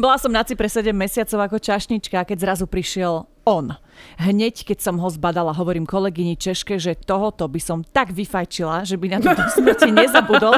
Bola 0.00 0.16
som 0.16 0.32
na 0.32 0.42
Cypre 0.42 0.68
7 0.68 0.90
mesiacov 0.94 1.38
ako 1.50 1.56
čašnička, 1.60 2.24
keď 2.24 2.36
zrazu 2.40 2.64
prišiel 2.66 3.28
on. 3.44 3.76
Hneď, 4.18 4.64
keď 4.64 4.78
som 4.80 4.96
ho 4.98 5.08
zbadala, 5.12 5.54
hovorím 5.54 5.84
kolegyni 5.84 6.34
Češke, 6.34 6.80
že 6.80 6.96
tohoto 6.98 7.44
by 7.46 7.60
som 7.60 7.84
tak 7.84 8.10
vyfajčila, 8.10 8.82
že 8.88 8.96
by 8.96 9.06
na 9.12 9.18
to 9.20 9.30
smrti 9.60 9.92
nezabudol. 9.92 10.56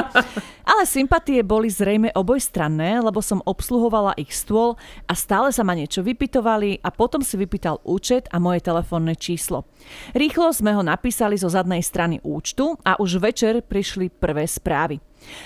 Ale 0.67 0.83
sympatie 0.83 1.43
boli 1.43 1.67
zrejme 1.71 2.11
obojstranné, 2.15 2.99
lebo 3.03 3.23
som 3.23 3.43
obsluhovala 3.43 4.15
ich 4.19 4.31
stôl 4.35 4.75
a 5.07 5.13
stále 5.15 5.51
sa 5.51 5.63
ma 5.63 5.75
niečo 5.75 6.03
vypitovali 6.03 6.83
a 6.83 6.89
potom 6.91 7.23
si 7.23 7.39
vypýtal 7.39 7.79
účet 7.87 8.27
a 8.31 8.39
moje 8.39 8.63
telefónne 8.63 9.15
číslo. 9.15 9.67
Rýchlo 10.15 10.51
sme 10.51 10.75
ho 10.75 10.83
napísali 10.83 11.39
zo 11.39 11.51
zadnej 11.51 11.83
strany 11.83 12.19
účtu 12.23 12.75
a 12.83 12.99
už 12.99 13.19
večer 13.19 13.63
prišli 13.63 14.11
prvé 14.11 14.47
správy. 14.47 14.99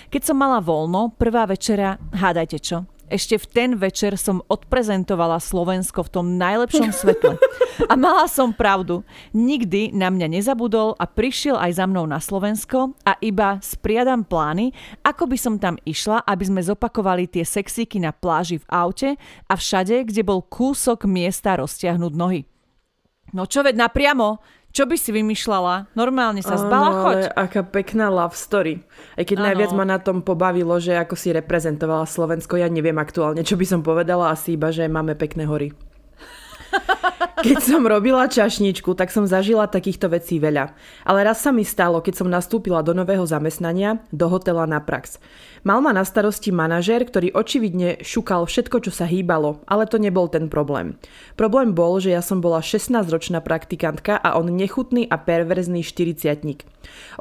Keď 0.10 0.22
som 0.32 0.38
mala 0.38 0.62
voľno, 0.62 1.14
prvá 1.18 1.46
večera, 1.46 1.98
hádajte 2.14 2.58
čo, 2.62 2.86
ešte 3.12 3.36
v 3.36 3.46
ten 3.52 3.70
večer 3.76 4.16
som 4.16 4.40
odprezentovala 4.48 5.44
Slovensko 5.44 6.08
v 6.08 6.12
tom 6.16 6.26
najlepšom 6.40 6.96
svetle. 6.96 7.36
A 7.92 7.94
mala 8.00 8.32
som 8.32 8.56
pravdu. 8.56 9.04
Nikdy 9.36 9.92
na 9.92 10.08
mňa 10.08 10.32
nezabudol 10.32 10.96
a 10.96 11.04
prišiel 11.04 11.60
aj 11.60 11.84
za 11.84 11.86
mnou 11.92 12.08
na 12.08 12.24
Slovensko 12.24 12.96
a 13.04 13.20
iba 13.20 13.60
spriadam 13.60 14.24
plány, 14.24 14.72
ako 15.04 15.28
by 15.28 15.38
som 15.38 15.60
tam 15.60 15.76
išla, 15.84 16.24
aby 16.24 16.44
sme 16.48 16.64
zopakovali 16.64 17.28
tie 17.28 17.44
sexíky 17.44 18.00
na 18.00 18.16
pláži 18.16 18.64
v 18.64 18.70
aute 18.72 19.10
a 19.52 19.54
všade, 19.60 20.08
kde 20.08 20.24
bol 20.24 20.40
kúsok 20.40 21.04
miesta 21.04 21.60
roztiahnuť 21.60 22.14
nohy. 22.16 22.48
No 23.32 23.48
čo 23.48 23.64
veď 23.64 23.88
napriamo, 23.88 24.40
čo 24.72 24.88
by 24.88 24.96
si 24.96 25.12
vymýšľala? 25.12 25.92
Normálne 26.00 26.40
sa 26.40 26.56
zbala, 26.56 27.04
choď. 27.04 27.20
Ale 27.28 27.36
aká 27.36 27.62
pekná 27.68 28.08
love 28.08 28.40
story. 28.40 28.80
Aj 29.20 29.28
keď 29.28 29.38
ano. 29.44 29.46
najviac 29.52 29.72
ma 29.76 29.84
na 29.84 30.00
tom 30.00 30.24
pobavilo, 30.24 30.80
že 30.80 30.96
ako 30.96 31.20
si 31.20 31.36
reprezentovala 31.36 32.08
Slovensko, 32.08 32.56
ja 32.56 32.72
neviem 32.72 32.96
aktuálne, 32.96 33.44
čo 33.44 33.60
by 33.60 33.66
som 33.68 33.84
povedala, 33.84 34.32
asi 34.32 34.56
iba, 34.56 34.72
že 34.72 34.88
máme 34.88 35.20
pekné 35.20 35.44
hory. 35.44 35.91
Keď 37.42 37.58
som 37.58 37.82
robila 37.90 38.30
čašničku, 38.30 38.94
tak 38.94 39.10
som 39.10 39.26
zažila 39.26 39.66
takýchto 39.66 40.14
vecí 40.14 40.38
veľa. 40.38 40.78
Ale 41.10 41.26
raz 41.26 41.42
sa 41.42 41.50
mi 41.50 41.66
stalo, 41.66 41.98
keď 41.98 42.22
som 42.22 42.30
nastúpila 42.30 42.86
do 42.86 42.94
nového 42.94 43.26
zamestnania, 43.26 43.98
do 44.14 44.30
hotela 44.30 44.70
na 44.70 44.78
prax. 44.78 45.18
Mal 45.66 45.82
ma 45.82 45.90
na 45.90 46.06
starosti 46.06 46.54
manažér, 46.54 47.06
ktorý 47.06 47.34
očividne 47.34 48.02
šukal 48.02 48.46
všetko, 48.46 48.86
čo 48.86 48.92
sa 48.94 49.10
hýbalo, 49.10 49.62
ale 49.66 49.90
to 49.90 49.98
nebol 49.98 50.30
ten 50.30 50.54
problém. 50.54 50.98
Problém 51.34 51.74
bol, 51.74 51.98
že 51.98 52.14
ja 52.14 52.22
som 52.22 52.46
bola 52.46 52.62
16-ročná 52.62 53.42
praktikantka 53.42 54.22
a 54.22 54.38
on 54.38 54.50
nechutný 54.54 55.10
a 55.10 55.18
perverzný 55.18 55.82
40 55.82 56.66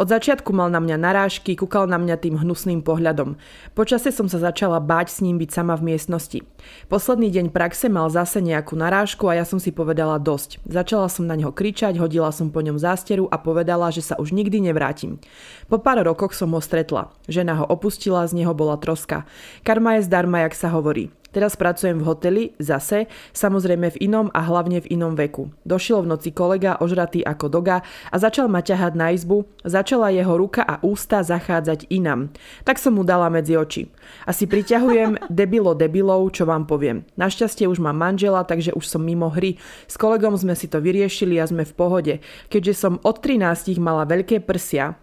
Od 0.00 0.06
začiatku 0.08 0.50
mal 0.50 0.72
na 0.72 0.80
mňa 0.80 0.96
narážky, 0.96 1.54
kúkal 1.54 1.84
na 1.90 2.00
mňa 2.00 2.16
tým 2.20 2.40
hnusným 2.40 2.80
pohľadom. 2.80 3.36
Počase 3.76 4.10
som 4.10 4.26
sa 4.26 4.40
začala 4.40 4.80
báť 4.80 5.12
s 5.12 5.18
ním 5.20 5.36
byť 5.36 5.50
sama 5.50 5.76
v 5.76 5.94
miestnosti. 5.94 6.40
Posledný 6.88 7.28
deň 7.28 7.46
praxe 7.52 7.92
mal 7.92 8.08
zase 8.08 8.40
nejakú 8.40 8.74
narážku 8.74 9.28
a 9.28 9.36
ja 9.38 9.44
som 9.44 9.60
si 9.60 9.70
povedala 9.70 10.16
dosť. 10.16 10.64
Začala 10.64 11.12
som 11.12 11.28
na 11.28 11.36
neho 11.36 11.52
kričať, 11.52 12.00
hodila 12.00 12.32
som 12.32 12.48
po 12.48 12.64
ňom 12.64 12.80
zásteru 12.80 13.28
a 13.28 13.36
povedala, 13.36 13.92
že 13.92 14.00
sa 14.00 14.16
už 14.16 14.32
nikdy 14.32 14.64
nevrátim. 14.64 15.20
Po 15.68 15.76
pár 15.78 16.00
rokoch 16.00 16.32
som 16.32 16.56
ho 16.56 16.60
stretla. 16.64 17.12
Žena 17.28 17.60
ho 17.60 17.64
opustila, 17.68 18.24
z 18.24 18.40
neho 18.40 18.56
bola 18.56 18.80
troska. 18.80 19.28
Karma 19.62 20.00
je 20.00 20.08
zdarma, 20.08 20.48
jak 20.48 20.56
sa 20.56 20.72
hovorí. 20.72 21.12
Teraz 21.30 21.54
pracujem 21.54 22.02
v 22.02 22.06
hoteli, 22.06 22.42
zase, 22.58 23.06
samozrejme 23.30 23.94
v 23.94 24.00
inom 24.02 24.26
a 24.34 24.42
hlavne 24.42 24.82
v 24.82 24.90
inom 24.98 25.14
veku. 25.14 25.54
Došiel 25.62 26.02
v 26.02 26.10
noci 26.10 26.34
kolega, 26.34 26.74
ožratý 26.82 27.22
ako 27.22 27.46
doga 27.46 27.86
a 28.10 28.16
začal 28.18 28.50
ma 28.50 28.58
ťahať 28.66 28.92
na 28.98 29.14
izbu, 29.14 29.46
začala 29.62 30.10
jeho 30.10 30.34
ruka 30.34 30.66
a 30.66 30.82
ústa 30.82 31.22
zachádzať 31.22 31.86
inam. 31.86 32.34
Tak 32.66 32.82
som 32.82 32.98
mu 32.98 33.06
dala 33.06 33.30
medzi 33.30 33.54
oči. 33.54 33.86
Asi 34.26 34.50
priťahujem 34.50 35.26
debilo 35.30 35.78
debilov, 35.78 36.34
čo 36.34 36.50
vám 36.50 36.66
poviem. 36.66 37.06
Našťastie 37.14 37.70
už 37.70 37.78
mám 37.78 37.94
manžela, 37.94 38.42
takže 38.42 38.74
už 38.74 38.82
som 38.82 39.06
mimo 39.06 39.30
hry. 39.30 39.54
S 39.86 39.94
kolegom 39.94 40.34
sme 40.34 40.58
si 40.58 40.66
to 40.66 40.82
vyriešili 40.82 41.38
a 41.38 41.46
sme 41.46 41.62
v 41.62 41.76
pohode. 41.78 42.14
Keďže 42.50 42.74
som 42.74 42.98
od 43.06 43.22
13 43.22 43.78
mala 43.78 44.02
veľké 44.02 44.42
prsia, 44.42 44.98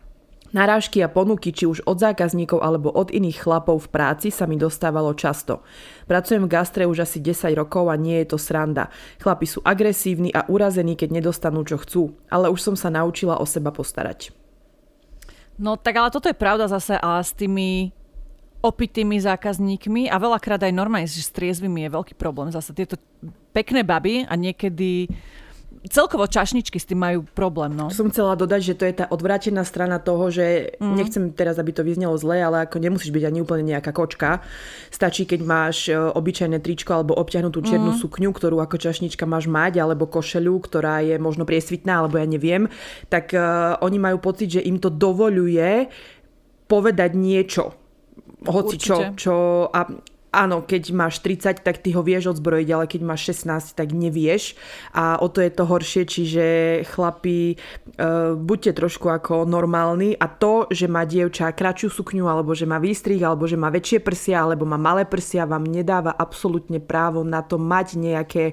Narážky 0.57 1.05
a 1.05 1.13
ponuky, 1.13 1.53
či 1.53 1.69
už 1.69 1.85
od 1.85 2.01
zákazníkov 2.01 2.65
alebo 2.65 2.89
od 2.89 3.13
iných 3.13 3.45
chlapov 3.45 3.85
v 3.85 3.93
práci 3.93 4.33
sa 4.33 4.49
mi 4.49 4.57
dostávalo 4.57 5.13
často. 5.13 5.61
Pracujem 6.09 6.49
v 6.49 6.49
gastre 6.49 6.89
už 6.89 7.05
asi 7.05 7.21
10 7.21 7.53
rokov 7.53 7.85
a 7.85 7.93
nie 7.93 8.25
je 8.25 8.33
to 8.33 8.41
sranda. 8.41 8.89
Chlapi 9.21 9.45
sú 9.45 9.61
agresívni 9.61 10.33
a 10.33 10.49
urazení, 10.49 10.97
keď 10.97 11.21
nedostanú 11.21 11.61
čo 11.61 11.77
chcú, 11.77 12.17
ale 12.33 12.49
už 12.49 12.57
som 12.57 12.73
sa 12.73 12.89
naučila 12.89 13.37
o 13.37 13.45
seba 13.45 13.69
postarať. 13.69 14.33
No 15.61 15.77
tak 15.77 15.93
ale 16.01 16.09
toto 16.09 16.25
je 16.25 16.33
pravda 16.33 16.65
zase 16.65 16.97
a 16.97 17.21
s 17.21 17.37
tými 17.37 17.93
opitými 18.65 19.21
zákazníkmi 19.21 20.09
a 20.09 20.17
veľakrát 20.17 20.65
aj 20.65 20.73
normálne, 20.73 21.05
s 21.05 21.29
triezvými 21.29 21.85
je 21.85 21.93
veľký 21.93 22.13
problém. 22.17 22.49
Zase 22.49 22.73
tieto 22.73 22.97
pekné 23.53 23.85
baby 23.85 24.25
a 24.25 24.33
niekedy 24.33 25.05
celkovo 25.89 26.27
čašničky 26.27 26.77
s 26.77 26.85
tým 26.85 26.99
majú 26.99 27.19
problém. 27.35 27.73
No. 27.73 27.91
Som 27.91 28.11
chcela 28.11 28.37
dodať, 28.37 28.61
že 28.61 28.77
to 28.77 28.83
je 28.85 28.93
tá 29.03 29.05
odvrátená 29.07 29.65
strana 29.67 29.97
toho, 29.97 30.29
že 30.29 30.77
mm. 30.77 30.95
nechcem 30.95 31.23
teraz, 31.33 31.57
aby 31.57 31.73
to 31.73 31.83
vyznelo 31.83 32.15
zle, 32.15 32.39
ale 32.39 32.67
ako 32.67 32.77
nemusíš 32.79 33.11
byť 33.11 33.23
ani 33.27 33.39
úplne 33.43 33.63
nejaká 33.65 33.91
kočka. 33.95 34.45
Stačí, 34.93 35.23
keď 35.25 35.39
máš 35.43 35.87
e, 35.89 35.95
obyčajné 35.95 36.59
tričko 36.61 36.95
alebo 37.01 37.17
obťahnutú 37.17 37.63
čiernu 37.63 37.95
mm. 37.95 37.99
sukňu, 37.99 38.29
ktorú 38.31 38.61
ako 38.61 38.77
čašnička 38.77 39.25
máš 39.25 39.49
mať, 39.49 39.81
alebo 39.81 40.07
košelu, 40.07 40.53
ktorá 40.63 41.03
je 41.03 41.15
možno 41.17 41.47
priesvitná, 41.47 42.03
alebo 42.03 42.19
ja 42.19 42.27
neviem, 42.27 42.69
tak 43.07 43.31
uh, 43.33 43.79
oni 43.81 43.97
majú 43.97 44.17
pocit, 44.19 44.59
že 44.59 44.61
im 44.63 44.77
to 44.77 44.91
dovoluje 44.91 45.87
povedať 46.67 47.11
niečo 47.15 47.87
hoci 48.45 48.75
čo, 48.77 49.17
čo 49.17 49.65
a 49.65 49.81
áno, 50.33 50.63
keď 50.63 50.91
máš 50.91 51.23
30, 51.23 51.63
tak 51.63 51.79
ty 51.79 51.95
ho 51.95 52.03
vieš 52.03 52.35
odzbrojiť, 52.35 52.69
ale 52.73 52.85
keď 52.89 53.01
máš 53.05 53.31
16, 53.31 53.77
tak 53.77 53.95
nevieš. 53.95 54.57
A 54.91 55.21
o 55.21 55.31
to 55.31 55.39
je 55.39 55.51
to 55.53 55.63
horšie, 55.63 56.03
čiže 56.03 56.45
chlapi, 56.91 57.55
uh, 57.55 58.35
buďte 58.35 58.83
trošku 58.83 59.07
ako 59.07 59.47
normálni. 59.47 60.17
A 60.19 60.27
to, 60.27 60.67
že 60.67 60.91
má 60.91 61.07
dievča 61.07 61.55
kratšiu 61.55 61.93
sukňu, 61.93 62.27
alebo 62.27 62.51
že 62.51 62.67
má 62.67 62.81
výstrih, 62.81 63.21
alebo 63.23 63.47
že 63.47 63.55
má 63.55 63.71
väčšie 63.71 64.03
prsia, 64.03 64.43
alebo 64.43 64.67
má 64.67 64.75
malé 64.75 65.07
prsia, 65.07 65.47
vám 65.47 65.63
nedáva 65.63 66.11
absolútne 66.11 66.83
právo 66.83 67.23
na 67.23 67.39
to 67.39 67.55
mať 67.55 67.95
nejaké 67.95 68.43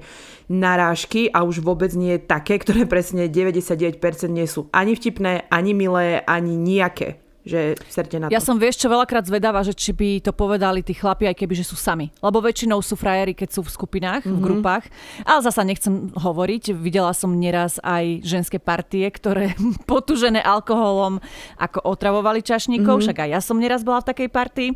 narážky. 0.46 1.26
A 1.32 1.42
už 1.42 1.64
vôbec 1.64 1.90
nie 1.96 2.20
je 2.20 2.22
také, 2.22 2.60
ktoré 2.62 2.86
presne 2.86 3.26
99% 3.26 3.98
nie 4.30 4.46
sú 4.46 4.70
ani 4.70 4.94
vtipné, 4.94 5.50
ani 5.50 5.72
milé, 5.74 6.22
ani 6.22 6.54
nejaké 6.54 7.23
že 7.44 7.76
serte 7.92 8.16
na 8.16 8.26
to. 8.26 8.32
Ja 8.32 8.40
som 8.40 8.56
vieš 8.56 8.80
čo 8.80 8.88
veľakrát 8.88 9.28
zvedáva, 9.28 9.60
že 9.60 9.76
či 9.76 9.92
by 9.92 10.24
to 10.24 10.32
povedali 10.32 10.80
tí 10.80 10.96
chlapi, 10.96 11.28
aj 11.28 11.36
keby, 11.36 11.52
že 11.60 11.68
sú 11.68 11.76
sami. 11.76 12.08
Lebo 12.24 12.40
väčšinou 12.40 12.80
sú 12.80 12.96
frajeri, 12.96 13.36
keď 13.36 13.60
sú 13.60 13.60
v 13.60 13.70
skupinách, 13.70 14.24
mm-hmm. 14.24 14.36
v 14.36 14.40
mhm. 14.40 14.46
grupách. 14.48 14.84
Ale 15.28 15.40
zasa 15.44 15.62
nechcem 15.62 16.08
hovoriť. 16.16 16.72
Videla 16.72 17.12
som 17.12 17.36
neraz 17.36 17.76
aj 17.84 18.24
ženské 18.24 18.56
partie, 18.56 19.04
ktoré 19.12 19.52
potúžené 19.90 20.40
alkoholom 20.40 21.20
ako 21.60 21.84
otravovali 21.84 22.40
čašníkov. 22.40 22.98
Mm-hmm. 22.98 23.04
Však 23.04 23.18
aj 23.28 23.30
ja 23.30 23.40
som 23.44 23.60
neraz 23.60 23.84
bola 23.84 24.00
v 24.00 24.08
takej 24.08 24.28
partii. 24.32 24.70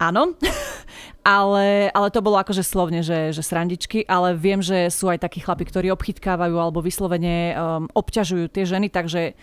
Áno, 0.00 0.32
ale, 1.20 1.92
ale 1.92 2.08
to 2.08 2.24
bolo 2.24 2.40
akože 2.40 2.64
slovne, 2.64 3.04
že, 3.04 3.36
že 3.36 3.44
srandičky, 3.44 4.08
ale 4.08 4.32
viem, 4.32 4.64
že 4.64 4.88
sú 4.88 5.12
aj 5.12 5.20
takí 5.20 5.44
chlapi, 5.44 5.68
ktorí 5.68 5.92
obchytkávajú 5.92 6.56
alebo 6.56 6.80
vyslovene 6.80 7.52
um, 7.52 7.84
obťažujú 7.92 8.48
tie 8.48 8.64
ženy, 8.64 8.88
takže 8.88 9.36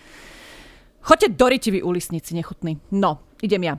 Choďte 1.08 1.40
do 1.40 1.48
riti 1.48 1.72
vy 1.72 1.80
ulisníci 1.80 2.36
nechutný. 2.36 2.76
No, 2.92 3.24
idem 3.40 3.64
ja. 3.64 3.74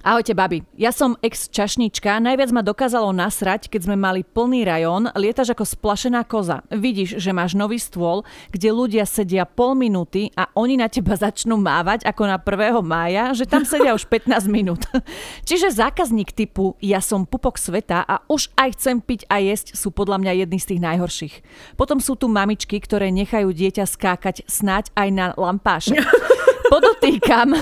Ahojte, 0.00 0.32
babi. 0.32 0.64
Ja 0.80 0.96
som 0.96 1.16
ex-čašnička. 1.20 2.20
Najviac 2.24 2.52
ma 2.56 2.64
dokázalo 2.64 3.12
nasrať, 3.12 3.68
keď 3.68 3.84
sme 3.84 3.96
mali 4.00 4.24
plný 4.24 4.64
rajón. 4.64 5.12
Lietaš 5.12 5.52
ako 5.56 5.64
splašená 5.64 6.24
koza. 6.24 6.64
Vidíš, 6.72 7.20
že 7.20 7.36
máš 7.36 7.52
nový 7.56 7.76
stôl, 7.76 8.24
kde 8.48 8.72
ľudia 8.72 9.04
sedia 9.04 9.44
pol 9.44 9.76
minúty 9.76 10.32
a 10.36 10.48
oni 10.56 10.80
na 10.80 10.88
teba 10.88 11.16
začnú 11.16 11.56
mávať 11.60 12.04
ako 12.08 12.22
na 12.28 12.36
1. 12.40 12.80
mája, 12.80 13.24
že 13.36 13.44
tam 13.44 13.64
sedia 13.64 13.96
už 13.96 14.08
15 14.08 14.48
minút. 14.48 14.84
Čiže 15.48 15.72
zákazník 15.72 16.32
typu 16.32 16.76
ja 16.80 17.04
som 17.04 17.28
pupok 17.28 17.60
sveta 17.60 18.04
a 18.04 18.24
už 18.28 18.52
aj 18.56 18.76
chcem 18.80 19.04
piť 19.04 19.28
a 19.28 19.40
jesť 19.40 19.76
sú 19.76 19.92
podľa 19.92 20.16
mňa 20.24 20.32
jedni 20.44 20.60
z 20.60 20.68
tých 20.76 20.80
najhorších. 20.80 21.34
Potom 21.76 22.00
sú 22.00 22.16
tu 22.16 22.28
mamičky, 22.28 22.80
ktoré 22.80 23.12
nechajú 23.12 23.52
dieťa 23.52 23.84
skákať 23.84 24.48
snáď 24.48 24.88
aj 24.96 25.08
na 25.12 25.26
lampáše. 25.36 26.00
Podotýkam, 26.70 27.58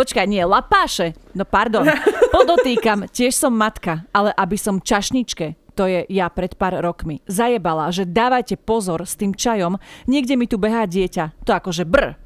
Počkaj, 0.00 0.24
nie, 0.32 0.40
lapáše. 0.40 1.12
No 1.36 1.44
pardon. 1.44 1.84
Podotýkam, 2.32 3.04
tiež 3.12 3.36
som 3.36 3.52
matka, 3.52 4.08
ale 4.16 4.32
aby 4.32 4.56
som 4.56 4.80
čašničke, 4.80 5.60
to 5.76 5.84
je 5.84 6.08
ja 6.08 6.32
pred 6.32 6.56
pár 6.56 6.80
rokmi, 6.80 7.20
zajebala, 7.28 7.92
že 7.92 8.08
dávajte 8.08 8.56
pozor 8.56 9.04
s 9.04 9.20
tým 9.20 9.36
čajom, 9.36 9.76
niekde 10.08 10.40
mi 10.40 10.48
tu 10.48 10.56
behá 10.56 10.88
dieťa. 10.88 11.44
To 11.44 11.52
akože 11.52 11.84
brr. 11.84 12.16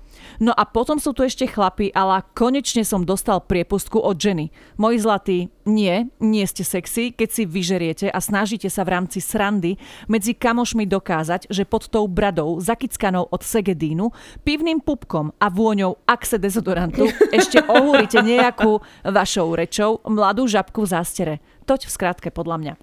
No 0.43 0.51
a 0.55 0.67
potom 0.67 0.99
sú 0.99 1.15
tu 1.15 1.23
ešte 1.23 1.47
chlapi, 1.47 1.95
ale 1.95 2.27
konečne 2.35 2.83
som 2.83 3.07
dostal 3.07 3.43
priepustku 3.43 3.99
od 4.01 4.19
ženy. 4.19 4.51
Moji 4.77 4.99
zlatí, 4.99 5.39
nie, 5.65 6.11
nie 6.21 6.45
ste 6.45 6.67
sexy, 6.67 7.15
keď 7.15 7.29
si 7.31 7.43
vyžeriete 7.47 8.07
a 8.11 8.19
snažíte 8.21 8.69
sa 8.69 8.85
v 8.85 8.93
rámci 8.99 9.23
srandy 9.23 9.81
medzi 10.11 10.35
kamošmi 10.35 10.85
dokázať, 10.85 11.49
že 11.49 11.65
pod 11.65 11.89
tou 11.89 12.05
bradou 12.11 12.61
zakickanou 12.61 13.31
od 13.31 13.41
segedínu, 13.41 14.11
pivným 14.43 14.83
pupkom 14.83 15.33
a 15.41 15.47
vôňou 15.49 16.01
axe 16.05 16.37
dezodorantu 16.37 17.09
ešte 17.33 17.63
ohúrite 17.75 18.21
nejakú 18.21 18.83
vašou 19.07 19.55
rečou 19.57 20.03
mladú 20.05 20.45
žabku 20.51 20.85
v 20.85 20.93
zástere. 20.93 21.35
Toť 21.65 21.89
v 21.89 21.95
skratke 21.95 22.29
podľa 22.29 22.57
mňa. 22.61 22.75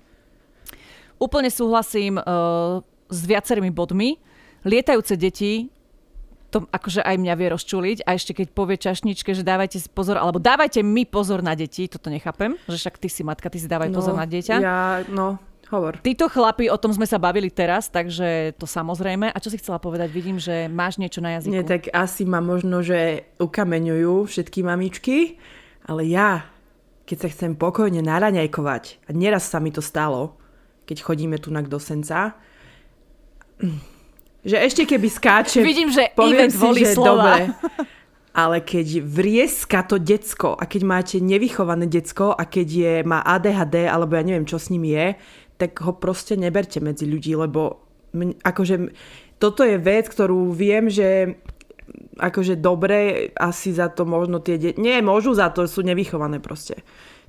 Úplne 1.22 1.54
súhlasím 1.54 2.18
uh, 2.18 2.82
s 3.14 3.20
viacerými 3.30 3.70
bodmi 3.70 4.18
lietajúce 4.66 5.18
deti 5.18 5.70
to 6.52 6.68
akože 6.68 7.00
aj 7.02 7.16
mňa 7.16 7.34
vie 7.40 7.48
rozčuliť 7.56 7.98
a 8.04 8.20
ešte 8.20 8.36
keď 8.36 8.48
povie 8.52 8.76
čašničke, 8.76 9.32
že 9.32 9.42
dávajte 9.42 9.80
si 9.80 9.88
pozor, 9.88 10.20
alebo 10.20 10.38
dávajte 10.38 10.84
mi 10.84 11.08
pozor 11.08 11.40
na 11.40 11.56
deti, 11.56 11.88
toto 11.88 12.12
nechápem, 12.12 12.60
že 12.68 12.76
však 12.76 13.00
ty 13.00 13.08
si 13.08 13.24
matka, 13.24 13.48
ty 13.48 13.58
si 13.58 13.72
dávaj 13.72 13.88
no, 13.88 13.96
pozor 13.96 14.20
na 14.20 14.28
dieťa. 14.28 14.56
Ja, 14.60 15.08
no, 15.08 15.40
hovor. 15.72 16.04
Títo 16.04 16.28
chlapi, 16.28 16.68
o 16.68 16.76
tom 16.76 16.92
sme 16.92 17.08
sa 17.08 17.16
bavili 17.16 17.48
teraz, 17.48 17.88
takže 17.88 18.60
to 18.60 18.68
samozrejme. 18.68 19.32
A 19.32 19.38
čo 19.40 19.48
si 19.48 19.58
chcela 19.58 19.80
povedať? 19.80 20.12
Vidím, 20.12 20.36
že 20.36 20.68
máš 20.68 21.00
niečo 21.00 21.24
na 21.24 21.40
jazyku. 21.40 21.56
Nie, 21.56 21.64
tak 21.64 21.88
asi 21.96 22.28
ma 22.28 22.44
možno, 22.44 22.84
že 22.84 23.32
ukameňujú 23.40 24.28
všetky 24.28 24.60
mamičky, 24.68 25.40
ale 25.88 26.04
ja, 26.12 26.52
keď 27.08 27.18
sa 27.24 27.28
chcem 27.32 27.56
pokojne 27.56 28.04
naraňajkovať, 28.04 29.08
a 29.08 29.10
neraz 29.16 29.48
sa 29.48 29.64
mi 29.64 29.72
to 29.72 29.80
stalo, 29.80 30.36
keď 30.84 31.08
chodíme 31.08 31.40
tu 31.40 31.48
na 31.50 31.64
do 31.64 31.80
senca, 31.80 32.36
že 34.42 34.58
ešte 34.58 34.84
keby 34.90 35.08
skáče... 35.08 35.62
Vidím, 35.62 35.94
že 35.94 36.10
poviem 36.18 36.50
si, 36.50 36.68
že 36.82 36.98
slova. 36.98 37.50
Dobre, 37.50 37.56
ale 38.32 38.64
keď 38.64 39.04
vrieska 39.04 39.84
to 39.84 40.00
decko 40.00 40.56
a 40.56 40.64
keď 40.64 40.82
máte 40.88 41.18
nevychované 41.20 41.86
decko 41.86 42.32
a 42.32 42.48
keď 42.48 42.68
je, 42.68 42.94
má 43.04 43.20
ADHD 43.28 43.92
alebo 43.92 44.16
ja 44.16 44.24
neviem, 44.24 44.48
čo 44.48 44.56
s 44.56 44.72
ním 44.72 44.88
je, 44.88 45.20
tak 45.60 45.76
ho 45.84 45.94
proste 45.94 46.40
neberte 46.40 46.80
medzi 46.80 47.06
ľudí, 47.06 47.36
lebo 47.36 47.84
akože 48.42 48.96
toto 49.38 49.68
je 49.68 49.76
vec, 49.78 50.08
ktorú 50.08 50.56
viem, 50.56 50.88
že 50.88 51.38
akože 52.16 52.56
dobre, 52.56 53.30
asi 53.36 53.76
za 53.76 53.92
to 53.92 54.08
možno 54.08 54.40
tie 54.40 54.56
deti... 54.56 54.80
Nie, 54.80 55.04
môžu 55.04 55.36
za 55.36 55.52
to, 55.52 55.68
sú 55.68 55.84
nevychované 55.84 56.40
proste. 56.40 56.80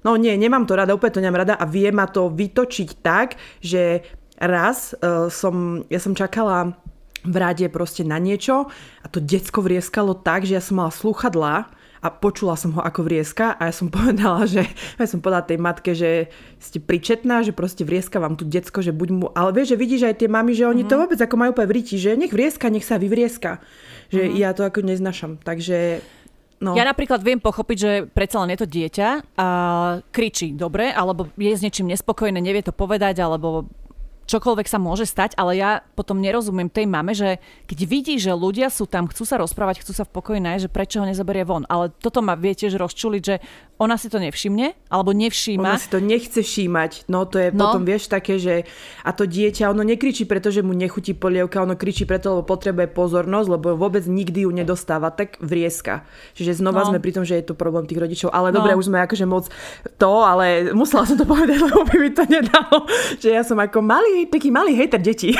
No 0.06 0.14
nie, 0.14 0.34
nemám 0.38 0.66
to 0.66 0.78
rada, 0.78 0.94
úplne 0.94 1.14
to 1.14 1.24
nemám 1.24 1.42
rada 1.46 1.54
a 1.58 1.66
vie 1.66 1.90
ma 1.90 2.06
to 2.06 2.30
vytočiť 2.30 2.88
tak, 3.02 3.38
že 3.58 4.06
raz 4.38 4.94
uh, 4.98 5.30
som, 5.30 5.86
ja 5.86 5.98
som 6.02 6.14
čakala 6.14 6.78
v 7.22 7.36
rade 7.38 7.66
proste 7.70 8.02
na 8.02 8.18
niečo 8.18 8.70
a 9.02 9.06
to 9.06 9.22
decko 9.22 9.62
vrieskalo 9.62 10.18
tak, 10.18 10.46
že 10.46 10.58
ja 10.58 10.62
som 10.62 10.82
mala 10.82 10.92
sluchadlá 10.92 11.70
a 12.02 12.10
počula 12.10 12.58
som 12.58 12.74
ho 12.74 12.82
ako 12.82 13.06
vrieska 13.06 13.54
a 13.54 13.70
ja 13.70 13.74
som 13.74 13.86
povedala, 13.94 14.42
že 14.44 14.66
ja 14.98 15.06
som 15.06 15.22
povedala 15.22 15.46
tej 15.46 15.58
matke, 15.62 15.94
že 15.94 16.28
ste 16.58 16.82
pričetná, 16.82 17.46
že 17.46 17.54
proste 17.54 17.86
vrieska 17.86 18.18
vám 18.18 18.34
tu 18.34 18.42
decko, 18.42 18.82
že 18.82 18.90
buď 18.90 19.08
mu, 19.14 19.26
ale 19.32 19.54
vieš, 19.54 19.78
že 19.78 19.80
vidíš 19.80 20.02
aj 20.10 20.14
tie 20.18 20.28
mamy, 20.28 20.52
že 20.52 20.66
oni 20.66 20.82
mm-hmm. 20.82 20.90
to 20.90 21.00
vôbec 21.00 21.18
ako 21.22 21.34
majú 21.38 21.50
úplne 21.54 21.70
v 21.70 21.78
že 21.94 22.18
nech 22.18 22.34
vrieska, 22.34 22.66
nech 22.68 22.84
sa 22.84 22.98
vyvrieska. 22.98 23.62
Že 24.10 24.22
mm-hmm. 24.28 24.40
ja 24.42 24.50
to 24.52 24.62
ako 24.66 24.80
neznašam. 24.82 25.38
Takže 25.40 26.02
No. 26.62 26.78
Ja 26.78 26.86
napríklad 26.86 27.18
viem 27.26 27.42
pochopiť, 27.42 27.76
že 27.76 27.92
predsa 28.06 28.38
len 28.38 28.54
je 28.54 28.62
to 28.62 28.70
dieťa 28.70 29.34
a 29.34 29.46
kričí 30.14 30.54
dobre, 30.54 30.94
alebo 30.94 31.26
je 31.34 31.50
s 31.50 31.58
niečím 31.58 31.90
nespokojné, 31.90 32.38
nevie 32.38 32.62
to 32.62 32.70
povedať, 32.70 33.18
alebo 33.18 33.66
čokoľvek 34.32 34.64
sa 34.64 34.80
môže 34.80 35.04
stať, 35.04 35.36
ale 35.36 35.60
ja 35.60 35.84
potom 35.92 36.16
nerozumiem 36.24 36.72
tej 36.72 36.88
mame, 36.88 37.12
že 37.12 37.36
keď 37.68 37.78
vidí, 37.84 38.14
že 38.16 38.32
ľudia 38.32 38.72
sú 38.72 38.88
tam, 38.88 39.04
chcú 39.04 39.28
sa 39.28 39.36
rozprávať, 39.36 39.84
chcú 39.84 39.92
sa 39.92 40.08
v 40.08 40.14
pokoji 40.16 40.40
nájsť, 40.40 40.64
že 40.64 40.72
prečo 40.72 41.04
ho 41.04 41.06
nezoberie 41.08 41.44
von. 41.44 41.68
Ale 41.68 41.92
toto 42.00 42.24
ma 42.24 42.32
vie 42.32 42.56
tiež 42.56 42.80
rozčuliť, 42.80 43.22
že 43.22 43.44
ona 43.82 43.98
si 43.98 44.06
to 44.06 44.22
nevšimne, 44.22 44.78
alebo 44.86 45.10
nevšíma. 45.10 45.74
Ona 45.74 45.82
si 45.82 45.90
to 45.90 45.98
nechce 45.98 46.38
všímať. 46.38 47.10
No 47.10 47.26
to 47.26 47.42
je 47.42 47.48
no. 47.50 47.66
potom, 47.66 47.82
vieš, 47.82 48.06
také, 48.06 48.38
že 48.38 48.62
a 49.02 49.10
to 49.10 49.26
dieťa, 49.26 49.74
ono 49.74 49.82
nekričí, 49.82 50.22
pretože 50.22 50.62
mu 50.62 50.70
nechutí 50.70 51.18
polievka, 51.18 51.58
ono 51.58 51.74
kričí 51.74 52.06
preto, 52.06 52.38
lebo 52.38 52.46
potrebuje 52.46 52.94
pozornosť, 52.94 53.48
lebo 53.50 53.74
vôbec 53.74 54.06
nikdy 54.06 54.46
ju 54.46 54.54
nedostáva, 54.54 55.10
tak 55.10 55.42
vrieska. 55.42 56.06
Čiže 56.38 56.62
znova 56.62 56.86
no. 56.86 56.94
sme 56.94 57.02
pri 57.02 57.12
tom, 57.18 57.26
že 57.26 57.42
je 57.42 57.50
to 57.50 57.58
problém 57.58 57.90
tých 57.90 57.98
rodičov. 57.98 58.30
Ale 58.30 58.54
no. 58.54 58.62
dobre, 58.62 58.78
už 58.78 58.86
sme 58.86 59.02
akože 59.02 59.26
moc 59.26 59.50
to, 59.98 60.12
ale 60.22 60.70
musela 60.70 61.02
som 61.02 61.18
to 61.18 61.26
povedať, 61.26 61.58
lebo 61.66 61.82
by 61.82 61.96
mi 61.98 62.10
to 62.14 62.22
nedalo. 62.30 62.86
Že 63.18 63.28
ja 63.34 63.42
som 63.42 63.58
ako 63.58 63.82
malý, 63.82 64.30
taký 64.30 64.54
malý 64.54 64.78
hejter 64.78 65.02
detí. 65.02 65.34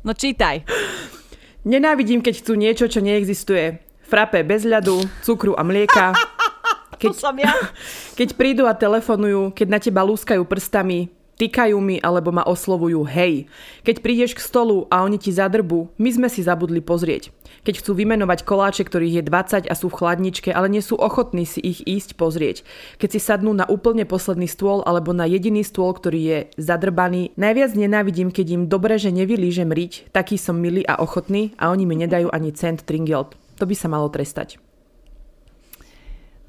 No 0.00 0.16
čítaj. 0.16 0.64
Nenávidím, 1.72 2.24
keď 2.24 2.40
chcú 2.40 2.56
niečo, 2.56 2.88
čo 2.88 3.04
neexistuje 3.04 3.89
frape 4.10 4.42
bez 4.42 4.66
ľadu, 4.66 4.98
cukru 5.22 5.54
a 5.54 5.62
mlieka. 5.62 6.10
Keď, 7.00 7.10
to 7.14 7.30
som 7.30 7.38
ja. 7.38 7.54
Keď 8.18 8.34
prídu 8.34 8.66
a 8.66 8.74
telefonujú, 8.76 9.56
keď 9.56 9.68
na 9.72 9.78
teba 9.80 10.04
lúskajú 10.04 10.44
prstami, 10.44 11.08
týkajú 11.40 11.80
mi 11.80 11.96
alebo 12.04 12.28
ma 12.28 12.44
oslovujú 12.44 13.00
hej. 13.08 13.48
Keď 13.80 14.04
prídeš 14.04 14.36
k 14.36 14.44
stolu 14.44 14.84
a 14.92 15.00
oni 15.00 15.16
ti 15.16 15.32
zadrbu, 15.32 15.88
my 15.96 16.10
sme 16.12 16.28
si 16.28 16.44
zabudli 16.44 16.84
pozrieť. 16.84 17.32
Keď 17.64 17.80
chcú 17.80 17.96
vymenovať 17.96 18.44
koláče, 18.44 18.84
ktorých 18.84 19.20
je 19.20 19.24
20 19.24 19.72
a 19.72 19.74
sú 19.76 19.88
v 19.88 19.96
chladničke, 19.96 20.52
ale 20.52 20.68
nie 20.68 20.84
sú 20.84 21.00
ochotní 21.00 21.48
si 21.48 21.64
ich 21.64 21.80
ísť 21.88 22.20
pozrieť. 22.20 22.68
Keď 23.00 23.08
si 23.16 23.20
sadnú 23.20 23.56
na 23.56 23.64
úplne 23.64 24.04
posledný 24.04 24.44
stôl 24.44 24.84
alebo 24.84 25.16
na 25.16 25.24
jediný 25.24 25.64
stôl, 25.64 25.96
ktorý 25.96 26.20
je 26.20 26.38
zadrbaný, 26.60 27.32
najviac 27.40 27.72
nenávidím, 27.72 28.28
keď 28.28 28.46
im 28.60 28.62
dobre, 28.68 29.00
že 29.00 29.08
nevylížem 29.08 29.72
riť, 29.72 30.12
taký 30.12 30.36
som 30.36 30.60
milý 30.60 30.84
a 30.84 31.00
ochotný 31.00 31.56
a 31.56 31.72
oni 31.72 31.88
mi 31.88 31.96
nedajú 31.96 32.28
ani 32.28 32.52
cent 32.52 32.84
tringelt. 32.84 33.32
To 33.60 33.68
by 33.68 33.76
sa 33.76 33.92
malo 33.92 34.08
trestať. 34.08 34.56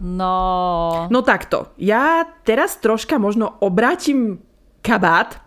No... 0.01 0.33
No 1.13 1.19
takto. 1.21 1.75
Ja 1.77 2.25
teraz 2.41 2.79
troška 2.81 3.21
možno 3.21 3.59
obrátim 3.61 4.41
kabát, 4.81 5.37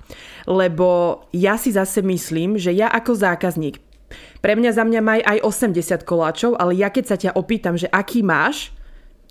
lebo 0.47 1.25
ja 1.35 1.59
si 1.59 1.75
zase 1.75 2.05
myslím, 2.07 2.55
že 2.55 2.71
ja 2.71 2.87
ako 2.87 3.19
zákazník, 3.19 3.83
pre 4.39 4.55
mňa 4.55 4.71
za 4.77 4.85
mňa 4.87 5.01
maj 5.01 5.21
aj 5.25 5.39
80 5.75 6.07
koláčov, 6.07 6.55
ale 6.55 6.79
ja 6.79 6.93
keď 6.93 7.05
sa 7.09 7.17
ťa 7.19 7.35
opýtam, 7.35 7.75
že 7.75 7.91
aký 7.91 8.23
máš, 8.23 8.71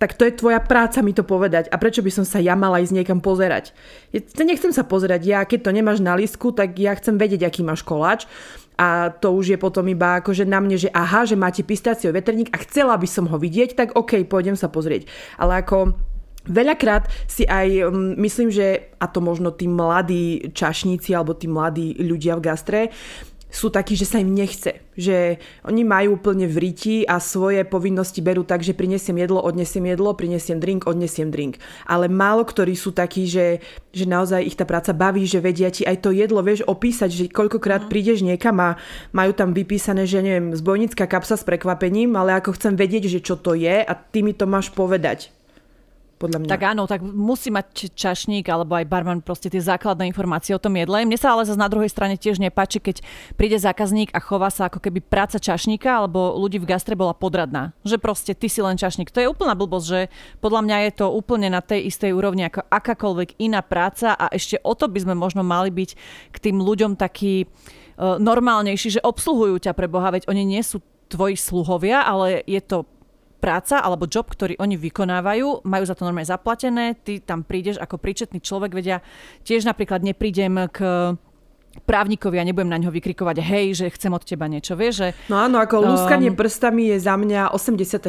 tak 0.01 0.19
to 0.19 0.27
je 0.27 0.35
tvoja 0.35 0.59
práca 0.59 0.99
mi 0.99 1.15
to 1.15 1.23
povedať. 1.23 1.71
A 1.71 1.79
prečo 1.79 2.03
by 2.03 2.11
som 2.11 2.25
sa 2.27 2.41
ja 2.43 2.57
mala 2.57 2.83
ísť 2.83 2.91
niekam 2.91 3.23
pozerať? 3.23 3.71
Ja 4.11 4.19
nechcem 4.43 4.75
sa 4.75 4.83
pozerať. 4.83 5.23
Ja 5.23 5.45
keď 5.47 5.69
to 5.69 5.71
nemáš 5.71 6.03
na 6.03 6.17
listku, 6.19 6.51
tak 6.51 6.75
ja 6.75 6.91
chcem 6.97 7.15
vedieť, 7.15 7.47
aký 7.47 7.63
máš 7.63 7.85
koláč. 7.87 8.27
A 8.77 9.13
to 9.13 9.37
už 9.37 9.53
je 9.53 9.57
potom 9.61 9.85
iba 9.85 10.19
akože 10.19 10.49
na 10.49 10.57
mne, 10.57 10.81
že 10.81 10.89
aha, 10.89 11.29
že 11.29 11.37
máte 11.37 11.61
pistácio 11.61 12.09
veterník 12.09 12.49
a 12.49 12.57
chcela 12.65 12.97
by 12.97 13.07
som 13.07 13.29
ho 13.29 13.37
vidieť, 13.37 13.77
tak 13.77 13.93
OK, 13.93 14.25
pôjdem 14.25 14.57
sa 14.57 14.69
pozrieť. 14.69 15.05
Ale 15.37 15.61
ako 15.61 15.93
Veľakrát 16.43 17.07
si 17.23 17.47
aj 17.47 17.87
um, 17.87 18.19
myslím, 18.19 18.51
že 18.51 18.91
a 18.99 19.07
to 19.07 19.23
možno 19.23 19.55
tí 19.55 19.63
mladí 19.63 20.51
čašníci 20.51 21.15
alebo 21.15 21.39
tí 21.39 21.47
mladí 21.47 21.95
ľudia 22.03 22.35
v 22.35 22.43
gastre 22.43 22.81
sú 23.53 23.69
takí, 23.69 23.93
že 23.93 24.09
sa 24.09 24.17
im 24.17 24.33
nechce. 24.33 24.81
Že 24.97 25.37
oni 25.69 25.85
majú 25.85 26.17
úplne 26.17 26.49
v 26.49 26.57
riti 26.57 26.95
a 27.05 27.21
svoje 27.21 27.61
povinnosti 27.61 28.17
berú 28.17 28.41
tak, 28.41 28.65
že 28.65 28.73
prinesiem 28.73 29.21
jedlo, 29.21 29.45
odnesiem 29.45 29.85
jedlo, 29.93 30.17
prinesiem 30.17 30.57
drink, 30.57 30.89
odnesiem 30.89 31.29
drink. 31.29 31.61
Ale 31.85 32.09
málo 32.09 32.41
ktorí 32.49 32.73
sú 32.73 32.97
takí, 32.97 33.29
že, 33.29 33.61
že 33.93 34.09
naozaj 34.09 34.41
ich 34.41 34.57
tá 34.57 34.65
práca 34.65 34.89
baví, 34.89 35.29
že 35.29 35.37
vedia 35.37 35.69
ti 35.69 35.85
aj 35.85 36.01
to 36.01 36.09
jedlo, 36.09 36.41
vieš, 36.41 36.65
opísať, 36.65 37.09
že 37.13 37.23
koľkokrát 37.29 37.85
mm. 37.85 37.89
prídeš 37.93 38.25
niekam 38.25 38.57
a 38.57 38.81
majú 39.13 39.37
tam 39.37 39.53
vypísané, 39.53 40.09
že 40.09 40.25
neviem, 40.25 40.57
zbojnická 40.57 41.05
kapsa 41.05 41.37
s 41.37 41.45
prekvapením, 41.45 42.17
ale 42.17 42.33
ako 42.41 42.57
chcem 42.57 42.73
vedieť, 42.73 43.05
že 43.05 43.19
čo 43.21 43.37
to 43.37 43.53
je 43.53 43.85
a 43.85 43.93
ty 43.93 44.25
mi 44.25 44.33
to 44.33 44.49
máš 44.49 44.73
povedať 44.73 45.29
podľa 46.23 46.39
mňa. 46.39 46.49
Tak 46.55 46.63
áno, 46.63 46.83
tak 46.87 47.03
musí 47.03 47.51
mať 47.51 47.91
čašník 47.91 48.47
alebo 48.47 48.79
aj 48.79 48.87
barman 48.87 49.19
proste 49.19 49.51
tie 49.51 49.59
základné 49.59 50.07
informácie 50.07 50.55
o 50.55 50.63
tom 50.63 50.79
jedle. 50.79 51.03
Mne 51.03 51.19
sa 51.19 51.35
ale 51.35 51.43
zase 51.43 51.59
na 51.59 51.67
druhej 51.67 51.91
strane 51.91 52.15
tiež 52.15 52.39
nepáči, 52.39 52.79
keď 52.79 53.03
príde 53.35 53.59
zákazník 53.59 54.15
a 54.15 54.23
chová 54.23 54.47
sa 54.47 54.71
ako 54.71 54.79
keby 54.79 55.03
práca 55.03 55.35
čašníka 55.35 55.91
alebo 55.91 56.39
ľudí 56.39 56.63
v 56.63 56.71
gastre 56.71 56.95
bola 56.95 57.11
podradná. 57.11 57.75
Že 57.83 57.99
proste 57.99 58.31
ty 58.31 58.47
si 58.47 58.63
len 58.63 58.79
čašník. 58.79 59.11
To 59.11 59.19
je 59.19 59.27
úplná 59.27 59.51
blbosť, 59.51 59.85
že 59.85 59.99
podľa 60.39 60.61
mňa 60.63 60.77
je 60.87 60.91
to 61.03 61.05
úplne 61.11 61.51
na 61.51 61.59
tej 61.59 61.91
istej 61.91 62.15
úrovni 62.15 62.47
ako 62.47 62.63
akákoľvek 62.71 63.43
iná 63.43 63.59
práca 63.59 64.15
a 64.15 64.31
ešte 64.31 64.55
o 64.63 64.71
to 64.71 64.87
by 64.87 65.03
sme 65.03 65.19
možno 65.19 65.43
mali 65.43 65.67
byť 65.67 65.89
k 66.31 66.37
tým 66.39 66.63
ľuďom 66.63 66.95
taký 66.95 67.43
uh, 67.43 68.15
normálnejší, 68.15 68.99
že 68.99 69.01
obsluhujú 69.03 69.59
ťa 69.59 69.75
pre 69.75 69.91
Boha, 69.91 70.15
veď 70.15 70.31
oni 70.31 70.47
nie 70.47 70.63
sú 70.63 70.79
tvoji 71.13 71.37
sluhovia, 71.37 72.01
ale 72.01 72.41
je 72.49 72.57
to 72.63 72.89
práca 73.43 73.83
alebo 73.83 74.07
job, 74.07 74.31
ktorý 74.31 74.55
oni 74.55 74.79
vykonávajú, 74.79 75.67
majú 75.67 75.83
za 75.83 75.99
to 75.99 76.07
normálne 76.07 76.31
zaplatené, 76.31 76.95
ty 77.03 77.19
tam 77.19 77.43
prídeš 77.43 77.75
ako 77.83 77.99
príčetný 77.99 78.39
človek, 78.39 78.71
vedia, 78.71 79.03
tiež 79.43 79.67
napríklad 79.67 79.99
neprídem 79.99 80.71
k 80.71 80.79
právnikovi 81.83 82.37
a 82.37 82.45
nebudem 82.45 82.69
na 82.69 82.77
ňo 82.77 82.93
vykrikovať 82.93 83.37
hej, 83.41 83.65
že 83.73 83.85
chcem 83.97 84.13
od 84.13 84.21
teba 84.21 84.45
niečo, 84.45 84.77
vieš, 84.77 84.93
že... 85.01 85.07
No 85.25 85.41
áno, 85.41 85.57
ako 85.57 85.81
um, 85.81 85.85
lúskanie 85.89 86.29
prstami 86.29 86.93
je 86.93 86.97
za 87.01 87.17
mňa 87.17 87.49
86. 87.49 88.05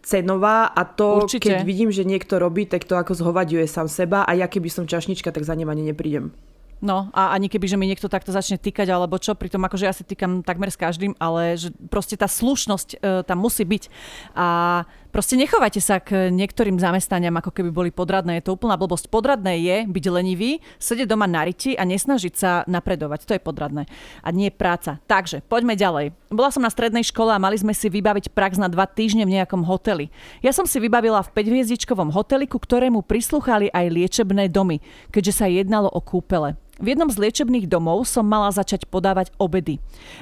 cenová 0.00 0.72
a 0.72 0.82
to, 0.88 1.28
určite. 1.28 1.52
keď 1.52 1.68
vidím, 1.68 1.92
že 1.92 2.08
niekto 2.08 2.40
robí, 2.40 2.64
tak 2.64 2.88
to 2.88 2.96
ako 2.96 3.12
zhovadiuje 3.12 3.68
sám 3.68 3.92
seba 3.92 4.24
a 4.24 4.32
ja 4.32 4.48
keby 4.48 4.72
som 4.72 4.88
čašnička, 4.88 5.28
tak 5.30 5.44
za 5.44 5.52
ním 5.52 5.68
ani 5.68 5.92
neprídem. 5.92 6.32
No 6.82 7.14
a 7.14 7.30
ani 7.30 7.46
keby, 7.46 7.70
že 7.70 7.78
mi 7.78 7.86
niekto 7.86 8.10
takto 8.10 8.34
začne 8.34 8.58
týkať 8.58 8.90
alebo 8.90 9.14
čo, 9.14 9.38
pritom 9.38 9.62
akože 9.62 9.86
ja 9.86 9.94
si 9.94 10.02
týkam 10.02 10.42
takmer 10.42 10.66
s 10.66 10.74
každým, 10.74 11.14
ale 11.22 11.54
že 11.54 11.70
proste 11.86 12.18
tá 12.18 12.26
slušnosť 12.26 12.88
e, 12.98 13.22
tam 13.22 13.38
musí 13.38 13.62
byť. 13.62 13.86
A 14.34 14.82
Proste 15.12 15.36
nechovajte 15.36 15.76
sa 15.76 16.00
k 16.00 16.32
niektorým 16.32 16.80
zamestnaniam, 16.80 17.36
ako 17.36 17.52
keby 17.52 17.68
boli 17.68 17.90
podradné. 17.92 18.40
Je 18.40 18.48
to 18.48 18.56
úplná 18.56 18.80
blbosť. 18.80 19.12
Podradné 19.12 19.60
je 19.60 19.76
byť 19.84 20.04
lenivý, 20.08 20.64
sedieť 20.80 21.04
doma 21.04 21.28
na 21.28 21.44
riti 21.44 21.76
a 21.76 21.84
nesnažiť 21.84 22.32
sa 22.32 22.64
napredovať. 22.64 23.28
To 23.28 23.36
je 23.36 23.44
podradné. 23.44 23.84
A 24.24 24.28
nie 24.32 24.48
práca. 24.48 25.04
Takže, 25.04 25.44
poďme 25.44 25.76
ďalej. 25.76 26.16
Bola 26.32 26.48
som 26.48 26.64
na 26.64 26.72
strednej 26.72 27.04
škole 27.04 27.28
a 27.28 27.36
mali 27.36 27.60
sme 27.60 27.76
si 27.76 27.92
vybaviť 27.92 28.32
prax 28.32 28.56
na 28.56 28.72
dva 28.72 28.88
týždne 28.88 29.28
v 29.28 29.36
nejakom 29.36 29.68
hoteli. 29.68 30.08
Ja 30.40 30.56
som 30.56 30.64
si 30.64 30.80
vybavila 30.80 31.20
v 31.20 31.32
5-hviezdičkovom 31.36 32.08
hoteli, 32.08 32.48
ku 32.48 32.56
ktorému 32.56 33.04
prislúchali 33.04 33.68
aj 33.68 33.92
liečebné 33.92 34.48
domy, 34.48 34.80
keďže 35.12 35.44
sa 35.44 35.44
jednalo 35.44 35.92
o 35.92 36.00
kúpele. 36.00 36.56
V 36.80 36.86
jednom 36.96 37.10
z 37.12 37.20
liečebných 37.20 37.68
domov 37.68 38.08
som 38.08 38.24
mala 38.24 38.48
začať 38.48 38.88
podávať 38.88 39.28
obedy. 39.36 39.76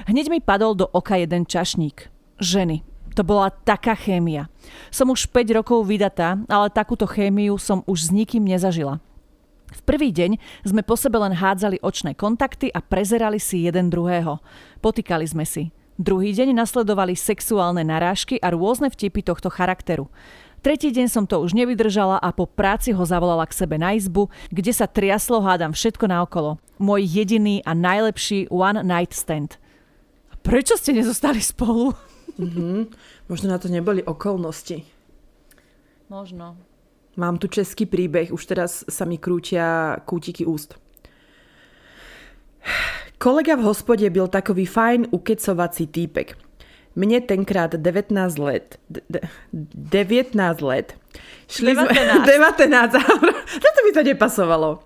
Hneď 0.09 0.27
mi 0.27 0.39
padol 0.43 0.75
do 0.75 0.89
oka 0.91 1.15
jeden 1.15 1.47
čašník. 1.47 2.11
Ženy. 2.43 2.83
To 3.15 3.27
bola 3.27 3.51
taká 3.51 3.95
chémia. 3.95 4.47
Som 4.87 5.11
už 5.11 5.27
5 5.31 5.51
rokov 5.59 5.83
vydatá, 5.83 6.39
ale 6.47 6.71
takúto 6.71 7.03
chémiu 7.03 7.59
som 7.59 7.83
už 7.83 8.07
s 8.07 8.09
nikým 8.11 8.43
nezažila. 8.43 9.03
V 9.71 9.81
prvý 9.87 10.11
deň 10.11 10.35
sme 10.67 10.83
po 10.83 10.99
sebe 10.99 11.15
len 11.19 11.31
hádzali 11.31 11.79
očné 11.79 12.11
kontakty 12.15 12.67
a 12.71 12.83
prezerali 12.83 13.39
si 13.39 13.63
jeden 13.63 13.87
druhého. 13.87 14.43
Potýkali 14.83 15.23
sme 15.27 15.47
si. 15.47 15.71
Druhý 16.01 16.33
deň 16.35 16.55
nasledovali 16.55 17.13
sexuálne 17.13 17.83
narážky 17.85 18.39
a 18.41 18.51
rôzne 18.51 18.91
vtipy 18.91 19.21
tohto 19.21 19.51
charakteru. 19.53 20.09
Tretí 20.61 20.93
deň 20.93 21.09
som 21.09 21.25
to 21.25 21.41
už 21.41 21.57
nevydržala 21.57 22.21
a 22.21 22.29
po 22.29 22.45
práci 22.45 22.93
ho 22.93 23.01
zavolala 23.01 23.49
k 23.49 23.57
sebe 23.57 23.81
na 23.81 23.97
izbu, 23.97 24.29
kde 24.53 24.69
sa 24.69 24.85
triaslo 24.85 25.41
hádam 25.41 25.73
všetko 25.73 26.05
naokolo. 26.05 26.61
Môj 26.77 27.01
jediný 27.01 27.65
a 27.65 27.73
najlepší 27.73 28.45
one 28.53 28.85
night 28.85 29.09
stand. 29.09 29.57
Prečo 30.45 30.77
ste 30.77 30.93
nezostali 30.93 31.41
spolu? 31.41 31.97
Mm-hmm. 32.37 32.77
Možno 33.25 33.49
na 33.49 33.57
to 33.57 33.73
neboli 33.73 34.05
okolnosti. 34.05 34.85
Možno. 36.13 36.53
Mám 37.17 37.41
tu 37.41 37.49
český 37.49 37.89
príbeh, 37.89 38.29
už 38.29 38.45
teraz 38.45 38.85
sa 38.85 39.09
mi 39.09 39.17
krútia 39.17 39.97
kútiky 40.05 40.45
úst. 40.45 40.77
Kolega 43.17 43.57
v 43.57 43.65
hospode 43.65 44.09
byl 44.09 44.27
takový 44.29 44.65
fajn 44.65 45.07
ukecovací 45.09 45.87
týpek. 45.87 46.37
Mne 46.95 47.21
tenkrát 47.21 47.71
19 47.75 48.37
let. 48.37 48.77
D- 48.89 49.01
19 49.53 50.61
let. 50.61 50.93
Šli 51.47 51.75
19. 51.75 51.95
Sme, 51.95 52.07
19. 52.27 52.91
to 53.75 53.79
by 53.87 53.91
to 53.93 54.03
nepasovalo. 54.03 54.79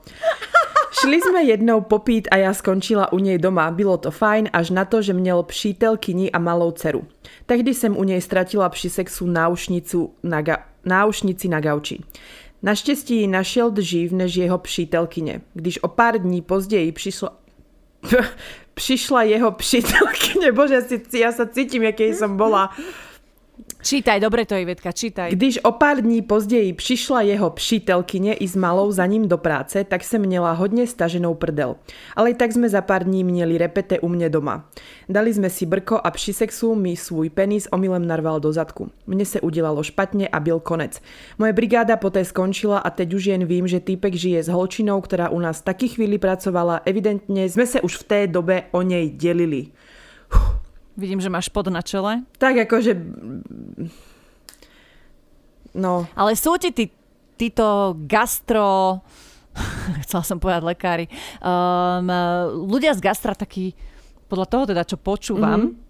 Šli 0.95 1.19
sme 1.21 1.43
jednou 1.43 1.81
popít 1.81 2.27
a 2.31 2.37
ja 2.37 2.53
skončila 2.53 3.11
u 3.13 3.19
nej 3.19 3.37
doma. 3.37 3.71
Bylo 3.71 3.97
to 3.97 4.11
fajn, 4.11 4.49
až 4.53 4.69
na 4.69 4.85
to, 4.85 5.01
že 5.01 5.13
měl 5.13 5.43
přítelkyni 5.43 6.31
a 6.31 6.39
malou 6.39 6.71
dceru. 6.71 7.03
Tehdy 7.45 7.73
jsem 7.73 7.97
u 7.97 8.03
nej 8.03 8.21
stratila 8.21 8.69
při 8.69 8.89
sexu 8.89 9.25
náušnicu 9.27 10.13
na 10.23 10.41
ga- 10.41 10.63
náušnici 10.85 11.47
na 11.47 11.59
gauči. 11.59 11.99
Naštěstí 12.63 13.21
ji 13.21 13.27
našel 13.27 13.69
dřív 13.71 14.11
než 14.11 14.35
jeho 14.35 14.57
přítelkyně. 14.57 15.41
Když 15.53 15.83
o 15.83 15.87
pár 15.87 16.17
dní 16.17 16.41
později 16.41 16.91
přišla, 16.91 17.29
přišla 18.76 19.23
jeho 19.23 19.51
přítelkyně, 19.61 20.51
bože, 20.51 20.84
ja 21.15 21.32
sa 21.32 21.47
cítim, 21.47 21.84
jaký 21.84 22.13
som 22.13 22.38
bola. 22.38 22.69
Čítaj, 23.86 24.19
dobre 24.19 24.45
to, 24.45 24.55
Ivetka, 24.55 24.91
čítaj. 24.91 25.31
Když 25.31 25.59
o 25.63 25.71
pár 25.71 26.01
dní 26.01 26.21
později 26.21 26.73
přišla 26.73 27.21
jeho 27.21 27.49
přítelkyně 27.49 28.33
i 28.33 28.47
s 28.47 28.55
malou 28.55 28.91
za 28.91 29.05
ním 29.05 29.27
do 29.27 29.38
práce, 29.38 29.83
tak 29.83 30.03
jsem 30.03 30.21
měla 30.21 30.51
hodně 30.51 30.88
staženou 30.88 31.33
prdel. 31.33 31.75
Ale 32.15 32.33
tak 32.33 32.51
jsme 32.51 32.69
za 32.69 32.81
pár 32.81 33.03
dní 33.03 33.23
měli 33.23 33.57
repete 33.57 33.99
u 33.99 34.07
mě 34.07 34.29
doma. 34.29 34.69
Dali 35.09 35.33
jsme 35.33 35.49
si 35.49 35.65
brko 35.65 35.99
a 36.03 36.11
při 36.11 36.33
sexu 36.33 36.75
mi 36.75 36.95
svůj 36.95 37.29
penis 37.29 37.67
omylem 37.71 38.07
narval 38.07 38.39
do 38.39 38.53
zadku. 38.53 38.89
Mne 39.07 39.25
se 39.25 39.41
udělalo 39.41 39.83
špatně 39.83 40.27
a 40.27 40.39
byl 40.39 40.59
konec. 40.59 41.01
Moje 41.38 41.53
brigáda 41.53 41.97
poté 41.97 42.25
skončila 42.25 42.77
a 42.77 42.89
teď 42.89 43.13
už 43.13 43.25
jen 43.25 43.45
vím, 43.45 43.67
že 43.67 43.79
týpek 43.79 44.13
žije 44.13 44.43
s 44.43 44.47
holčinou, 44.47 45.01
která 45.01 45.29
u 45.29 45.39
nás 45.39 45.61
taky 45.61 45.88
chvíli 45.88 46.17
pracovala. 46.17 46.81
Evidentně 46.86 47.49
jsme 47.49 47.65
se 47.65 47.81
už 47.81 47.97
v 47.97 48.03
té 48.03 48.27
dobe 48.27 48.63
o 48.71 48.81
něj 48.81 49.09
dělili. 49.09 49.65
Uf. 50.36 50.64
Vidím, 50.95 51.19
že 51.19 51.31
máš 51.31 51.51
pod 51.51 51.67
na 51.67 51.83
čele. 51.83 52.23
Tak 52.39 52.55
akože... 52.67 52.91
No. 55.75 56.07
Ale 56.15 56.31
sú 56.39 56.55
ti 56.55 56.71
tí, 56.71 56.85
títo 57.35 57.99
gastro... 58.07 58.99
Chcela 60.07 60.23
som 60.23 60.39
povedať 60.39 60.63
lekári. 60.63 61.05
Um, 61.39 62.07
ľudia 62.67 62.95
z 62.95 63.03
gastra 63.03 63.35
takí, 63.35 63.75
podľa 64.27 64.47
toho 64.47 64.63
teda, 64.71 64.83
čo 64.83 64.99
počúvam, 64.99 65.71
mm-hmm 65.71 65.83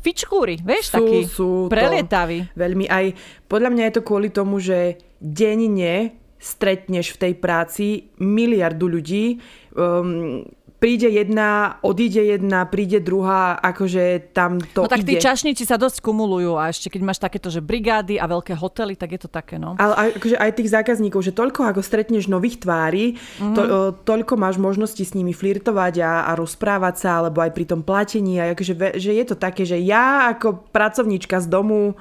fičkúry, 0.00 0.64
vieš, 0.64 0.90
sú, 0.90 0.96
taký 0.96 1.18
sú 1.28 1.48
prelietaví. 1.68 2.48
Veľmi 2.56 2.88
aj, 2.88 3.14
podľa 3.46 3.70
mňa 3.70 3.84
je 3.84 3.94
to 4.00 4.02
kvôli 4.02 4.28
tomu, 4.32 4.56
že 4.58 4.96
denne 5.20 6.16
stretneš 6.40 7.12
v 7.14 7.20
tej 7.20 7.32
práci 7.36 7.86
miliardu 8.16 8.88
ľudí. 8.88 9.36
Um, 9.76 10.48
príde 10.80 11.12
jedna, 11.12 11.76
odíde 11.84 12.24
jedna, 12.24 12.64
príde 12.64 13.04
druhá, 13.04 13.60
akože 13.60 14.32
tam 14.32 14.56
to 14.58 14.88
No 14.88 14.90
tak 14.90 15.04
ide. 15.04 15.14
tí 15.14 15.14
čašníci 15.20 15.68
sa 15.68 15.76
dosť 15.76 16.00
kumulujú 16.00 16.56
a 16.56 16.72
ešte 16.72 16.88
keď 16.88 17.00
máš 17.04 17.20
takéto, 17.20 17.52
že 17.52 17.60
brigády 17.60 18.16
a 18.16 18.24
veľké 18.24 18.56
hotely, 18.56 18.96
tak 18.96 19.12
je 19.12 19.20
to 19.20 19.28
také, 19.28 19.60
no. 19.60 19.76
Ale 19.76 20.16
akože 20.16 20.40
aj 20.40 20.50
tých 20.56 20.72
zákazníkov, 20.72 21.20
že 21.20 21.36
toľko 21.36 21.68
ako 21.68 21.84
stretneš 21.84 22.32
nových 22.32 22.64
tvári, 22.64 23.20
mm-hmm. 23.20 23.54
to, 23.54 23.62
toľko 24.08 24.34
máš 24.40 24.56
možnosti 24.56 25.04
s 25.04 25.12
nimi 25.12 25.36
flirtovať 25.36 26.00
a, 26.00 26.12
a 26.26 26.34
rozprávať 26.34 26.94
sa, 26.96 27.20
alebo 27.20 27.44
aj 27.44 27.52
pri 27.52 27.68
tom 27.68 27.84
platení 27.84 28.40
a 28.40 28.56
akože, 28.56 28.96
že 28.96 29.12
je 29.12 29.24
to 29.28 29.36
také, 29.36 29.68
že 29.68 29.76
ja 29.76 30.32
ako 30.32 30.64
pracovníčka 30.72 31.44
z 31.44 31.46
domu 31.46 31.92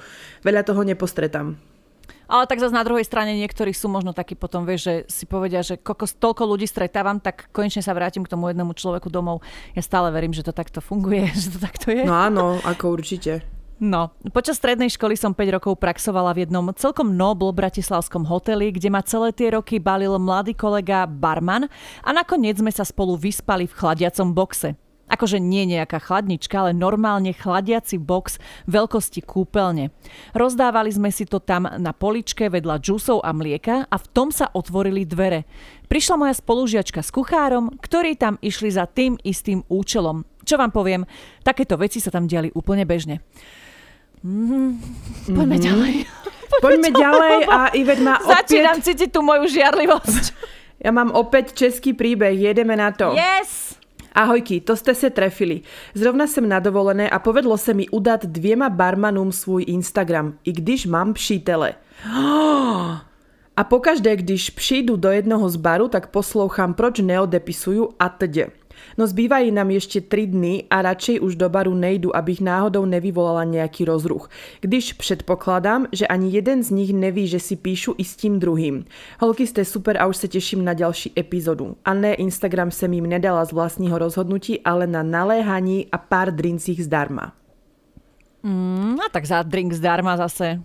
veľa 0.48 0.64
toho 0.64 0.88
nepostretám. 0.88 1.69
Ale 2.30 2.46
tak 2.46 2.62
zase 2.62 2.78
na 2.78 2.86
druhej 2.86 3.02
strane 3.04 3.34
niektorí 3.34 3.74
sú 3.74 3.90
možno 3.90 4.14
takí 4.14 4.38
potom, 4.38 4.62
vieš, 4.62 4.82
že 4.86 4.94
si 5.10 5.26
povedia, 5.26 5.66
že 5.66 5.82
kokos, 5.82 6.14
toľko 6.14 6.46
ľudí 6.46 6.70
stretávam, 6.70 7.18
tak 7.18 7.50
konečne 7.50 7.82
sa 7.82 7.98
vrátim 7.98 8.22
k 8.22 8.30
tomu 8.30 8.54
jednému 8.54 8.78
človeku 8.78 9.10
domov. 9.10 9.42
Ja 9.74 9.82
stále 9.82 10.14
verím, 10.14 10.32
že 10.32 10.46
to 10.46 10.54
takto 10.54 10.78
funguje, 10.78 11.26
že 11.42 11.58
to 11.58 11.60
takto 11.60 11.90
je. 11.90 12.06
No 12.06 12.14
áno, 12.14 12.62
ako 12.62 12.94
určite. 12.94 13.42
No, 13.80 14.12
počas 14.36 14.60
strednej 14.60 14.92
školy 14.92 15.16
som 15.16 15.32
5 15.32 15.56
rokov 15.56 15.80
praxovala 15.80 16.36
v 16.36 16.44
jednom 16.44 16.68
celkom 16.76 17.16
nobl 17.16 17.56
bratislavskom 17.56 18.28
hoteli, 18.28 18.76
kde 18.76 18.92
ma 18.92 19.00
celé 19.00 19.32
tie 19.32 19.56
roky 19.56 19.80
balil 19.80 20.20
mladý 20.20 20.52
kolega 20.52 21.08
barman 21.08 21.72
a 22.04 22.10
nakoniec 22.12 22.60
sme 22.60 22.76
sa 22.76 22.84
spolu 22.84 23.16
vyspali 23.16 23.72
v 23.72 23.74
chladiacom 23.74 24.36
boxe. 24.36 24.76
Akože 25.10 25.42
nie 25.42 25.66
nejaká 25.66 25.98
chladnička, 25.98 26.62
ale 26.62 26.78
normálne 26.78 27.34
chladiaci 27.34 27.98
box 27.98 28.38
veľkosti 28.70 29.26
kúpeľne. 29.26 29.90
Rozdávali 30.38 30.94
sme 30.94 31.10
si 31.10 31.26
to 31.26 31.42
tam 31.42 31.66
na 31.66 31.92
poličke 31.92 32.48
vedľa 32.48 32.78
džusov 32.78 33.26
a 33.26 33.34
mlieka 33.34 33.90
a 33.90 33.96
v 33.98 34.08
tom 34.14 34.30
sa 34.30 34.54
otvorili 34.54 35.04
dvere. 35.04 35.50
Prišla 35.90 36.16
moja 36.22 36.34
spolužiačka 36.38 37.02
s 37.02 37.10
kuchárom, 37.10 37.74
ktorí 37.82 38.14
tam 38.14 38.38
išli 38.46 38.70
za 38.70 38.86
tým 38.86 39.18
istým 39.26 39.66
účelom. 39.66 40.22
Čo 40.46 40.62
vám 40.62 40.70
poviem, 40.70 41.10
takéto 41.42 41.76
veci 41.82 41.98
sa 41.98 42.14
tam 42.14 42.30
diali 42.30 42.54
úplne 42.54 42.86
bežne. 42.86 43.26
Mm, 44.22 44.78
poďme 45.34 45.58
mm-hmm. 45.58 45.68
ďalej. 45.68 45.96
Poďme, 46.50 46.66
poďme 46.66 46.90
ďalej 46.92 47.38
a 47.46 47.60
Ivet 47.78 48.02
má 48.02 48.18
opäť... 48.20 48.36
Začínam 48.42 48.78
cítiť 48.82 49.10
tú 49.14 49.22
moju 49.22 49.46
žiarlivosť. 49.48 50.26
Ja 50.80 50.96
mám 50.96 51.12
opäť 51.12 51.60
český 51.60 51.92
príbeh, 51.92 52.40
jedeme 52.40 52.72
na 52.80 52.96
to. 52.96 53.12
Yes! 53.12 53.69
Ahojky, 54.20 54.62
to 54.62 54.76
jste 54.76 54.96
se 54.96 55.10
trefili. 55.10 55.62
Zrovna 55.94 56.28
jsem 56.28 56.50
na 56.50 56.60
dovolené 56.60 57.10
a 57.10 57.20
povedlo 57.20 57.58
se 57.58 57.74
mi 57.74 57.90
udat 57.90 58.26
dvěma 58.26 58.70
barmanům 58.70 59.32
svůj 59.32 59.66
Instagram, 59.68 60.34
i 60.44 60.52
když 60.52 60.86
mám 60.86 61.14
přítele. 61.14 61.74
A 63.58 63.64
pokaždé, 63.64 64.16
když 64.16 64.50
přijdu 64.50 64.96
do 64.96 65.10
jednoho 65.10 65.50
z 65.50 65.56
baru, 65.56 65.88
tak 65.88 66.08
poslouchám, 66.08 66.74
proč 66.74 67.00
neodepisuju 67.00 67.90
a 68.00 68.10
td. 68.10 68.38
No 69.00 69.08
zbývají 69.08 69.56
nám 69.56 69.72
ešte 69.72 70.04
3 70.04 70.28
dny 70.28 70.68
a 70.68 70.84
radšej 70.84 71.24
už 71.24 71.40
do 71.40 71.48
baru 71.48 71.72
nejdu, 71.72 72.12
abych 72.12 72.44
náhodou 72.44 72.84
nevyvolala 72.84 73.48
nejaký 73.48 73.88
rozruch. 73.88 74.28
Když 74.60 75.00
předpokladám, 75.00 75.88
že 75.96 76.04
ani 76.04 76.36
jeden 76.36 76.60
z 76.60 76.76
nich 76.76 76.92
neví, 76.92 77.24
že 77.24 77.40
si 77.40 77.56
píšu 77.56 77.96
i 77.96 78.04
s 78.04 78.20
tím 78.20 78.44
druhým. 78.44 78.84
Holky 79.24 79.48
ste 79.48 79.64
super 79.64 79.96
a 79.96 80.12
už 80.12 80.20
sa 80.20 80.28
teším 80.28 80.68
na 80.68 80.76
ďalší 80.76 81.16
epizódu. 81.16 81.80
A 81.88 81.96
ne, 81.96 82.12
Instagram 82.20 82.76
sem 82.76 82.92
im 82.92 83.08
nedala 83.08 83.40
z 83.48 83.56
vlastního 83.56 83.96
rozhodnutí, 83.96 84.60
ale 84.68 84.84
na 84.84 85.00
naléhaní 85.00 85.88
a 85.88 85.98
pár 85.98 86.36
drincích 86.36 86.84
zdarma. 86.84 87.32
Mm, 88.44 89.00
a 89.00 89.08
tak 89.16 89.24
za 89.24 89.48
drink 89.48 89.72
zdarma 89.72 90.20
zase. 90.20 90.60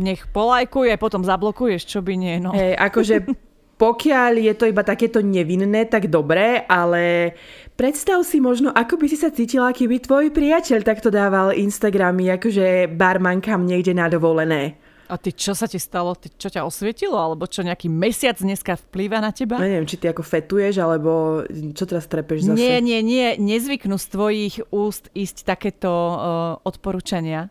Nech 0.00 0.24
polajkuje, 0.32 0.96
potom 0.96 1.20
zablokuješ, 1.20 1.84
čo 1.84 2.00
by 2.00 2.16
nie. 2.16 2.40
No. 2.40 2.56
Hej, 2.56 2.80
akože 2.80 3.16
pokiaľ 3.80 4.32
je 4.44 4.54
to 4.60 4.68
iba 4.68 4.84
takéto 4.84 5.24
nevinné, 5.24 5.88
tak 5.88 6.12
dobré, 6.12 6.68
ale 6.68 7.32
predstav 7.80 8.20
si 8.28 8.36
možno, 8.36 8.68
ako 8.76 9.00
by 9.00 9.06
si 9.08 9.16
sa 9.16 9.32
cítila, 9.32 9.72
keby 9.72 10.04
tvoj 10.04 10.28
priateľ 10.36 10.84
takto 10.84 11.08
dával 11.08 11.56
Instagramy, 11.56 12.28
akože 12.36 12.92
barmankám 12.92 13.64
niekde 13.64 13.96
na 13.96 14.12
dovolené. 14.12 14.76
A 15.10 15.18
ty 15.18 15.34
čo 15.34 15.58
sa 15.58 15.66
ti 15.66 15.74
stalo? 15.80 16.14
Ty, 16.14 16.30
čo 16.38 16.48
ťa 16.54 16.62
osvietilo? 16.62 17.18
Alebo 17.18 17.42
čo 17.50 17.66
nejaký 17.66 17.90
mesiac 17.90 18.38
dneska 18.38 18.78
vplýva 18.78 19.18
na 19.18 19.34
teba? 19.34 19.58
No 19.58 19.66
neviem, 19.66 19.82
či 19.82 19.98
ty 19.98 20.06
ako 20.06 20.22
fetuješ, 20.22 20.78
alebo 20.78 21.42
čo 21.50 21.82
teraz 21.82 22.06
trepeš 22.06 22.46
zase? 22.46 22.54
Nie, 22.54 22.78
nie, 22.78 23.02
nie. 23.02 23.34
Nezvyknú 23.34 23.98
z 23.98 24.06
tvojich 24.06 24.54
úst 24.70 25.10
ísť 25.10 25.42
takéto 25.42 25.90
uh, 25.90 26.18
odporúčania. 26.62 27.50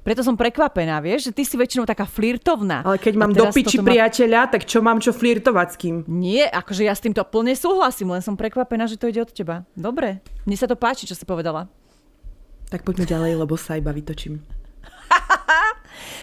Preto 0.00 0.20
som 0.24 0.38
prekvapená, 0.38 1.00
vieš, 1.02 1.30
že 1.30 1.32
ty 1.36 1.42
si 1.44 1.54
väčšinou 1.56 1.84
taká 1.84 2.04
flirtovná. 2.04 2.84
Ale 2.84 2.98
keď 3.00 3.14
mám 3.16 3.32
do 3.32 3.48
piči 3.50 3.80
má... 3.80 3.90
priateľa, 3.90 4.40
tak 4.52 4.62
čo 4.64 4.80
mám 4.80 4.98
čo 5.02 5.12
flirtovať 5.12 5.68
s 5.72 5.76
kým? 5.76 5.96
Nie, 6.08 6.48
akože 6.48 6.86
ja 6.86 6.94
s 6.94 7.02
týmto 7.04 7.24
plne 7.26 7.56
súhlasím, 7.56 8.12
len 8.12 8.22
som 8.24 8.36
prekvapená, 8.36 8.86
že 8.86 9.00
to 9.00 9.08
ide 9.08 9.24
od 9.24 9.30
teba. 9.32 9.68
Dobre, 9.72 10.20
mne 10.44 10.56
sa 10.56 10.68
to 10.68 10.76
páči, 10.76 11.04
čo 11.08 11.16
si 11.16 11.24
povedala. 11.24 11.68
Tak 12.70 12.86
poďme 12.86 13.06
ďalej, 13.08 13.32
lebo 13.34 13.58
sa 13.58 13.74
iba 13.74 13.90
vytočím. 13.90 14.38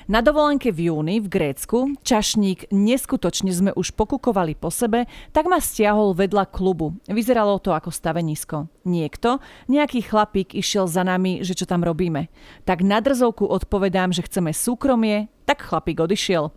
Na 0.07 0.23
dovolenke 0.23 0.71
v 0.71 0.89
júni 0.91 1.19
v 1.19 1.27
Grécku, 1.27 1.97
čašník 2.01 2.71
neskutočne 2.71 3.51
sme 3.51 3.71
už 3.75 3.93
pokukovali 3.93 4.55
po 4.55 4.71
sebe, 4.71 5.05
tak 5.35 5.51
ma 5.51 5.59
stiahol 5.59 6.15
vedľa 6.15 6.49
klubu. 6.49 6.95
Vyzeralo 7.05 7.59
to 7.59 7.75
ako 7.75 7.91
stavenisko. 7.91 8.71
Niekto, 8.87 9.43
nejaký 9.67 10.05
chlapík 10.05 10.55
išiel 10.55 10.87
za 10.87 11.03
nami, 11.03 11.43
že 11.43 11.57
čo 11.57 11.67
tam 11.67 11.83
robíme. 11.83 12.31
Tak 12.63 12.81
na 12.81 13.03
drzovku 13.03 13.43
odpovedám, 13.43 14.15
že 14.15 14.23
chceme 14.23 14.55
súkromie, 14.55 15.27
tak 15.47 15.63
chlapík 15.63 15.99
odišiel. 16.03 16.51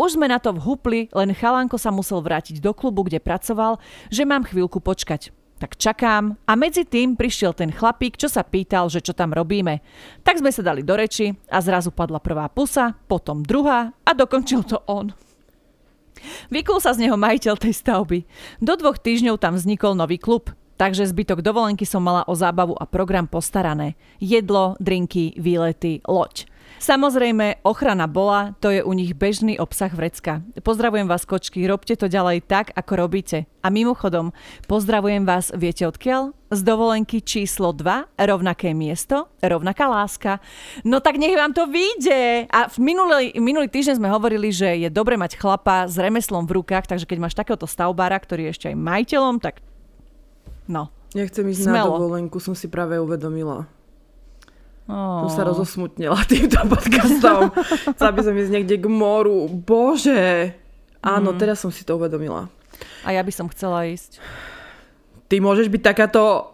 Už 0.00 0.16
sme 0.16 0.32
na 0.32 0.40
to 0.40 0.56
vhupli, 0.56 1.12
len 1.12 1.36
chalánko 1.36 1.76
sa 1.76 1.92
musel 1.92 2.24
vrátiť 2.24 2.64
do 2.64 2.72
klubu, 2.72 3.04
kde 3.04 3.20
pracoval, 3.20 3.76
že 4.08 4.24
mám 4.24 4.48
chvíľku 4.48 4.80
počkať. 4.80 5.32
Tak 5.60 5.76
čakám 5.76 6.40
a 6.48 6.56
medzi 6.56 6.88
tým 6.88 7.20
prišiel 7.20 7.52
ten 7.52 7.68
chlapík, 7.68 8.16
čo 8.16 8.32
sa 8.32 8.40
pýtal, 8.40 8.88
že 8.88 9.04
čo 9.04 9.12
tam 9.12 9.36
robíme. 9.36 9.84
Tak 10.24 10.40
sme 10.40 10.48
sa 10.48 10.64
dali 10.64 10.80
do 10.80 10.96
reči 10.96 11.36
a 11.52 11.60
zrazu 11.60 11.92
padla 11.92 12.16
prvá 12.16 12.48
pusa, 12.48 12.96
potom 13.04 13.44
druhá 13.44 13.92
a 14.00 14.10
dokončil 14.16 14.64
to 14.64 14.80
on. 14.88 15.12
Vykul 16.48 16.80
sa 16.80 16.96
z 16.96 17.04
neho 17.04 17.16
majiteľ 17.20 17.60
tej 17.60 17.76
stavby. 17.76 18.24
Do 18.64 18.72
dvoch 18.80 18.96
týždňov 18.96 19.36
tam 19.36 19.60
vznikol 19.60 19.92
nový 19.92 20.16
klub, 20.16 20.48
takže 20.80 21.04
zbytok 21.04 21.44
dovolenky 21.44 21.84
som 21.84 22.00
mala 22.00 22.24
o 22.24 22.32
zábavu 22.32 22.72
a 22.80 22.88
program 22.88 23.28
postarané. 23.28 24.00
Jedlo, 24.16 24.80
drinky, 24.80 25.36
výlety, 25.36 26.00
loď. 26.08 26.48
Samozrejme, 26.80 27.60
ochrana 27.60 28.08
bola, 28.08 28.56
to 28.56 28.72
je 28.72 28.80
u 28.80 28.96
nich 28.96 29.12
bežný 29.12 29.60
obsah 29.60 29.92
vrecka. 29.92 30.40
Pozdravujem 30.64 31.04
vás, 31.04 31.28
kočky, 31.28 31.68
robte 31.68 31.92
to 31.92 32.08
ďalej 32.08 32.40
tak, 32.48 32.72
ako 32.72 33.04
robíte. 33.04 33.44
A 33.60 33.68
mimochodom, 33.68 34.32
pozdravujem 34.64 35.28
vás, 35.28 35.52
viete 35.52 35.84
odkiaľ? 35.84 36.32
Z 36.48 36.64
dovolenky 36.64 37.20
číslo 37.20 37.76
2, 37.76 38.16
rovnaké 38.16 38.72
miesto, 38.72 39.28
rovnaká 39.44 39.92
láska. 39.92 40.40
No 40.80 41.04
tak 41.04 41.20
nech 41.20 41.36
vám 41.36 41.52
to 41.52 41.68
vyjde. 41.68 42.48
A 42.48 42.72
v 42.72 42.76
minulý, 42.80 43.36
minulý 43.36 43.68
týždeň 43.68 44.00
sme 44.00 44.08
hovorili, 44.08 44.48
že 44.48 44.80
je 44.80 44.88
dobre 44.88 45.20
mať 45.20 45.36
chlapa 45.36 45.84
s 45.84 46.00
remeslom 46.00 46.48
v 46.48 46.64
rukách, 46.64 46.88
takže 46.88 47.04
keď 47.04 47.18
máš 47.20 47.36
takéhoto 47.36 47.68
stavbára, 47.68 48.16
ktorý 48.16 48.48
je 48.48 48.52
ešte 48.56 48.66
aj 48.72 48.80
majiteľom, 48.80 49.36
tak 49.36 49.60
no. 50.64 50.88
Nechcem 51.12 51.44
ísť 51.44 51.68
Smelo. 51.68 51.92
na 51.92 52.00
dovolenku, 52.00 52.40
som 52.40 52.56
si 52.56 52.72
práve 52.72 52.96
uvedomila. 52.96 53.68
Oh. 54.90 55.22
Som 55.24 55.30
sa 55.30 55.42
rozosmutnila 55.46 56.18
týmto 56.30 56.58
podcastom. 56.66 57.54
Chcela 57.94 58.10
by 58.10 58.20
som 58.26 58.34
ísť 58.34 58.50
niekde 58.50 58.76
k 58.82 58.86
moru. 58.90 59.46
Bože. 59.46 60.50
Áno, 60.98 61.30
mm. 61.30 61.38
teraz 61.38 61.62
som 61.62 61.70
si 61.70 61.86
to 61.86 61.94
uvedomila. 61.94 62.50
A 63.06 63.14
ja 63.14 63.22
by 63.22 63.30
som 63.30 63.46
chcela 63.54 63.86
ísť. 63.86 64.18
Ty 65.30 65.38
môžeš 65.38 65.70
byť 65.70 65.82
takáto... 65.86 66.52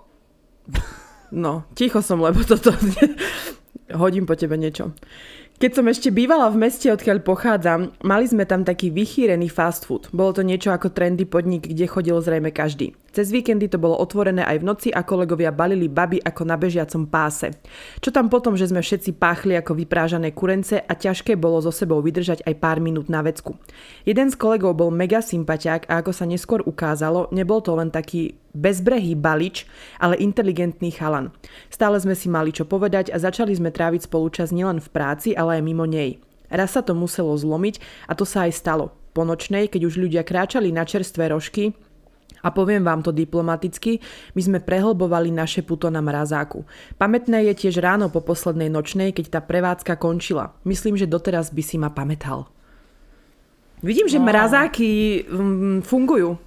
No, 1.33 1.65
ticho 1.73 2.05
som, 2.05 2.21
lebo 2.21 2.45
toto... 2.45 2.77
Hodím 4.03 4.29
po 4.29 4.37
tebe 4.37 4.61
niečo. 4.61 4.93
Keď 5.57 5.73
som 5.73 5.89
ešte 5.89 6.13
bývala 6.13 6.53
v 6.53 6.69
meste, 6.69 6.85
odkiaľ 6.93 7.25
pochádzam, 7.25 7.97
mali 8.05 8.29
sme 8.29 8.45
tam 8.45 8.61
taký 8.61 8.93
vychýrený 8.93 9.49
fast 9.49 9.89
food. 9.89 10.05
Bolo 10.13 10.37
to 10.37 10.45
niečo 10.45 10.69
ako 10.69 10.93
trendy 10.93 11.25
podnik, 11.25 11.73
kde 11.73 11.89
chodil 11.89 12.21
zrejme 12.21 12.53
každý. 12.53 12.93
Cez 13.17 13.33
víkendy 13.33 13.65
to 13.65 13.81
bolo 13.81 13.97
otvorené 13.97 14.45
aj 14.45 14.61
v 14.61 14.69
noci 14.69 14.89
a 14.93 15.01
kolegovia 15.01 15.49
balili 15.57 15.89
baby 15.89 16.21
ako 16.21 16.45
na 16.45 16.61
bežiacom 16.61 17.09
páse. 17.09 17.57
Čo 18.05 18.13
tam 18.13 18.29
potom, 18.29 18.53
že 18.53 18.69
sme 18.69 18.85
všetci 18.85 19.17
páchli 19.17 19.57
ako 19.57 19.73
vyprážané 19.81 20.37
kurence 20.37 20.77
a 20.77 20.93
ťažké 20.93 21.41
bolo 21.41 21.65
so 21.65 21.73
sebou 21.73 22.05
vydržať 22.05 22.45
aj 22.45 22.55
pár 22.61 22.77
minút 22.77 23.09
na 23.09 23.25
vecku. 23.25 23.57
Jeden 24.05 24.29
z 24.29 24.37
kolegov 24.37 24.77
bol 24.77 24.93
mega 24.93 25.25
sympatiák 25.25 25.89
a 25.89 26.05
ako 26.05 26.13
sa 26.13 26.29
neskôr 26.29 26.61
ukázalo, 26.69 27.33
nebol 27.33 27.65
to 27.65 27.73
len 27.73 27.89
taký 27.89 28.37
bezbrehý 28.57 29.13
balič, 29.13 29.69
ale 30.01 30.17
inteligentný 30.17 30.91
chalan. 30.97 31.29
Stále 31.69 32.01
sme 32.01 32.17
si 32.17 32.33
mali 32.33 32.57
čo 32.57 32.65
povedať 32.65 33.13
a 33.13 33.21
začali 33.21 33.53
sme 33.53 33.69
tráviť 33.69 34.09
spolučas 34.09 34.51
nielen 34.57 34.81
v 34.81 34.89
práci, 34.89 35.37
ale 35.37 35.61
aj 35.61 35.63
mimo 35.63 35.85
nej. 35.85 36.17
Raz 36.49 36.75
sa 36.75 36.83
to 36.83 36.97
muselo 36.97 37.37
zlomiť 37.37 38.09
a 38.09 38.17
to 38.17 38.25
sa 38.25 38.49
aj 38.49 38.57
stalo. 38.57 38.97
Po 39.13 39.29
nočnej, 39.29 39.69
keď 39.69 39.93
už 39.93 40.01
ľudia 40.01 40.25
kráčali 40.25 40.73
na 40.73 40.89
čerstvé 40.89 41.33
rožky, 41.33 41.77
a 42.47 42.55
poviem 42.55 42.87
vám 42.87 43.03
to 43.03 43.11
diplomaticky, 43.11 43.99
my 44.39 44.41
sme 44.43 44.59
prehlbovali 44.63 45.35
naše 45.35 45.67
puto 45.67 45.91
na 45.91 45.99
mrazáku. 45.99 46.63
Pamätné 46.95 47.43
je 47.51 47.67
tiež 47.67 47.83
ráno 47.83 48.07
po 48.07 48.23
poslednej 48.23 48.71
nočnej, 48.71 49.11
keď 49.11 49.27
tá 49.35 49.41
prevádzka 49.43 49.99
končila. 49.99 50.55
Myslím, 50.63 50.95
že 50.95 51.11
doteraz 51.11 51.51
by 51.51 51.63
si 51.65 51.75
ma 51.75 51.91
pamätal. 51.91 52.47
Vidím, 53.83 54.07
že 54.07 54.23
no. 54.23 54.31
mrazáky 54.31 55.23
mm, 55.27 55.79
fungujú. 55.85 56.39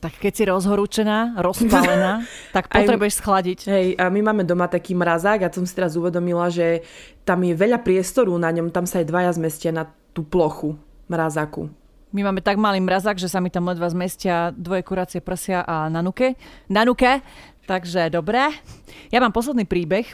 Tak 0.00 0.16
keď 0.16 0.32
si 0.32 0.44
rozhorúčená, 0.48 1.36
rozpálená, 1.36 2.24
tak 2.56 2.72
potrebuješ 2.72 3.20
schladiť. 3.20 3.58
Hej, 3.68 3.86
a 4.00 4.08
my 4.08 4.32
máme 4.32 4.48
doma 4.48 4.64
taký 4.64 4.96
mrazák 4.96 5.44
a 5.44 5.52
som 5.52 5.68
si 5.68 5.76
teraz 5.76 5.92
uvedomila, 5.92 6.48
že 6.48 6.80
tam 7.28 7.44
je 7.44 7.52
veľa 7.52 7.84
priestoru 7.84 8.32
na 8.40 8.48
ňom, 8.48 8.72
tam 8.72 8.88
sa 8.88 9.04
aj 9.04 9.06
dvaja 9.12 9.36
zmestia 9.36 9.70
na 9.76 9.84
tú 10.16 10.24
plochu 10.24 10.80
mrazáku. 11.12 11.68
My 12.10 12.26
máme 12.26 12.42
tak 12.42 12.58
malý 12.58 12.82
mrazák, 12.82 13.20
že 13.20 13.30
sa 13.30 13.38
mi 13.38 13.54
tam 13.54 13.70
ledva 13.70 13.86
zmestia 13.86 14.50
dvoje 14.50 14.82
kuracie 14.82 15.22
prsia 15.22 15.62
a. 15.62 15.86
Nanuke, 15.86 17.22
takže 17.70 18.10
dobré. 18.10 18.50
Ja 19.14 19.22
mám 19.22 19.30
posledný 19.30 19.62
príbeh. 19.62 20.10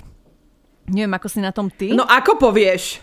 Neviem, 0.93 1.15
ako 1.17 1.29
si 1.31 1.41
na 1.41 1.57
tom 1.57 1.73
ty. 1.73 1.97
No 1.97 2.05
ako 2.05 2.37
povieš? 2.37 3.01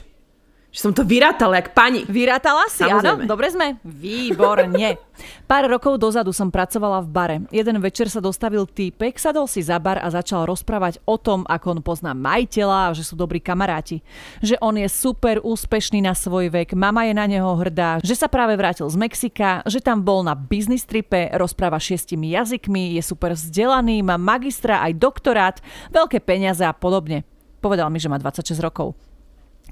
Že 0.73 0.89
som 0.89 0.93
to 0.97 1.05
vyrátala, 1.05 1.61
jak 1.61 1.77
pani. 1.77 2.01
Vyrátala 2.09 2.65
si, 2.65 2.81
Samozrejme. 2.81 3.23
áno? 3.23 3.29
Dobre 3.29 3.53
sme? 3.53 3.77
Výborne. 3.85 4.97
Pár 5.45 5.69
rokov 5.69 6.01
dozadu 6.01 6.33
som 6.33 6.49
pracovala 6.49 7.05
v 7.05 7.09
bare. 7.13 7.37
Jeden 7.53 7.77
večer 7.77 8.09
sa 8.09 8.17
dostavil 8.17 8.65
týpek, 8.65 9.21
sadol 9.21 9.45
si 9.45 9.61
za 9.61 9.77
bar 9.77 10.01
a 10.01 10.09
začal 10.09 10.49
rozprávať 10.49 10.97
o 11.05 11.21
tom, 11.21 11.45
ako 11.45 11.77
on 11.77 11.81
pozná 11.85 12.17
majiteľa 12.17 12.89
a 12.89 12.93
že 12.97 13.05
sú 13.05 13.13
dobrí 13.13 13.37
kamaráti. 13.37 14.01
Že 14.41 14.57
on 14.65 14.81
je 14.81 14.89
super 14.89 15.37
úspešný 15.45 16.01
na 16.01 16.17
svoj 16.17 16.49
vek, 16.49 16.73
mama 16.73 17.05
je 17.05 17.13
na 17.13 17.29
neho 17.29 17.53
hrdá, 17.53 18.01
že 18.01 18.17
sa 18.17 18.25
práve 18.25 18.57
vrátil 18.57 18.89
z 18.89 18.97
Mexika, 18.97 19.61
že 19.69 19.77
tam 19.77 20.01
bol 20.01 20.25
na 20.25 20.33
business 20.33 20.89
tripe, 20.89 21.29
rozpráva 21.37 21.77
šiestimi 21.77 22.33
jazykmi, 22.33 22.97
je 22.97 23.01
super 23.05 23.37
vzdelaný, 23.37 24.01
má 24.01 24.17
magistra 24.17 24.81
aj 24.81 24.97
doktorát, 24.97 25.61
veľké 25.93 26.17
peniaze 26.25 26.65
a 26.65 26.73
podobne. 26.73 27.21
Povedal 27.61 27.93
mi, 27.93 28.01
že 28.01 28.09
má 28.09 28.17
26 28.17 28.57
rokov. 28.57 28.97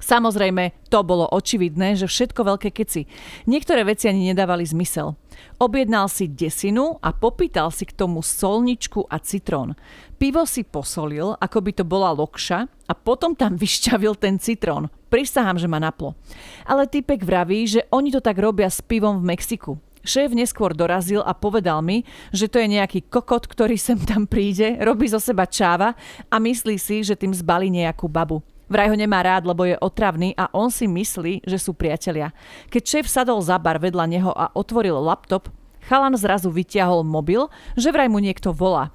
Samozrejme, 0.02 0.90
to 0.90 1.06
bolo 1.06 1.30
očividné, 1.30 1.94
že 1.94 2.10
všetko 2.10 2.42
veľké 2.42 2.74
keci. 2.74 3.06
Niektoré 3.46 3.86
veci 3.86 4.10
ani 4.10 4.34
nedávali 4.34 4.66
zmysel. 4.66 5.14
Objednal 5.62 6.10
si 6.10 6.26
desinu 6.26 6.98
a 6.98 7.14
popýtal 7.14 7.70
si 7.70 7.86
k 7.86 7.94
tomu 7.94 8.18
solničku 8.18 9.06
a 9.06 9.22
citrón. 9.22 9.78
Pivo 10.18 10.42
si 10.42 10.66
posolil, 10.66 11.38
ako 11.38 11.58
by 11.62 11.72
to 11.78 11.84
bola 11.86 12.10
lokša 12.10 12.66
a 12.66 12.92
potom 12.98 13.38
tam 13.38 13.54
vyšťavil 13.62 14.18
ten 14.18 14.42
citrón. 14.42 14.90
Prisahám, 15.06 15.62
že 15.62 15.70
ma 15.70 15.78
naplo. 15.78 16.18
Ale 16.66 16.90
typek 16.90 17.22
vraví, 17.22 17.62
že 17.70 17.86
oni 17.94 18.10
to 18.10 18.18
tak 18.18 18.42
robia 18.42 18.66
s 18.66 18.82
pivom 18.82 19.22
v 19.22 19.38
Mexiku. 19.38 19.78
Šéf 20.02 20.34
neskôr 20.34 20.74
dorazil 20.74 21.22
a 21.22 21.30
povedal 21.30 21.78
mi, 21.78 22.02
že 22.34 22.50
to 22.50 22.58
je 22.58 22.66
nejaký 22.66 23.06
kokot, 23.06 23.46
ktorý 23.46 23.78
sem 23.78 23.94
tam 24.02 24.26
príde, 24.26 24.82
robí 24.82 25.06
zo 25.06 25.22
seba 25.22 25.46
čáva 25.46 25.94
a 26.26 26.36
myslí 26.42 26.74
si, 26.74 27.06
že 27.06 27.14
tým 27.14 27.30
zbalí 27.30 27.70
nejakú 27.70 28.10
babu. 28.10 28.42
Vraj 28.72 28.88
ho 28.88 28.96
nemá 28.96 29.20
rád, 29.20 29.44
lebo 29.44 29.68
je 29.68 29.76
otravný 29.76 30.32
a 30.32 30.48
on 30.56 30.72
si 30.72 30.88
myslí, 30.88 31.44
že 31.44 31.60
sú 31.60 31.76
priatelia. 31.76 32.32
Keď 32.72 32.82
šéf 32.88 33.04
sadol 33.04 33.44
za 33.44 33.60
bar 33.60 33.76
vedľa 33.76 34.08
neho 34.08 34.32
a 34.32 34.48
otvoril 34.56 34.96
laptop, 34.96 35.52
chalan 35.84 36.16
zrazu 36.16 36.48
vytiahol 36.48 37.04
mobil, 37.04 37.52
že 37.76 37.92
vraj 37.92 38.08
mu 38.08 38.16
niekto 38.16 38.48
volá. 38.56 38.88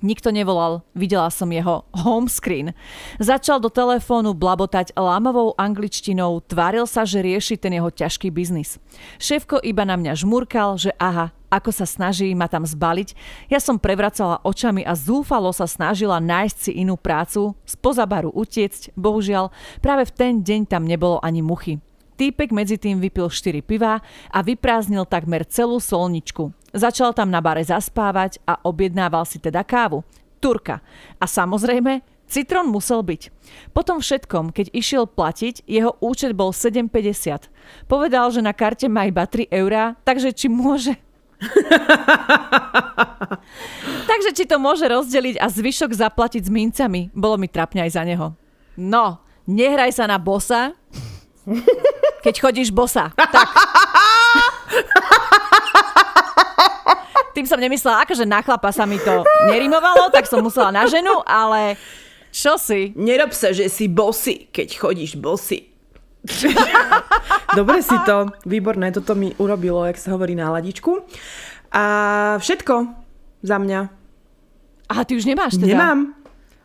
Nikto 0.00 0.32
nevolal, 0.32 0.80
videla 0.96 1.28
som 1.28 1.52
jeho 1.52 1.84
home 1.92 2.24
screen. 2.24 2.72
Začal 3.20 3.60
do 3.60 3.68
telefónu 3.68 4.32
blabotať 4.32 4.96
lámavou 4.96 5.52
angličtinou, 5.60 6.40
tváril 6.40 6.88
sa, 6.88 7.04
že 7.04 7.20
rieši 7.20 7.60
ten 7.60 7.76
jeho 7.76 7.92
ťažký 7.92 8.32
biznis. 8.32 8.80
Šéfko 9.20 9.60
iba 9.60 9.84
na 9.84 10.00
mňa 10.00 10.16
žmurkal, 10.16 10.80
že 10.80 10.96
aha, 10.96 11.36
ako 11.52 11.68
sa 11.68 11.84
snaží 11.84 12.32
ma 12.32 12.48
tam 12.48 12.64
zbaliť. 12.64 13.12
Ja 13.52 13.60
som 13.60 13.76
prevracala 13.76 14.40
očami 14.40 14.88
a 14.88 14.96
zúfalo 14.96 15.52
sa 15.52 15.68
snažila 15.68 16.16
nájsť 16.16 16.56
si 16.56 16.72
inú 16.80 16.96
prácu, 16.96 17.52
spoza 17.68 18.08
baru 18.08 18.32
utiecť, 18.32 18.96
bohužiaľ, 18.96 19.52
práve 19.84 20.08
v 20.08 20.14
ten 20.16 20.32
deň 20.40 20.64
tam 20.64 20.88
nebolo 20.88 21.20
ani 21.20 21.44
muchy. 21.44 21.76
Týpek 22.20 22.52
medzi 22.52 22.76
tým 22.76 23.00
vypil 23.00 23.32
4 23.32 23.64
piva 23.64 24.04
a 24.28 24.38
vyprázdnil 24.44 25.08
takmer 25.08 25.40
celú 25.48 25.80
solničku. 25.80 26.52
Začal 26.70 27.14
tam 27.14 27.34
na 27.34 27.42
bare 27.42 27.66
zaspávať 27.66 28.38
a 28.46 28.58
objednával 28.62 29.26
si 29.26 29.42
teda 29.42 29.66
kávu. 29.66 30.06
Turka. 30.38 30.80
A 31.18 31.24
samozrejme, 31.26 32.00
citrón 32.30 32.70
musel 32.70 33.02
byť. 33.02 33.28
Potom 33.74 33.98
všetkom, 33.98 34.54
keď 34.54 34.70
išiel 34.72 35.04
platiť, 35.10 35.66
jeho 35.66 35.98
účet 35.98 36.32
bol 36.32 36.54
7,50. 36.54 37.50
Povedal, 37.90 38.30
že 38.30 38.40
na 38.40 38.54
karte 38.54 38.86
má 38.86 39.04
iba 39.04 39.26
3 39.26 39.50
eurá, 39.50 39.98
takže 40.06 40.30
či 40.32 40.46
môže 40.48 40.96
Takže 44.10 44.30
či 44.36 44.44
to 44.44 44.60
môže 44.60 44.84
rozdeliť 44.84 45.40
a 45.40 45.48
zvyšok 45.48 45.96
zaplatiť 45.96 46.44
s 46.44 46.50
mincami. 46.52 47.08
Bolo 47.16 47.40
mi 47.40 47.48
trapne 47.48 47.80
aj 47.80 47.96
za 47.96 48.04
neho. 48.04 48.36
No, 48.76 49.24
nehraj 49.48 49.96
sa 49.96 50.04
na 50.04 50.20
bosa, 50.20 50.76
keď 52.24 52.34
chodíš 52.40 52.68
bosa. 52.70 53.12
Tak. 53.16 53.48
Tým 57.30 57.46
som 57.46 57.58
nemyslela, 57.62 58.02
akože 58.02 58.26
na 58.26 58.42
chlapa 58.42 58.74
sa 58.74 58.84
mi 58.86 58.98
to 58.98 59.22
nerimovalo, 59.46 60.10
tak 60.10 60.26
som 60.26 60.42
musela 60.42 60.74
na 60.74 60.86
ženu, 60.90 61.22
ale 61.22 61.78
čo 62.34 62.58
si? 62.58 62.94
Nerob 62.98 63.30
sa, 63.34 63.54
že 63.54 63.70
si 63.70 63.86
bosy, 63.86 64.50
keď 64.50 64.78
chodíš 64.78 65.14
bosy. 65.18 65.70
Dobre 67.58 67.80
si 67.80 67.96
to, 68.06 68.34
výborné, 68.44 68.92
toto 68.92 69.14
mi 69.14 69.32
urobilo, 69.38 69.86
jak 69.86 69.98
sa 69.98 70.14
hovorí 70.14 70.34
na 70.34 70.50
ladičku. 70.50 71.06
A 71.70 71.84
všetko 72.42 72.74
za 73.46 73.56
mňa. 73.62 73.80
Aha, 74.90 75.02
ty 75.06 75.14
už 75.14 75.24
nemáš 75.26 75.54
teda? 75.54 75.70
Nemám. 75.70 76.00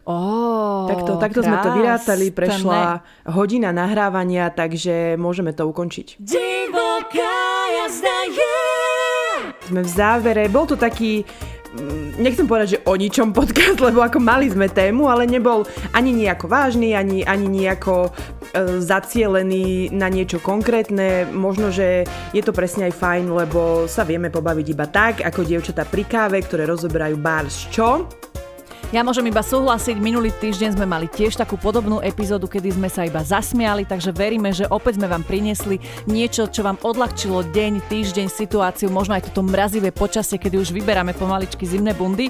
Oh, 0.06 0.86
takto 0.86 1.18
takto 1.18 1.42
sme 1.42 1.58
to 1.66 1.74
vyrátali, 1.82 2.30
prešla 2.30 3.02
hodina 3.26 3.74
nahrávania, 3.74 4.54
takže 4.54 5.18
môžeme 5.18 5.50
to 5.50 5.66
ukončiť. 5.66 6.22
Divoká 6.22 7.42
jazda 7.74 8.18
je. 8.30 8.65
Sme 9.66 9.82
v 9.82 9.90
závere, 9.90 10.46
bol 10.48 10.70
to 10.70 10.78
taký 10.78 11.26
mm, 11.74 12.22
nechcem 12.22 12.46
povedať, 12.46 12.68
že 12.78 12.84
o 12.86 12.94
ničom 12.94 13.34
podcast, 13.34 13.82
lebo 13.88 14.06
ako 14.06 14.22
mali 14.22 14.50
sme 14.50 14.70
tému, 14.70 15.10
ale 15.10 15.26
nebol 15.26 15.66
ani 15.94 16.14
nejako 16.14 16.46
vážny, 16.46 16.94
ani, 16.94 17.26
ani 17.26 17.50
nejako 17.50 18.10
e, 18.10 18.82
zacielený 18.82 19.94
na 19.94 20.10
niečo 20.10 20.42
konkrétne. 20.42 21.30
Možno, 21.34 21.74
že 21.74 22.06
je 22.34 22.42
to 22.46 22.54
presne 22.54 22.90
aj 22.90 22.98
fajn, 22.98 23.26
lebo 23.34 23.90
sa 23.90 24.06
vieme 24.06 24.34
pobaviť 24.34 24.68
iba 24.70 24.86
tak, 24.90 25.14
ako 25.22 25.46
dievčatá 25.46 25.86
pri 25.86 26.04
káve, 26.06 26.38
ktoré 26.42 26.66
rozoberajú 26.70 27.18
bárs 27.18 27.68
čo 27.70 28.25
ja 28.94 29.02
môžem 29.02 29.26
iba 29.26 29.42
súhlasiť, 29.42 29.98
minulý 29.98 30.30
týždeň 30.30 30.78
sme 30.78 30.86
mali 30.86 31.10
tiež 31.10 31.42
takú 31.42 31.58
podobnú 31.58 32.06
epizódu, 32.06 32.46
kedy 32.46 32.78
sme 32.78 32.86
sa 32.86 33.02
iba 33.02 33.26
zasmiali, 33.26 33.82
takže 33.82 34.14
veríme, 34.14 34.54
že 34.54 34.70
opäť 34.70 35.02
sme 35.02 35.10
vám 35.10 35.26
priniesli 35.26 35.82
niečo, 36.06 36.46
čo 36.46 36.62
vám 36.62 36.78
odľahčilo 36.78 37.50
deň, 37.50 37.82
týždeň, 37.90 38.28
situáciu, 38.30 38.94
možno 38.94 39.18
aj 39.18 39.34
toto 39.34 39.42
mrazivé 39.42 39.90
počasie, 39.90 40.38
kedy 40.38 40.62
už 40.62 40.70
vyberáme 40.70 41.18
pomaličky 41.18 41.66
zimné 41.66 41.98
bundy. 41.98 42.30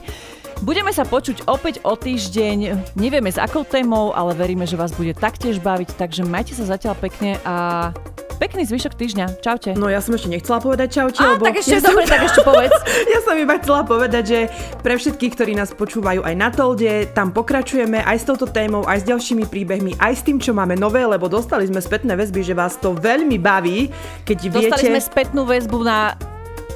Budeme 0.64 0.96
sa 0.96 1.04
počuť 1.04 1.52
opäť 1.52 1.84
o 1.84 2.00
týždeň, 2.00 2.94
nevieme 2.96 3.28
s 3.28 3.36
akou 3.36 3.68
témou, 3.68 4.16
ale 4.16 4.32
veríme, 4.32 4.64
že 4.64 4.80
vás 4.80 4.96
bude 4.96 5.12
taktiež 5.12 5.60
baviť, 5.60 6.00
takže 6.00 6.24
majte 6.24 6.56
sa 6.56 6.64
zatiaľ 6.64 6.96
pekne 6.96 7.36
a 7.44 7.92
Pekný 8.36 8.68
zvyšok 8.68 8.94
týždňa. 9.00 9.26
Čaute. 9.40 9.80
No 9.80 9.88
ja 9.88 10.04
som 10.04 10.12
ešte 10.12 10.28
nechcela 10.28 10.60
povedať 10.60 11.00
čaute, 11.00 11.24
A, 11.24 11.40
lebo... 11.40 11.48
tak 11.48 11.56
ešte, 11.64 11.80
ja 11.80 11.82
dobre, 11.82 12.04
som... 12.04 12.12
tak 12.12 12.22
ešte 12.28 12.42
povedz. 12.44 12.76
ja 13.16 13.20
som 13.24 13.36
iba 13.40 13.56
chcela 13.64 13.82
povedať, 13.88 14.24
že 14.28 14.40
pre 14.84 15.00
všetkých, 15.00 15.32
ktorí 15.40 15.52
nás 15.56 15.72
počúvajú 15.72 16.20
aj 16.20 16.36
na 16.36 16.52
Tolde, 16.52 17.08
tam 17.16 17.32
pokračujeme 17.32 18.04
aj 18.04 18.18
s 18.20 18.24
touto 18.28 18.52
témou, 18.52 18.84
aj 18.84 19.02
s 19.02 19.06
ďalšími 19.08 19.48
príbehmi, 19.48 19.96
aj 20.04 20.14
s 20.20 20.22
tým, 20.28 20.38
čo 20.44 20.52
máme 20.52 20.76
nové, 20.76 21.08
lebo 21.08 21.32
dostali 21.32 21.64
sme 21.72 21.80
spätné 21.80 22.12
väzby, 22.20 22.44
že 22.44 22.52
vás 22.52 22.76
to 22.76 22.92
veľmi 22.92 23.40
baví, 23.40 23.88
keď 24.28 24.38
dostali 24.38 24.52
viete... 24.52 24.72
Dostali 24.76 24.92
sme 24.92 25.02
spätnú 25.02 25.42
väzbu 25.48 25.80
na 25.88 26.20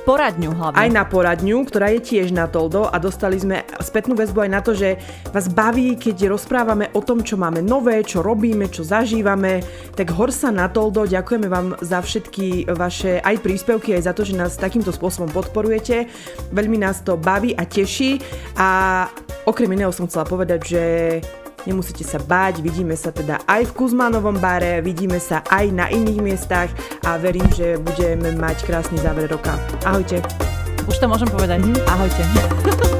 poradňu 0.09 0.49
hlavne. 0.57 0.77
Aj 0.81 0.89
na 0.89 1.05
poradňu, 1.05 1.61
ktorá 1.69 1.93
je 1.93 2.01
tiež 2.01 2.33
na 2.33 2.49
Toldo 2.49 2.89
a 2.89 2.97
dostali 2.97 3.37
sme 3.37 3.61
spätnú 3.77 4.17
väzbu 4.17 4.41
aj 4.41 4.49
na 4.49 4.61
to, 4.65 4.73
že 4.73 4.97
vás 5.29 5.45
baví, 5.53 5.93
keď 6.01 6.33
rozprávame 6.33 6.89
o 6.97 7.01
tom, 7.05 7.21
čo 7.21 7.37
máme 7.37 7.61
nové, 7.61 8.01
čo 8.01 8.25
robíme, 8.25 8.73
čo 8.73 8.81
zažívame. 8.81 9.61
Tak 9.93 10.09
hor 10.17 10.33
sa 10.33 10.49
na 10.49 10.65
Toldo, 10.65 11.05
ďakujeme 11.05 11.45
vám 11.45 11.77
za 11.85 12.01
všetky 12.01 12.73
vaše 12.73 13.21
aj 13.21 13.37
príspevky, 13.37 13.93
aj 13.93 14.09
za 14.09 14.13
to, 14.17 14.25
že 14.25 14.33
nás 14.33 14.57
takýmto 14.57 14.89
spôsobom 14.89 15.29
podporujete. 15.29 16.09
Veľmi 16.49 16.81
nás 16.81 17.05
to 17.05 17.13
baví 17.13 17.53
a 17.53 17.69
teší 17.69 18.17
a 18.57 19.05
okrem 19.45 19.69
iného 19.77 19.93
som 19.93 20.09
chcela 20.09 20.25
povedať, 20.25 20.59
že 20.65 20.83
Nemusíte 21.67 22.07
sa 22.07 22.23
báť, 22.23 22.63
vidíme 22.63 22.95
sa 22.95 23.11
teda 23.11 23.43
aj 23.43 23.67
v 23.67 23.75
Kuzmanovom 23.75 24.39
bare, 24.39 24.79
vidíme 24.79 25.19
sa 25.19 25.43
aj 25.51 25.65
na 25.75 25.91
iných 25.91 26.19
miestach 26.23 26.71
a 27.03 27.19
verím, 27.19 27.51
že 27.51 27.75
budeme 27.75 28.31
mať 28.31 28.63
krásny 28.63 28.95
záver 29.03 29.27
roka. 29.27 29.59
Ahojte. 29.83 30.23
Už 30.87 30.95
to 30.95 31.11
môžem 31.11 31.27
povedať. 31.27 31.59
Mm-hmm. 31.59 31.83
Ahojte. 31.91 32.23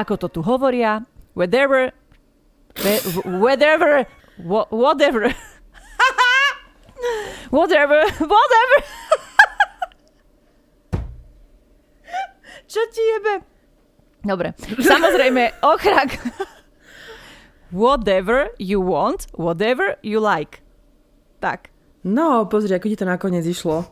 Ako 0.00 0.16
to 0.16 0.32
tu 0.32 0.40
hovoria, 0.40 1.04
whatever, 1.36 1.92
whatever, 3.44 4.08
whatever, 4.72 5.28
whatever, 7.52 8.00
whatever. 8.32 8.78
Čo 12.70 12.80
ti 12.94 13.02
jebe? 13.02 13.49
Dobre, 14.20 14.52
samozrejme, 14.76 15.64
ochrak. 15.64 16.20
whatever 17.72 18.50
you 18.58 18.80
want, 18.80 19.26
whatever 19.32 19.96
you 20.02 20.20
like. 20.20 20.60
Tak. 21.40 21.70
No, 22.04 22.44
pozri, 22.48 22.76
ako 22.76 22.86
ti 22.88 22.96
to 22.96 23.06
nakoniec 23.08 23.44
išlo. 23.44 23.84